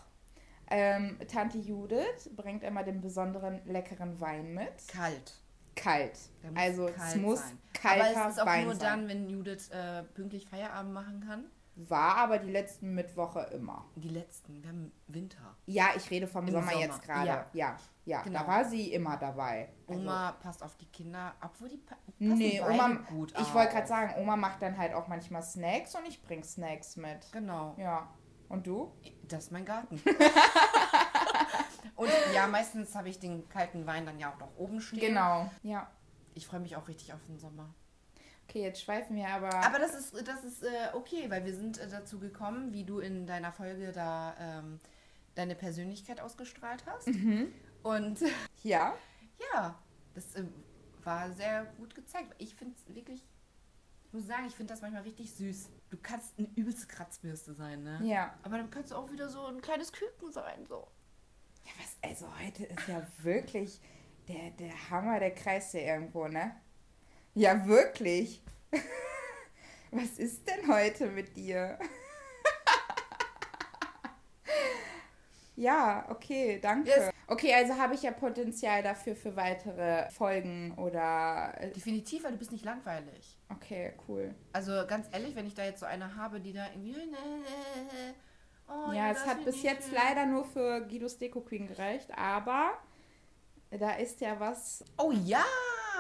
Ähm, 0.71 1.19
Tante 1.31 1.59
Judith 1.59 2.31
bringt 2.35 2.63
immer 2.63 2.83
den 2.83 3.01
besonderen 3.03 3.61
leckeren 3.67 4.19
Wein 4.21 4.55
mit. 4.55 4.89
kalt. 4.89 5.35
Kalt. 5.75 6.19
Also 6.55 6.89
es 6.89 6.97
kalt 6.97 7.17
muss 7.17 7.41
sein. 7.41 7.59
kalter 7.75 8.17
Aber 8.21 8.29
es 8.29 8.35
ist 8.35 8.41
auch 8.43 8.47
Wein 8.47 8.65
nur 8.65 8.75
sein. 8.75 9.01
dann, 9.01 9.09
wenn 9.09 9.29
Judith 9.29 9.71
äh, 9.71 10.03
pünktlich 10.15 10.47
Feierabend 10.47 10.93
machen 10.93 11.25
kann. 11.27 11.45
War 11.75 12.17
aber 12.17 12.39
die 12.39 12.51
letzten 12.51 12.95
Mittwoche 12.95 13.41
immer. 13.55 13.87
Die 13.97 14.11
letzten, 14.11 14.63
wir 14.63 14.69
haben 14.69 14.93
Winter. 15.07 15.57
Ja, 15.67 15.87
ich 15.97 16.11
rede 16.11 16.27
vom 16.27 16.47
Sommer, 16.49 16.69
Sommer, 16.71 16.81
jetzt 16.81 17.03
gerade. 17.03 17.27
ja. 17.27 17.47
Ja, 17.53 17.77
ja, 18.05 18.23
Genau. 18.23 18.41
da 18.41 18.47
war 18.47 18.65
sie 18.65 18.93
immer 18.93 19.17
dabei. 19.17 19.71
Also, 19.89 20.01
Oma 20.01 20.33
passt 20.33 20.63
auf 20.63 20.77
die 20.77 20.87
Kinder, 20.87 21.35
obwohl 21.43 21.71
die 21.71 21.79
pa 21.79 21.95
passen 21.95 22.39
nee, 22.39 22.61
Oma, 22.61 22.89
gut 23.09 23.33
ich 23.41 23.55
wollte 23.55 23.73
gerade 23.73 23.87
sagen, 23.87 24.15
Oma 24.21 24.37
macht 24.37 24.61
dann 24.61 24.77
halt 24.77 24.93
auch 24.93 25.09
manchmal 25.09 25.43
Snacks 25.43 25.95
und 25.95 26.07
ich 26.07 26.23
bring 26.23 26.43
Snacks 26.43 26.97
mit. 26.97 27.31
Genau. 27.33 27.75
Ja. 27.79 28.09
Und 28.49 28.67
du? 28.67 28.93
Das 29.29 29.45
ist 29.45 29.53
mein 29.53 29.65
Garten. 29.65 30.01
Und 31.97 32.11
ja, 32.35 32.47
meistens 32.47 32.95
habe 32.95 33.09
ich 33.09 33.19
den 33.21 33.49
kalten 33.49 33.87
Wein 33.87 34.07
dann 34.07 34.19
ja 34.19 34.33
auch 34.33 34.39
noch 34.39 34.57
oben 34.57 34.81
stehen. 34.81 35.01
Genau. 35.01 35.51
Ja. 35.63 35.91
Ich 36.35 36.47
freue 36.47 36.61
mich 36.61 36.77
auch 36.77 36.89
richtig 36.89 37.13
auf 37.13 37.23
den 37.29 37.39
Sommer. 37.39 37.73
Okay, 38.53 38.65
jetzt 38.65 38.83
schweifen 38.83 39.17
wir 39.17 39.29
aber. 39.29 39.49
Aber 39.65 39.79
das 39.79 39.95
ist, 39.95 40.29
das 40.29 40.45
ist 40.45 40.63
äh, 40.63 40.91
okay, 40.93 41.31
weil 41.31 41.43
wir 41.47 41.55
sind 41.55 41.79
äh, 41.79 41.89
dazu 41.89 42.19
gekommen, 42.19 42.75
wie 42.75 42.85
du 42.85 42.99
in 42.99 43.27
deiner 43.27 43.51
Folge 43.51 43.93
da 43.93 44.37
ähm, 44.39 44.79
deine 45.35 45.55
Persönlichkeit 45.55 46.21
ausgestrahlt 46.21 46.85
hast. 46.85 47.07
Mhm. 47.07 47.51
Und 47.83 48.21
ja. 48.63 48.95
ja, 49.55 49.81
das 50.13 50.35
äh, 50.35 50.45
war 51.03 51.33
sehr 51.33 51.65
gut 51.79 51.95
gezeigt. 51.95 52.35
Ich 52.37 52.55
finde 52.55 52.75
es 52.77 52.95
wirklich, 52.95 53.25
ich 54.05 54.13
muss 54.13 54.27
sagen, 54.27 54.45
ich 54.47 54.55
finde 54.55 54.75
das 54.75 54.83
manchmal 54.83 55.05
richtig 55.05 55.33
süß. 55.33 55.71
Du 55.89 55.97
kannst 55.97 56.39
eine 56.39 56.51
übelste 56.55 56.87
Kratzbürste 56.89 57.55
sein, 57.55 57.83
ne? 57.83 58.01
Ja. 58.05 58.35
Aber 58.43 58.59
dann 58.59 58.71
kannst 58.71 58.91
du 58.93 58.97
auch 58.97 59.11
wieder 59.11 59.31
so 59.31 59.47
ein 59.47 59.63
kleines 59.63 59.95
Küken 59.95 60.31
sein, 60.31 60.67
so. 60.67 60.89
Ja, 61.65 61.71
was, 61.79 61.97
also 62.11 62.27
heute 62.39 62.65
ist 62.65 62.87
ja 62.87 63.07
wirklich 63.23 63.81
der, 64.29 64.51
der 64.51 64.91
Hammer, 64.91 65.21
der 65.21 65.35
kreist 65.35 65.73
ja 65.73 65.81
irgendwo, 65.81 66.29
ne? 66.29 66.55
Ja, 67.35 67.67
wirklich. 67.67 68.43
Was 69.91 70.19
ist 70.19 70.49
denn 70.49 70.69
heute 70.69 71.07
mit 71.07 71.37
dir? 71.37 71.79
ja, 75.57 76.07
okay, 76.11 76.59
danke. 76.61 76.91
Yes. 76.91 77.11
Okay, 77.27 77.55
also 77.55 77.77
habe 77.79 77.95
ich 77.95 78.03
ja 78.03 78.11
Potenzial 78.11 78.83
dafür 78.83 79.17
für 79.17 79.37
weitere 79.37 80.11
Folgen 80.11 80.75
oder. 80.77 81.55
äh, 81.59 81.71
Definitiv, 81.71 82.25
weil 82.25 82.33
du 82.33 82.39
bist 82.39 82.53
nicht 82.53 82.65
langweilig. 82.65 83.39
Okay, 83.49 83.95
cool. 84.09 84.35
Also 84.53 84.87
ganz 84.87 85.07
ehrlich, 85.13 85.35
wenn 85.35 85.47
ich 85.47 85.55
da 85.55 85.65
jetzt 85.65 85.81
so 85.81 85.87
eine 85.87 86.15
habe, 86.17 86.41
die 86.41 86.53
da 86.53 86.67
irgendwie. 86.71 86.97
Oh, 88.69 88.93
ja, 88.93 89.11
es 89.11 89.25
hat 89.27 89.45
bis 89.45 89.63
jetzt 89.63 89.87
schön. 89.87 89.95
leider 89.95 90.27
nur 90.27 90.45
für 90.45 90.87
Guidos 90.87 91.19
Deko 91.19 91.41
Queen 91.41 91.67
gereicht, 91.67 92.11
aber 92.17 92.73
da 93.71 93.93
ist 93.93 94.21
ja 94.21 94.39
was. 94.39 94.85
Oh 94.99 95.13
ja! 95.13 95.45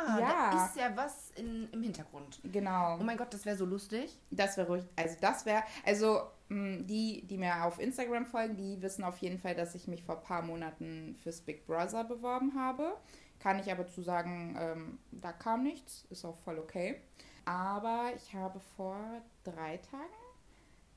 Ja. 0.06 0.50
da 0.50 0.66
ist 0.66 0.76
ja 0.76 0.96
was 0.96 1.30
in, 1.32 1.68
im 1.72 1.82
Hintergrund. 1.82 2.40
Genau. 2.44 2.98
Oh 3.00 3.02
mein 3.02 3.16
Gott, 3.16 3.32
das 3.32 3.44
wäre 3.44 3.56
so 3.56 3.64
lustig. 3.64 4.18
Das 4.30 4.56
wäre 4.56 4.68
ruhig, 4.68 4.84
also 4.96 5.16
das 5.20 5.46
wäre, 5.46 5.62
also 5.84 6.22
mh, 6.48 6.82
die, 6.82 7.26
die 7.26 7.38
mir 7.38 7.64
auf 7.64 7.78
Instagram 7.80 8.26
folgen, 8.26 8.56
die 8.56 8.80
wissen 8.82 9.04
auf 9.04 9.18
jeden 9.18 9.38
Fall, 9.38 9.54
dass 9.54 9.74
ich 9.74 9.88
mich 9.88 10.02
vor 10.02 10.16
ein 10.18 10.22
paar 10.22 10.42
Monaten 10.42 11.16
fürs 11.22 11.40
Big 11.40 11.66
Brother 11.66 12.04
beworben 12.04 12.54
habe. 12.58 12.96
Kann 13.38 13.58
ich 13.58 13.72
aber 13.72 13.86
zu 13.88 14.02
sagen, 14.02 14.56
ähm, 14.58 14.98
da 15.10 15.32
kam 15.32 15.64
nichts, 15.64 16.06
ist 16.10 16.24
auch 16.24 16.36
voll 16.36 16.58
okay. 16.58 17.00
Aber 17.44 18.12
ich 18.16 18.34
habe 18.34 18.60
vor 18.76 18.96
drei 19.42 19.78
Tagen 19.78 20.04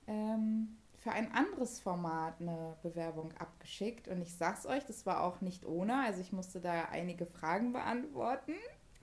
ähm, 0.07 0.77
für 0.97 1.11
ein 1.11 1.31
anderes 1.33 1.79
Format 1.79 2.39
eine 2.39 2.75
Bewerbung 2.83 3.31
abgeschickt 3.39 4.07
und 4.07 4.21
ich 4.21 4.35
sag's 4.35 4.65
euch, 4.65 4.85
das 4.85 5.05
war 5.05 5.23
auch 5.23 5.41
nicht 5.41 5.65
ohne, 5.65 6.03
also 6.03 6.21
ich 6.21 6.31
musste 6.31 6.59
da 6.59 6.85
einige 6.91 7.25
Fragen 7.25 7.73
beantworten. 7.73 8.53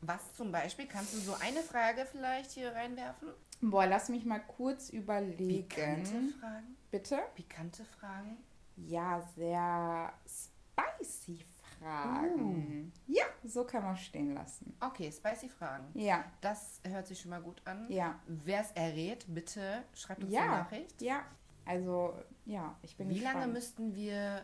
Was 0.03 0.35
zum 0.35 0.51
Beispiel? 0.53 0.87
Kannst 0.87 1.15
du 1.15 1.19
so 1.19 1.35
eine 1.41 1.61
Frage 1.63 2.07
vielleicht 2.11 2.51
hier 2.53 2.75
reinwerfen? 2.75 3.29
Boah, 3.61 3.87
lass 3.87 4.09
mich 4.09 4.25
mal 4.25 4.41
kurz 4.41 4.91
überlegen. 4.91 5.69
Pikante 5.69 6.33
Fragen? 6.41 6.77
Bitte? 6.91 7.19
Pikante 7.37 7.85
Fragen? 7.85 8.37
Ja, 8.77 9.21
sehr 9.37 10.13
spicy 10.27 11.45
Fragen. 11.79 12.93
Ja, 13.07 13.25
so 13.45 13.65
kann 13.65 13.85
man 13.85 13.97
stehen 13.97 14.35
lassen. 14.35 14.77
Okay, 14.81 15.13
spicy 15.13 15.49
Fragen. 15.49 15.87
Ja, 15.95 16.25
Das 16.41 16.81
hört 16.85 17.07
sich 17.07 17.21
schon 17.21 17.31
mal 17.31 17.41
gut 17.43 17.63
an. 17.65 17.87
ja, 17.91 18.19
Wer 18.27 18.61
es 18.63 18.73
errät, 18.73 19.25
bitte 19.29 19.85
schreibt 19.95 20.25
uns 20.25 20.33
Ja. 20.33 20.41
eine 20.43 20.51
Nachricht. 20.51 21.01
ja. 21.01 21.23
Also, 21.65 22.19
ja, 22.45 22.77
ich 22.83 22.97
bin 22.97 23.09
Wie 23.09 23.15
gespannt. 23.21 23.39
lange 23.39 23.53
müssten 23.53 23.95
wir 23.95 24.43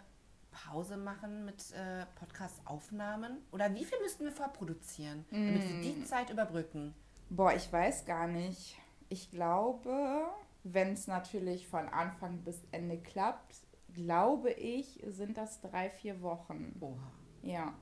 Pause 0.50 0.96
machen 0.96 1.44
mit 1.44 1.72
äh, 1.72 2.06
Podcast-Aufnahmen? 2.16 3.38
Oder 3.52 3.74
wie 3.74 3.84
viel 3.84 3.98
müssten 4.02 4.24
wir 4.24 4.32
vorproduzieren, 4.32 5.24
damit 5.30 5.62
wir 5.68 5.76
Mm. 5.76 5.82
die 5.82 6.04
Zeit 6.04 6.30
überbrücken? 6.30 6.94
Boah, 7.30 7.52
ich 7.54 7.72
weiß 7.72 8.04
gar 8.06 8.26
nicht. 8.26 8.76
Ich 9.08 9.30
glaube, 9.30 10.26
wenn 10.64 10.92
es 10.92 11.06
natürlich 11.06 11.66
von 11.68 11.88
Anfang 11.88 12.38
bis 12.44 12.62
Ende 12.72 12.98
klappt, 12.98 13.56
glaube 13.94 14.50
ich, 14.52 15.02
sind 15.06 15.36
das 15.36 15.60
drei, 15.60 15.90
vier 15.90 16.20
Wochen. 16.22 16.76
Oha. 16.80 17.12
Ja, 17.42 17.74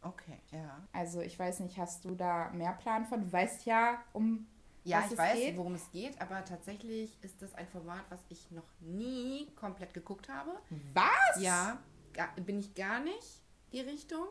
Okay, 0.00 0.38
ja. 0.52 0.80
also 0.92 1.20
ich 1.20 1.36
weiß 1.36 1.58
nicht, 1.60 1.76
hast 1.76 2.04
du 2.04 2.14
da 2.14 2.50
mehr 2.50 2.72
Plan 2.74 3.04
von? 3.04 3.20
Du 3.20 3.32
weißt 3.32 3.66
ja, 3.66 3.98
um 4.12 4.46
Ja, 4.84 5.02
was 5.02 5.12
ich 5.12 5.18
weiß, 5.18 5.34
geht. 5.34 5.56
worum 5.56 5.74
es 5.74 5.90
geht, 5.90 6.20
aber 6.20 6.44
tatsächlich 6.44 7.18
ist 7.22 7.42
das 7.42 7.52
ein 7.56 7.66
Format, 7.66 8.04
was 8.08 8.20
ich 8.28 8.48
noch 8.52 8.68
nie 8.80 9.50
komplett 9.56 9.92
geguckt 9.94 10.28
habe. 10.28 10.52
Was? 10.94 11.42
Ja, 11.42 11.78
bin 12.26 12.58
ich 12.58 12.74
gar 12.74 13.00
nicht 13.00 13.42
die 13.72 13.80
Richtung. 13.80 14.26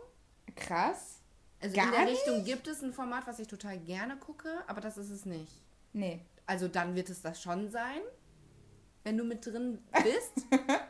Krass. 0.55 1.21
Also 1.59 1.75
Gar 1.75 1.85
in 1.85 1.91
der 1.91 2.05
nicht? 2.05 2.17
Richtung 2.25 2.43
gibt 2.43 2.67
es 2.67 2.81
ein 2.83 2.93
Format, 2.93 3.25
was 3.27 3.39
ich 3.39 3.47
total 3.47 3.79
gerne 3.79 4.17
gucke, 4.17 4.63
aber 4.67 4.79
das 4.81 4.97
ist 4.97 5.09
es 5.09 5.25
nicht. 5.25 5.51
Nee. 5.93 6.23
Also 6.45 6.67
dann 6.67 6.95
wird 6.95 7.09
es 7.09 7.21
das 7.21 7.41
schon 7.41 7.69
sein, 7.71 8.01
wenn 9.03 9.17
du 9.17 9.23
mit 9.23 9.45
drin 9.45 9.79
bist. 10.03 10.45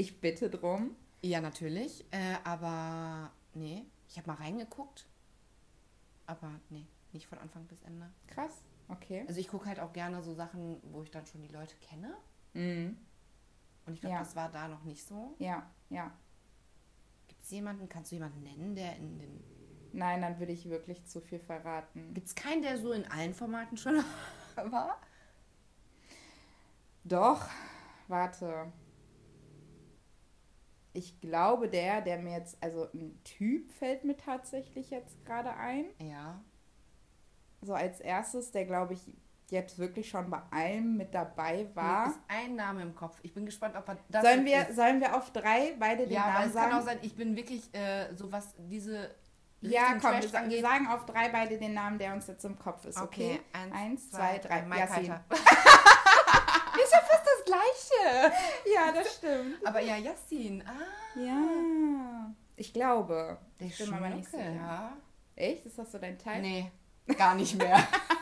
Ich 0.00 0.20
bitte 0.20 0.48
drum. 0.48 0.94
ja, 1.22 1.40
natürlich. 1.40 2.04
Äh, 2.12 2.36
aber 2.44 3.32
nee, 3.54 3.84
ich 4.08 4.16
habe 4.16 4.28
mal 4.28 4.36
reingeguckt. 4.36 5.08
Aber 6.26 6.52
nee, 6.70 6.86
nicht 7.12 7.26
von 7.26 7.38
Anfang 7.38 7.66
bis 7.66 7.82
Ende. 7.82 8.08
Krass. 8.28 8.62
Okay. 8.88 9.24
Also 9.26 9.40
ich 9.40 9.48
gucke 9.48 9.66
halt 9.66 9.80
auch 9.80 9.92
gerne 9.92 10.22
so 10.22 10.34
Sachen, 10.34 10.80
wo 10.92 11.02
ich 11.02 11.10
dann 11.10 11.26
schon 11.26 11.42
die 11.42 11.48
Leute 11.48 11.74
kenne. 11.80 12.16
Mhm. 12.54 12.96
Und 13.86 13.92
ich 13.94 14.00
glaube, 14.00 14.14
Ja. 14.14 14.20
das 14.20 14.36
war 14.36 14.50
da 14.52 14.68
noch 14.68 14.84
nicht 14.84 15.04
so. 15.04 15.34
Ja, 15.40 15.68
ja. 15.90 16.12
Es 17.48 17.52
jemanden, 17.52 17.88
kannst 17.88 18.12
du 18.12 18.16
jemanden 18.16 18.42
nennen, 18.42 18.74
der 18.74 18.96
in 18.96 19.18
den... 19.18 19.42
Nein, 19.94 20.20
dann 20.20 20.38
würde 20.38 20.52
ich 20.52 20.68
wirklich 20.68 21.06
zu 21.06 21.22
viel 21.22 21.38
verraten. 21.38 22.12
Gibt 22.12 22.26
es 22.26 22.34
keinen, 22.34 22.60
der 22.60 22.76
so 22.76 22.92
in 22.92 23.10
allen 23.10 23.32
Formaten 23.32 23.78
schon 23.78 24.04
war? 24.56 25.00
Doch, 27.04 27.48
warte. 28.06 28.70
Ich 30.92 31.22
glaube, 31.22 31.70
der, 31.70 32.02
der 32.02 32.18
mir 32.18 32.36
jetzt, 32.36 32.62
also 32.62 32.86
ein 32.92 33.18
Typ 33.24 33.72
fällt 33.72 34.04
mir 34.04 34.18
tatsächlich 34.18 34.90
jetzt 34.90 35.24
gerade 35.24 35.56
ein. 35.56 35.86
Ja. 36.02 36.44
So 37.62 37.72
als 37.72 38.00
erstes, 38.00 38.50
der 38.50 38.66
glaube 38.66 38.92
ich 38.92 39.16
jetzt 39.50 39.78
wirklich 39.78 40.08
schon 40.08 40.28
bei 40.30 40.40
allem 40.50 40.96
mit 40.96 41.14
dabei 41.14 41.64
Mir 41.64 41.76
war. 41.76 42.06
ist 42.08 42.18
ein 42.28 42.54
Name 42.56 42.82
im 42.82 42.94
Kopf. 42.94 43.18
Ich 43.22 43.32
bin 43.34 43.46
gespannt, 43.46 43.76
ob 43.76 43.88
er 43.88 43.96
das 44.08 44.22
Sollen 44.24 44.44
wir, 44.44 44.68
ist. 44.68 44.76
sollen 44.76 45.00
wir 45.00 45.16
auf 45.16 45.30
drei 45.32 45.74
beide 45.78 46.04
den 46.04 46.12
Ja, 46.12 46.24
weil 46.26 46.32
Namen 46.34 46.48
es 46.48 46.54
kann 46.54 46.66
auch 46.68 46.72
sagen? 46.76 46.84
sein, 46.86 46.98
ich 47.02 47.16
bin 47.16 47.36
wirklich 47.36 47.72
äh, 47.74 48.14
so 48.14 48.30
was 48.30 48.54
diese 48.58 49.14
Ja, 49.60 49.92
komm, 49.92 50.00
Trash 50.12 50.32
wir, 50.32 50.38
angeht. 50.40 50.62
sagen 50.62 50.86
auf 50.88 51.06
drei 51.06 51.28
beide 51.30 51.58
den 51.58 51.74
Namen, 51.74 51.98
der 51.98 52.12
uns 52.14 52.26
jetzt 52.26 52.44
im 52.44 52.58
Kopf 52.58 52.84
ist, 52.84 53.00
okay? 53.00 53.40
eins, 53.52 53.74
Eins, 53.74 54.10
zwei, 54.10 54.38
drei. 54.38 54.62
Mike 54.62 54.80
Yassin. 54.80 55.14
Ist 56.84 56.92
ja 56.92 57.00
fast 57.00 57.24
das 57.26 57.44
Gleiche. 57.44 58.32
ja, 58.74 58.92
das 58.92 59.16
stimmt. 59.16 59.66
Aber 59.66 59.80
ja, 59.80 59.96
Yassin. 59.96 60.62
Ah, 60.66 61.18
Ja, 61.20 62.30
ich 62.56 62.72
glaube. 62.72 63.38
der 63.58 63.66
ich 63.66 63.78
bin 63.78 63.90
mir 63.90 63.96
aber 63.96 64.08
nicht 64.10 64.30
sicher. 64.30 64.50
ja. 64.52 64.92
Echt? 65.34 65.66
Ist 65.66 65.78
das 65.78 65.90
so 65.92 65.98
dein 65.98 66.18
Teil? 66.18 66.40
Nee, 66.42 66.70
gar 67.16 67.34
nicht 67.34 67.56
mehr. 67.56 67.76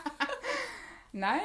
Nein? 1.11 1.41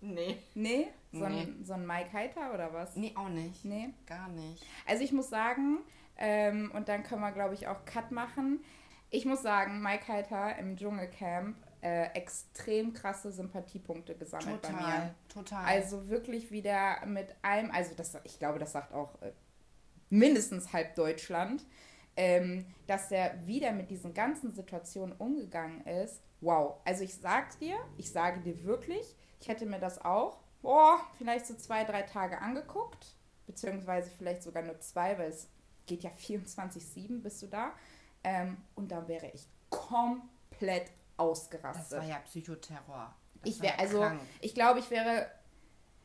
nee. 0.00 0.38
Nee? 0.54 0.88
So, 1.12 1.26
Nee. 1.26 1.42
Ein, 1.42 1.64
so 1.64 1.72
ein 1.72 1.86
Mike 1.86 2.12
Heiter 2.12 2.52
oder 2.52 2.72
was? 2.72 2.96
Nee, 2.96 3.12
auch 3.16 3.28
nicht. 3.28 3.64
Nee. 3.64 3.90
Gar 4.06 4.28
nicht. 4.28 4.64
Also 4.86 5.02
ich 5.02 5.12
muss 5.12 5.30
sagen, 5.30 5.78
ähm, 6.18 6.70
und 6.74 6.88
dann 6.88 7.02
können 7.02 7.22
wir, 7.22 7.32
glaube 7.32 7.54
ich, 7.54 7.68
auch 7.68 7.84
Cut 7.84 8.10
machen. 8.10 8.60
Ich 9.10 9.24
muss 9.24 9.42
sagen, 9.42 9.80
Mike 9.82 10.08
Heiter 10.08 10.58
im 10.58 10.76
Dschungelcamp 10.76 11.56
äh, 11.80 12.06
extrem 12.14 12.92
krasse 12.92 13.30
Sympathiepunkte 13.30 14.16
gesammelt 14.16 14.62
bei 14.62 14.70
mir. 14.70 14.78
Total, 14.78 15.14
total. 15.28 15.64
Also 15.64 16.08
wirklich 16.08 16.50
wieder 16.50 17.04
mit 17.06 17.34
allem, 17.42 17.70
also 17.70 17.94
das, 17.94 18.18
ich 18.24 18.38
glaube, 18.38 18.58
das 18.58 18.72
sagt 18.72 18.92
auch 18.92 19.20
äh, 19.22 19.32
mindestens 20.10 20.72
halb 20.72 20.94
Deutschland, 20.96 21.64
ähm, 22.16 22.66
dass 22.86 23.08
der 23.08 23.46
wieder 23.46 23.72
mit 23.72 23.90
diesen 23.90 24.14
ganzen 24.14 24.52
Situationen 24.52 25.14
umgegangen 25.16 25.84
ist. 25.86 26.22
Wow. 26.40 26.80
Also 26.84 27.04
ich 27.04 27.14
sag's 27.14 27.58
dir, 27.58 27.76
ich 27.96 28.10
sage 28.10 28.40
dir 28.40 28.62
wirklich, 28.64 29.16
ich 29.40 29.48
hätte 29.48 29.66
mir 29.66 29.78
das 29.78 30.04
auch, 30.04 30.38
boah, 30.62 31.00
vielleicht 31.18 31.46
so 31.46 31.54
zwei, 31.54 31.84
drei 31.84 32.02
Tage 32.02 32.40
angeguckt, 32.40 33.14
beziehungsweise 33.46 34.10
vielleicht 34.10 34.42
sogar 34.42 34.62
nur 34.62 34.78
zwei, 34.80 35.18
weil 35.18 35.30
es 35.30 35.48
geht 35.86 36.02
ja 36.02 36.10
24-7 36.18 37.22
bist 37.22 37.42
du 37.42 37.46
da. 37.46 37.72
Ähm, 38.24 38.56
und 38.74 38.90
dann 38.90 39.06
wäre 39.08 39.30
ich 39.32 39.46
komplett 39.70 40.88
das 40.88 40.92
ausgerastet. 41.16 42.00
war 42.00 42.08
ja 42.08 42.18
Psychoterror. 42.18 43.14
Das 43.42 43.52
Ich 43.52 43.58
war 43.60 43.64
wäre, 43.64 43.74
ja 43.74 43.80
also, 43.80 44.10
ich 44.40 44.54
glaube, 44.54 44.80
ich 44.80 44.90
wäre. 44.90 45.30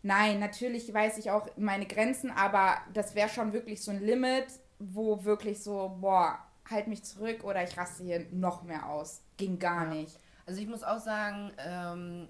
Nein, 0.03 0.39
natürlich 0.39 0.91
weiß 0.91 1.19
ich 1.19 1.29
auch 1.29 1.47
meine 1.57 1.85
Grenzen, 1.85 2.31
aber 2.31 2.77
das 2.93 3.13
wäre 3.13 3.29
schon 3.29 3.53
wirklich 3.53 3.83
so 3.83 3.91
ein 3.91 4.01
Limit, 4.01 4.47
wo 4.79 5.23
wirklich 5.23 5.61
so, 5.61 5.95
boah, 6.01 6.39
halt 6.69 6.87
mich 6.87 7.03
zurück 7.03 7.43
oder 7.43 7.63
ich 7.63 7.77
raste 7.77 8.03
hier 8.03 8.25
noch 8.31 8.63
mehr 8.63 8.89
aus. 8.89 9.21
Ging 9.41 9.59
gar 9.59 9.83
Ja. 9.85 9.89
nicht. 9.95 10.17
Also 10.45 10.61
ich 10.61 10.67
muss 10.67 10.83
auch 10.83 10.99
sagen, 10.99 11.51
ähm, 11.57 12.27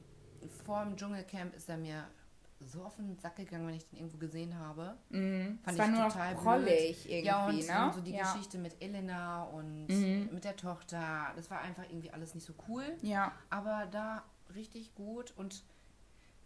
vor 0.65 0.83
dem 0.83 0.95
Dschungelcamp 0.97 1.55
ist 1.55 1.69
er 1.69 1.77
mir 1.77 2.03
so 2.63 2.83
auf 2.83 2.95
den 2.95 3.17
Sack 3.17 3.37
gegangen, 3.37 3.65
wenn 3.67 3.73
ich 3.75 3.87
den 3.89 3.97
irgendwo 3.97 4.17
gesehen 4.17 4.57
habe. 4.57 4.95
Mhm. 5.09 5.59
Fand 5.63 5.73
es 5.73 5.77
war 5.79 5.85
ich 5.87 5.91
nur 5.99 6.07
total 6.09 6.33
noch 6.35 6.43
blöd. 6.57 6.69
irgendwie, 6.69 7.25
ja, 7.25 7.45
und 7.47 7.55
ne? 7.67 7.91
so 7.95 8.01
die 8.01 8.11
ja. 8.11 8.21
Geschichte 8.23 8.57
mit 8.59 8.81
Elena 8.81 9.43
und 9.45 9.87
Mhm. 9.87 10.29
mit 10.31 10.43
der 10.43 10.55
Tochter, 10.55 11.31
das 11.35 11.49
war 11.49 11.59
einfach 11.61 11.83
irgendwie 11.89 12.11
alles 12.11 12.35
nicht 12.35 12.45
so 12.45 12.53
cool. 12.67 12.83
Ja. 13.01 13.31
Aber 13.49 13.87
da 13.89 14.23
richtig 14.53 14.93
gut 14.95 15.33
und 15.37 15.63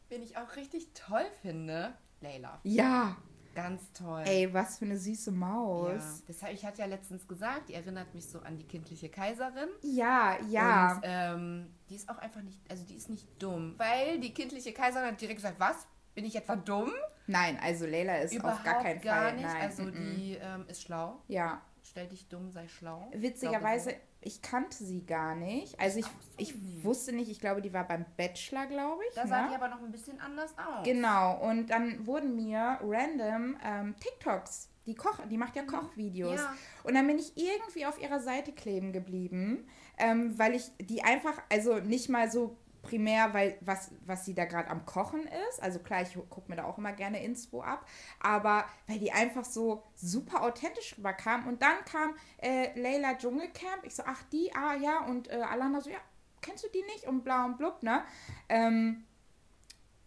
wen 0.10 0.22
ich 0.22 0.38
auch 0.38 0.56
richtig 0.56 0.94
toll 0.94 1.26
finde, 1.42 1.94
Leila. 2.22 2.60
Ja. 2.64 3.18
Ganz 3.56 3.94
toll. 3.94 4.24
Ey, 4.26 4.54
was 4.54 4.78
für 4.78 4.86
eine 4.86 4.98
süße 4.98 5.32
ja. 5.32 5.38
Maus. 5.38 6.24
Deshalb, 6.28 6.54
ich 6.54 6.66
hatte 6.66 6.82
ja 6.82 6.86
letztens 6.88 7.28
gesagt, 7.28 7.70
die 7.70 7.74
erinnert 7.74 8.14
mich 8.14 8.28
so 8.28 8.40
an 8.40 8.58
die 8.58 8.66
kindliche 8.66 9.10
Kaiserin. 9.10 9.70
Ja, 9.82 10.38
ja. 10.50 10.96
Und 10.96 11.02
ähm, 11.04 11.74
die 11.90 11.96
ist 11.96 12.10
auch 12.10 12.18
einfach 12.18 12.42
nicht, 12.42 12.60
also 12.70 12.84
die 12.86 12.96
ist 12.96 13.10
nicht 13.10 13.28
dumm. 13.42 13.76
Weil 13.78 14.20
die 14.20 14.34
kindliche 14.34 14.74
Kaiserin 14.74 15.08
hat 15.08 15.22
direkt 15.22 15.38
gesagt, 15.38 15.60
was? 15.60 15.88
Bin 16.14 16.26
ich 16.26 16.36
etwa 16.36 16.56
dumm? 16.56 16.92
Nein, 17.28 17.58
also 17.62 17.86
Leila 17.86 18.18
ist 18.18 18.34
Überhaupt 18.34 18.60
auf 18.60 18.64
gar 18.64 18.84
keinen 18.84 19.02
gar 19.02 19.24
Fall. 19.24 19.34
nicht. 19.36 19.46
Nein. 19.46 19.62
also 19.62 19.84
mm, 19.84 19.88
mm. 19.88 20.16
die 20.16 20.38
ähm, 20.42 20.66
ist 20.68 20.84
schlau. 20.84 21.22
Ja. 21.28 21.62
Stell 21.96 22.08
dich 22.08 22.28
dumm, 22.28 22.52
sei 22.52 22.68
schlau. 22.68 23.10
Witzigerweise, 23.14 23.92
Glaube 23.92 24.02
ich 24.26 24.42
kannte 24.42 24.84
sie 24.84 25.06
gar 25.06 25.34
nicht. 25.34 25.80
Also 25.80 26.00
ich, 26.00 26.06
ich 26.38 26.54
wusste 26.84 27.14
nicht, 27.14 27.30
ich 27.30 27.40
glaube, 27.40 27.62
die 27.62 27.72
war 27.72 27.88
beim 27.88 28.06
Bachelor, 28.18 28.66
glaube 28.66 29.02
ich. 29.08 29.16
Da 29.16 29.24
ne? 29.24 29.30
sah 29.30 29.48
die 29.48 29.56
aber 29.56 29.70
noch 29.70 29.82
ein 29.82 29.92
bisschen 29.92 30.20
anders 30.20 30.54
aus. 30.58 30.84
Genau, 30.84 31.40
und 31.48 31.68
dann 31.68 32.06
wurden 32.06 32.36
mir 32.36 32.80
random 32.82 33.56
ähm, 33.64 33.96
TikToks, 34.00 34.72
die 34.88 34.96
Koch, 34.96 35.20
die 35.30 35.38
macht 35.38 35.56
ja 35.56 35.64
Kochvideos. 35.64 36.32
Mhm. 36.32 36.38
Ja. 36.38 36.58
Und 36.84 36.96
dann 36.96 37.08
bin 37.08 37.18
ich 37.18 37.38
irgendwie 37.38 37.86
auf 37.86 38.02
ihrer 38.02 38.20
Seite 38.20 38.52
kleben 38.52 38.92
geblieben, 38.92 39.70
ähm, 39.98 40.38
weil 40.38 40.56
ich 40.56 40.72
die 40.80 41.04
einfach, 41.04 41.42
also 41.50 41.76
nicht 41.76 42.10
mal 42.10 42.30
so 42.30 42.58
primär, 42.86 43.34
weil 43.34 43.58
was, 43.62 43.92
was 44.06 44.24
sie 44.26 44.34
da 44.34 44.46
gerade 44.46 44.70
am 44.70 44.86
Kochen 44.86 45.28
ist. 45.50 45.62
Also 45.62 45.80
klar, 45.80 46.02
ich 46.02 46.14
gucke 46.30 46.50
mir 46.50 46.56
da 46.56 46.64
auch 46.64 46.78
immer 46.78 46.94
gerne 46.94 47.24
Inspo 47.24 47.62
ab, 47.62 47.86
aber 48.20 48.66
weil 48.88 49.00
die 49.00 49.12
einfach 49.12 49.44
so 49.44 49.84
super 49.96 50.44
authentisch 50.44 50.98
rüberkam. 50.98 51.48
Und 51.48 51.62
dann 51.62 51.84
kam 51.86 52.16
äh, 52.38 52.80
Leila 52.80 53.16
Dschungelcamp. 53.16 53.84
Ich 53.84 53.96
so, 53.96 54.04
ach 54.06 54.24
die, 54.32 54.54
ah 54.56 54.76
ja, 54.76 55.06
und 55.06 55.30
äh, 55.30 55.42
Alana 55.42 55.82
so, 55.82 55.90
ja, 55.90 56.00
kennst 56.42 56.64
du 56.64 56.70
die 56.70 56.84
nicht? 56.94 57.06
Und 57.06 57.24
bla 57.24 57.46
und 57.46 57.58
blub, 57.58 57.84
ne? 57.84 58.04
Ähm, 58.48 59.04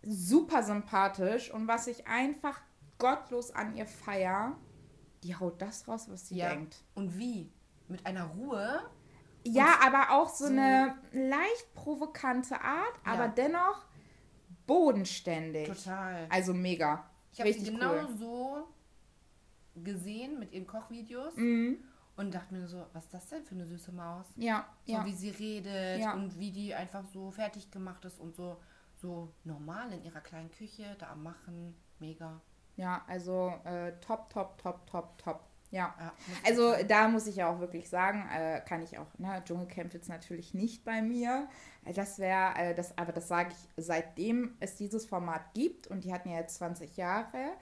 super 0.03 0.63
sympathisch 0.63 1.53
und 1.53 1.67
was 1.69 1.87
ich 1.87 2.07
einfach 2.07 2.61
gottlos 2.99 3.51
an 3.51 3.77
ihr 3.77 3.87
feier, 3.87 4.57
die 5.23 5.35
haut 5.35 5.61
das 5.61 5.87
raus, 5.89 6.07
was 6.09 6.29
sie 6.29 6.37
Ja. 6.37 6.51
denkt. 6.51 6.77
Und 6.95 7.19
wie? 7.19 7.51
Mit 7.89 8.07
einer 8.07 8.25
Ruhe? 8.27 8.89
Ja, 9.53 9.79
aber 9.85 10.11
auch 10.13 10.29
so, 10.29 10.47
so- 10.47 10.51
eine 10.53 10.95
leicht 11.13 11.75
provokante 11.75 12.61
Art, 12.61 12.93
Ja. 13.07 13.13
aber 13.13 13.29
dennoch 13.29 13.85
bodenständig. 14.67 15.69
Total. 15.69 16.27
Also 16.31 16.53
mega. 16.55 17.09
Ich 17.33 17.41
habe 17.41 17.53
sie 17.53 17.71
genau 17.71 17.93
cool. 17.93 18.09
so 18.19 18.69
gesehen 19.77 20.39
mit 20.39 20.53
ihren 20.53 20.67
Kochvideos 20.67 21.37
Mhm. 21.37 21.79
und 22.17 22.35
dachte 22.35 22.55
mir 22.55 22.67
so, 22.67 22.85
was 22.93 23.05
ist 23.05 23.15
das 23.15 23.29
denn 23.29 23.45
für 23.45 23.55
eine 23.55 23.65
süße 23.67 23.93
Maus? 23.93 24.27
Ja, 24.37 24.67
So 24.87 24.93
ja. 24.93 25.05
wie 25.05 25.13
sie 25.15 25.31
redet 25.31 26.01
Ja. 26.01 26.15
und 26.15 26.39
wie 26.39 26.51
die 26.51 26.75
einfach 26.75 27.05
so 27.13 27.31
fertig 27.31 27.71
gemacht 27.71 28.05
ist 28.05 28.19
und 28.19 28.35
so, 28.35 28.57
so 28.97 29.33
normal 29.45 29.93
in 29.93 30.03
ihrer 30.05 30.21
kleinen 30.21 30.51
Küche 30.51 30.97
da 30.99 31.11
am 31.11 31.23
Machen. 31.23 31.77
Mega. 32.01 32.41
Ja, 32.77 33.03
also 33.09 33.53
äh, 33.65 33.93
top, 34.01 34.31
top, 34.31 34.59
top, 34.59 34.87
top, 34.91 35.19
top. 35.19 35.48
Ja. 35.71 35.95
Ja, 35.99 36.13
ich 36.43 36.47
Also 36.49 36.75
da 36.87 37.09
muss 37.09 37.27
ich 37.27 37.37
ja 37.37 37.49
auch 37.53 37.61
wirklich 37.61 37.89
sagen, 37.91 38.27
äh, 38.33 38.63
kann 38.67 38.83
ich 38.83 38.97
auch, 38.99 39.07
ne, 39.19 39.43
Dschungelcamp 39.45 39.93
jetzt 39.93 40.09
natürlich 40.09 40.55
nicht 40.55 40.85
bei 40.85 41.03
mir. 41.03 41.49
Äh, 41.85 41.93
Das 41.93 42.19
wäre, 42.19 42.55
äh, 42.57 42.75
das, 42.75 42.97
aber 42.97 43.13
das 43.13 43.29
sage 43.29 43.51
ich, 43.53 43.69
seitdem 43.85 44.57
es 44.61 44.77
dieses 44.77 45.05
Format 45.07 45.53
gibt 45.55 45.87
und 45.89 46.05
die 46.05 46.13
hatten 46.13 46.31
ja 46.31 46.39
jetzt 46.39 46.57
20 46.57 46.97
Jahre. 46.97 47.53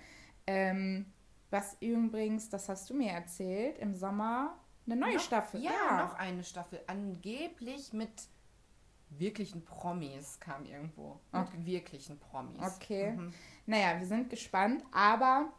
Ähm, 0.46 1.12
was 1.50 1.76
übrigens, 1.80 2.48
das 2.48 2.68
hast 2.68 2.88
du 2.90 2.94
mir 2.94 3.10
erzählt, 3.12 3.78
im 3.78 3.94
Sommer 3.94 4.56
eine 4.86 4.96
neue 4.96 5.14
Noch- 5.14 5.20
Staffel. 5.20 5.60
Ja, 5.62 6.04
noch 6.06 6.14
eine 6.14 6.44
Staffel. 6.44 6.80
Angeblich 6.86 7.92
mit 7.92 8.28
wirklichen 9.10 9.64
Promis 9.64 10.38
kam 10.40 10.64
irgendwo. 10.64 11.20
Mit 11.32 11.64
wirklichen 11.66 12.18
Promis. 12.18 12.60
Okay. 12.76 13.12
Mhm. 13.12 13.32
Naja, 13.66 13.98
wir 13.98 14.06
sind 14.06 14.28
gespannt, 14.30 14.84
aber 14.92 15.52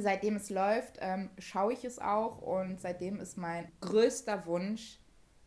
seitdem 0.00 0.36
es 0.36 0.50
läuft, 0.50 0.98
ähm, 1.00 1.30
schaue 1.38 1.72
ich 1.72 1.84
es 1.84 1.98
auch 1.98 2.40
und 2.40 2.80
seitdem 2.80 3.20
ist 3.20 3.36
mein 3.36 3.70
größter 3.80 4.46
Wunsch, 4.46 5.00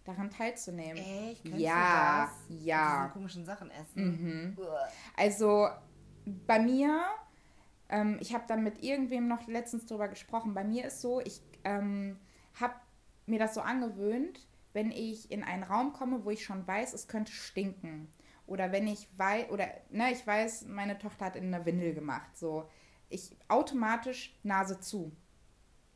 daran 0.08 0.30
teilzunehmen. 0.30 0.98
Echt? 0.98 1.43
Könntest 1.43 1.64
Ja, 1.64 2.32
du 2.48 2.54
das? 2.56 2.64
ja. 2.64 3.02
Diese 3.04 3.14
komischen 3.14 3.45
Sachen 3.45 3.70
essen. 3.72 4.06
Mhm. 4.06 4.58
Also 5.16 5.68
bei 6.26 6.60
mir, 6.60 7.04
ähm, 7.89 8.18
ich 8.22 8.34
habe 8.34 8.45
da 8.48 8.56
mit 8.56 8.84
irgendwem 8.84 9.28
noch 9.28 9.48
letztens 9.48 9.86
drüber 9.86 10.08
gesprochen, 10.08 10.54
bei 10.54 10.64
mir 10.64 10.86
ist 10.86 11.02
so, 11.02 11.20
ich 11.22 11.41
ähm, 11.64 12.18
habe 12.60 12.76
mir 13.26 13.39
das 13.39 13.54
so 13.54 13.62
angewöhnt, 13.62 14.48
wenn 14.74 14.91
ich 14.91 15.32
in 15.32 15.43
einen 15.43 15.64
Raum 15.64 15.91
komme, 15.93 16.24
wo 16.24 16.30
ich 16.30 16.43
schon 16.45 16.66
weiß, 16.66 16.93
es 16.93 17.08
könnte 17.08 17.32
stinken. 17.32 18.08
Oder 18.45 18.72
wenn 18.72 18.88
ich 18.88 19.08
weiß, 19.18 19.50
oder 19.50 19.68
ne, 19.89 20.12
ich 20.14 20.26
weiß, 20.26 20.68
meine 20.68 20.98
Tochter 20.98 21.26
hat 21.26 21.36
in 21.36 21.54
einer 21.54 21.66
Windel 21.66 21.93
gemacht. 21.93 22.38
So, 22.38 22.70
ich 23.10 23.36
automatisch 23.47 24.38
Nase 24.43 24.80
zu. 24.80 25.12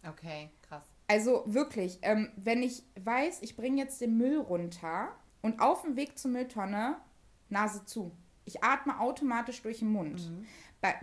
Okay, 0.07 0.49
krass. 0.61 0.83
Also 1.07 1.43
wirklich, 1.45 1.99
ähm, 2.01 2.31
wenn 2.37 2.63
ich 2.63 2.83
weiß, 2.99 3.41
ich 3.41 3.55
bringe 3.55 3.81
jetzt 3.81 4.01
den 4.01 4.17
Müll 4.17 4.37
runter 4.39 5.09
und 5.41 5.59
auf 5.59 5.81
dem 5.81 5.95
Weg 5.95 6.17
zur 6.17 6.31
Mülltonne 6.31 6.97
Nase 7.49 7.85
zu. 7.85 8.15
Ich 8.45 8.63
atme 8.63 8.99
automatisch 8.99 9.61
durch 9.61 9.79
den 9.79 9.91
Mund. 9.91 10.29
Mhm. 10.29 10.45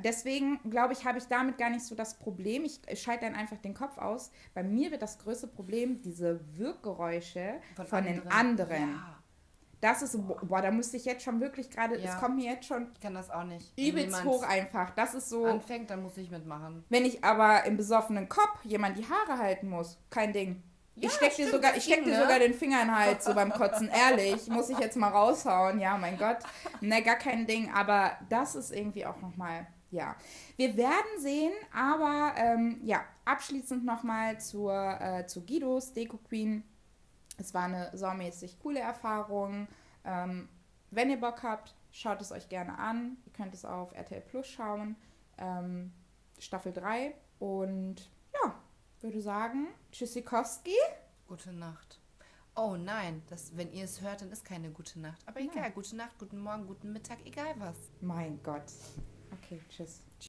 Deswegen 0.03 0.59
glaube 0.71 0.93
ich, 0.93 1.05
habe 1.05 1.19
ich 1.19 1.27
damit 1.27 1.57
gar 1.57 1.71
nicht 1.71 1.85
so 1.85 1.95
das 1.95 2.19
Problem. 2.19 2.65
Ich 2.65 2.81
schalte 3.01 3.27
dann 3.27 3.37
einfach 3.37 3.59
den 3.59 3.75
Kopf 3.75 3.97
aus. 3.99 4.33
Bei 4.53 4.65
mir 4.65 4.91
wird 4.91 5.03
das 5.03 5.19
größte 5.19 5.47
Problem 5.47 6.03
diese 6.03 6.41
Wirkgeräusche 6.57 7.61
von, 7.87 8.05
den 8.05 8.27
anderen. 8.29 8.91
Ja, 8.91 9.18
Das 9.81 10.03
ist, 10.03 10.13
so, 10.13 10.19
boah, 10.43 10.61
da 10.61 10.71
müsste 10.71 10.97
ich 10.97 11.05
jetzt 11.05 11.23
schon 11.23 11.41
wirklich 11.41 11.71
gerade, 11.71 11.99
Ja. 11.99 12.15
es 12.15 12.21
kommt 12.21 12.37
mir 12.37 12.53
jetzt 12.53 12.67
schon 12.67 12.89
ich 12.93 13.01
kann 13.01 13.15
das 13.15 13.31
auch 13.31 13.45
nicht. 13.45 13.73
Übelst 13.79 14.25
hoch 14.25 14.43
einfach. 14.43 14.91
Das 14.91 15.15
ist 15.15 15.29
so, 15.29 15.45
anfängt, 15.47 15.91
dann 15.91 16.03
muss 16.03 16.17
ich 16.17 16.31
mitmachen. 16.31 16.85
wenn 16.89 17.05
ich 17.05 17.23
aber 17.23 17.65
im 17.65 17.77
besoffenen 17.77 18.29
Kopf 18.29 18.65
jemand 18.65 18.99
die 18.99 19.05
Haare 19.05 19.39
halten 19.39 19.69
muss, 19.69 19.99
kein 20.11 20.33
Ding. 20.33 20.63
Ja, 20.97 21.09
ich 21.09 21.15
steck 21.15 21.37
dir 21.37 21.49
sogar, 21.49 21.77
ich 21.77 21.85
steck 21.85 21.97
ging, 22.03 22.07
dir 22.07 22.17
ne? 22.19 22.23
sogar 22.23 22.41
den 22.41 22.55
Finger 22.55 22.83
in 22.83 22.89
den 22.89 22.97
Hals, 22.97 23.25
so 23.25 23.33
beim 23.33 23.53
Kotzen. 23.53 23.89
Ehrlich, 23.89 24.49
muss 24.49 24.69
ich 24.69 24.79
jetzt 24.81 24.97
mal 24.97 25.11
raushauen. 25.11 25.79
Ja, 25.79 25.97
mein 25.97 26.19
Gott. 26.19 26.39
Ne, 26.81 27.03
gar 27.03 27.15
kein 27.15 27.47
Ding. 27.47 27.71
Aber 27.73 28.13
das 28.29 28.57
ist 28.57 28.73
irgendwie 28.73 29.07
auch 29.07 29.21
nochmal, 29.21 29.69
ja. 29.93 30.17
Wir 30.57 30.77
werden 30.77 31.21
sehen, 31.21 31.53
aber 31.73 32.33
ähm, 32.37 32.81
ja, 32.83 33.05
abschließend 33.27 33.85
nochmal 33.85 34.41
zur, 34.41 34.75
äh, 35.01 35.25
zu 35.27 35.47
Guidos 35.47 35.93
Deko 35.93 36.19
Queen. 36.29 36.65
Es 37.39 37.55
war 37.55 37.65
eine 37.65 37.97
saumäßig 37.97 38.59
coole 38.59 38.81
Erfahrung. 38.81 39.69
Ähm, 40.05 40.49
wenn 40.91 41.11
ihr 41.11 41.21
Bock 41.21 41.43
habt, 41.43 41.75
schaut 41.93 42.21
es 42.21 42.33
euch 42.33 42.49
gerne 42.49 42.79
an. 42.79 43.17
Ihr 43.25 43.33
könnt 43.33 43.55
es 43.55 43.65
auf 43.65 43.93
RTL 43.93 44.21
Plus 44.21 44.47
schauen. 44.47 44.97
Ähm, 45.39 45.93
Staffel 46.39 46.73
3. 46.73 47.15
Und 47.39 48.11
ja, 48.35 48.55
würde 49.01 49.23
sagen, 49.23 49.69
Tschüssikowski. 49.93 50.77
Gute 51.27 51.53
Nacht. 51.53 52.01
Oh 52.57 52.75
nein, 52.77 53.23
das, 53.29 53.57
wenn 53.57 53.73
ihr 53.73 53.85
es 53.85 54.01
hört, 54.01 54.21
dann 54.21 54.33
ist 54.33 54.45
keine 54.45 54.71
gute 54.71 54.99
Nacht. 54.99 55.23
Aber 55.27 55.41
egal, 55.41 55.71
gute 55.71 55.95
Nacht, 55.95 56.19
guten 56.19 56.41
Morgen, 56.41 56.67
guten 56.67 56.93
Mittag, 56.93 57.19
egal 57.25 57.55
was. 57.59 57.77
Mein 58.01 58.43
Gott. 58.43 58.65
Okay, 59.31 59.61
tschüss. 59.69 60.03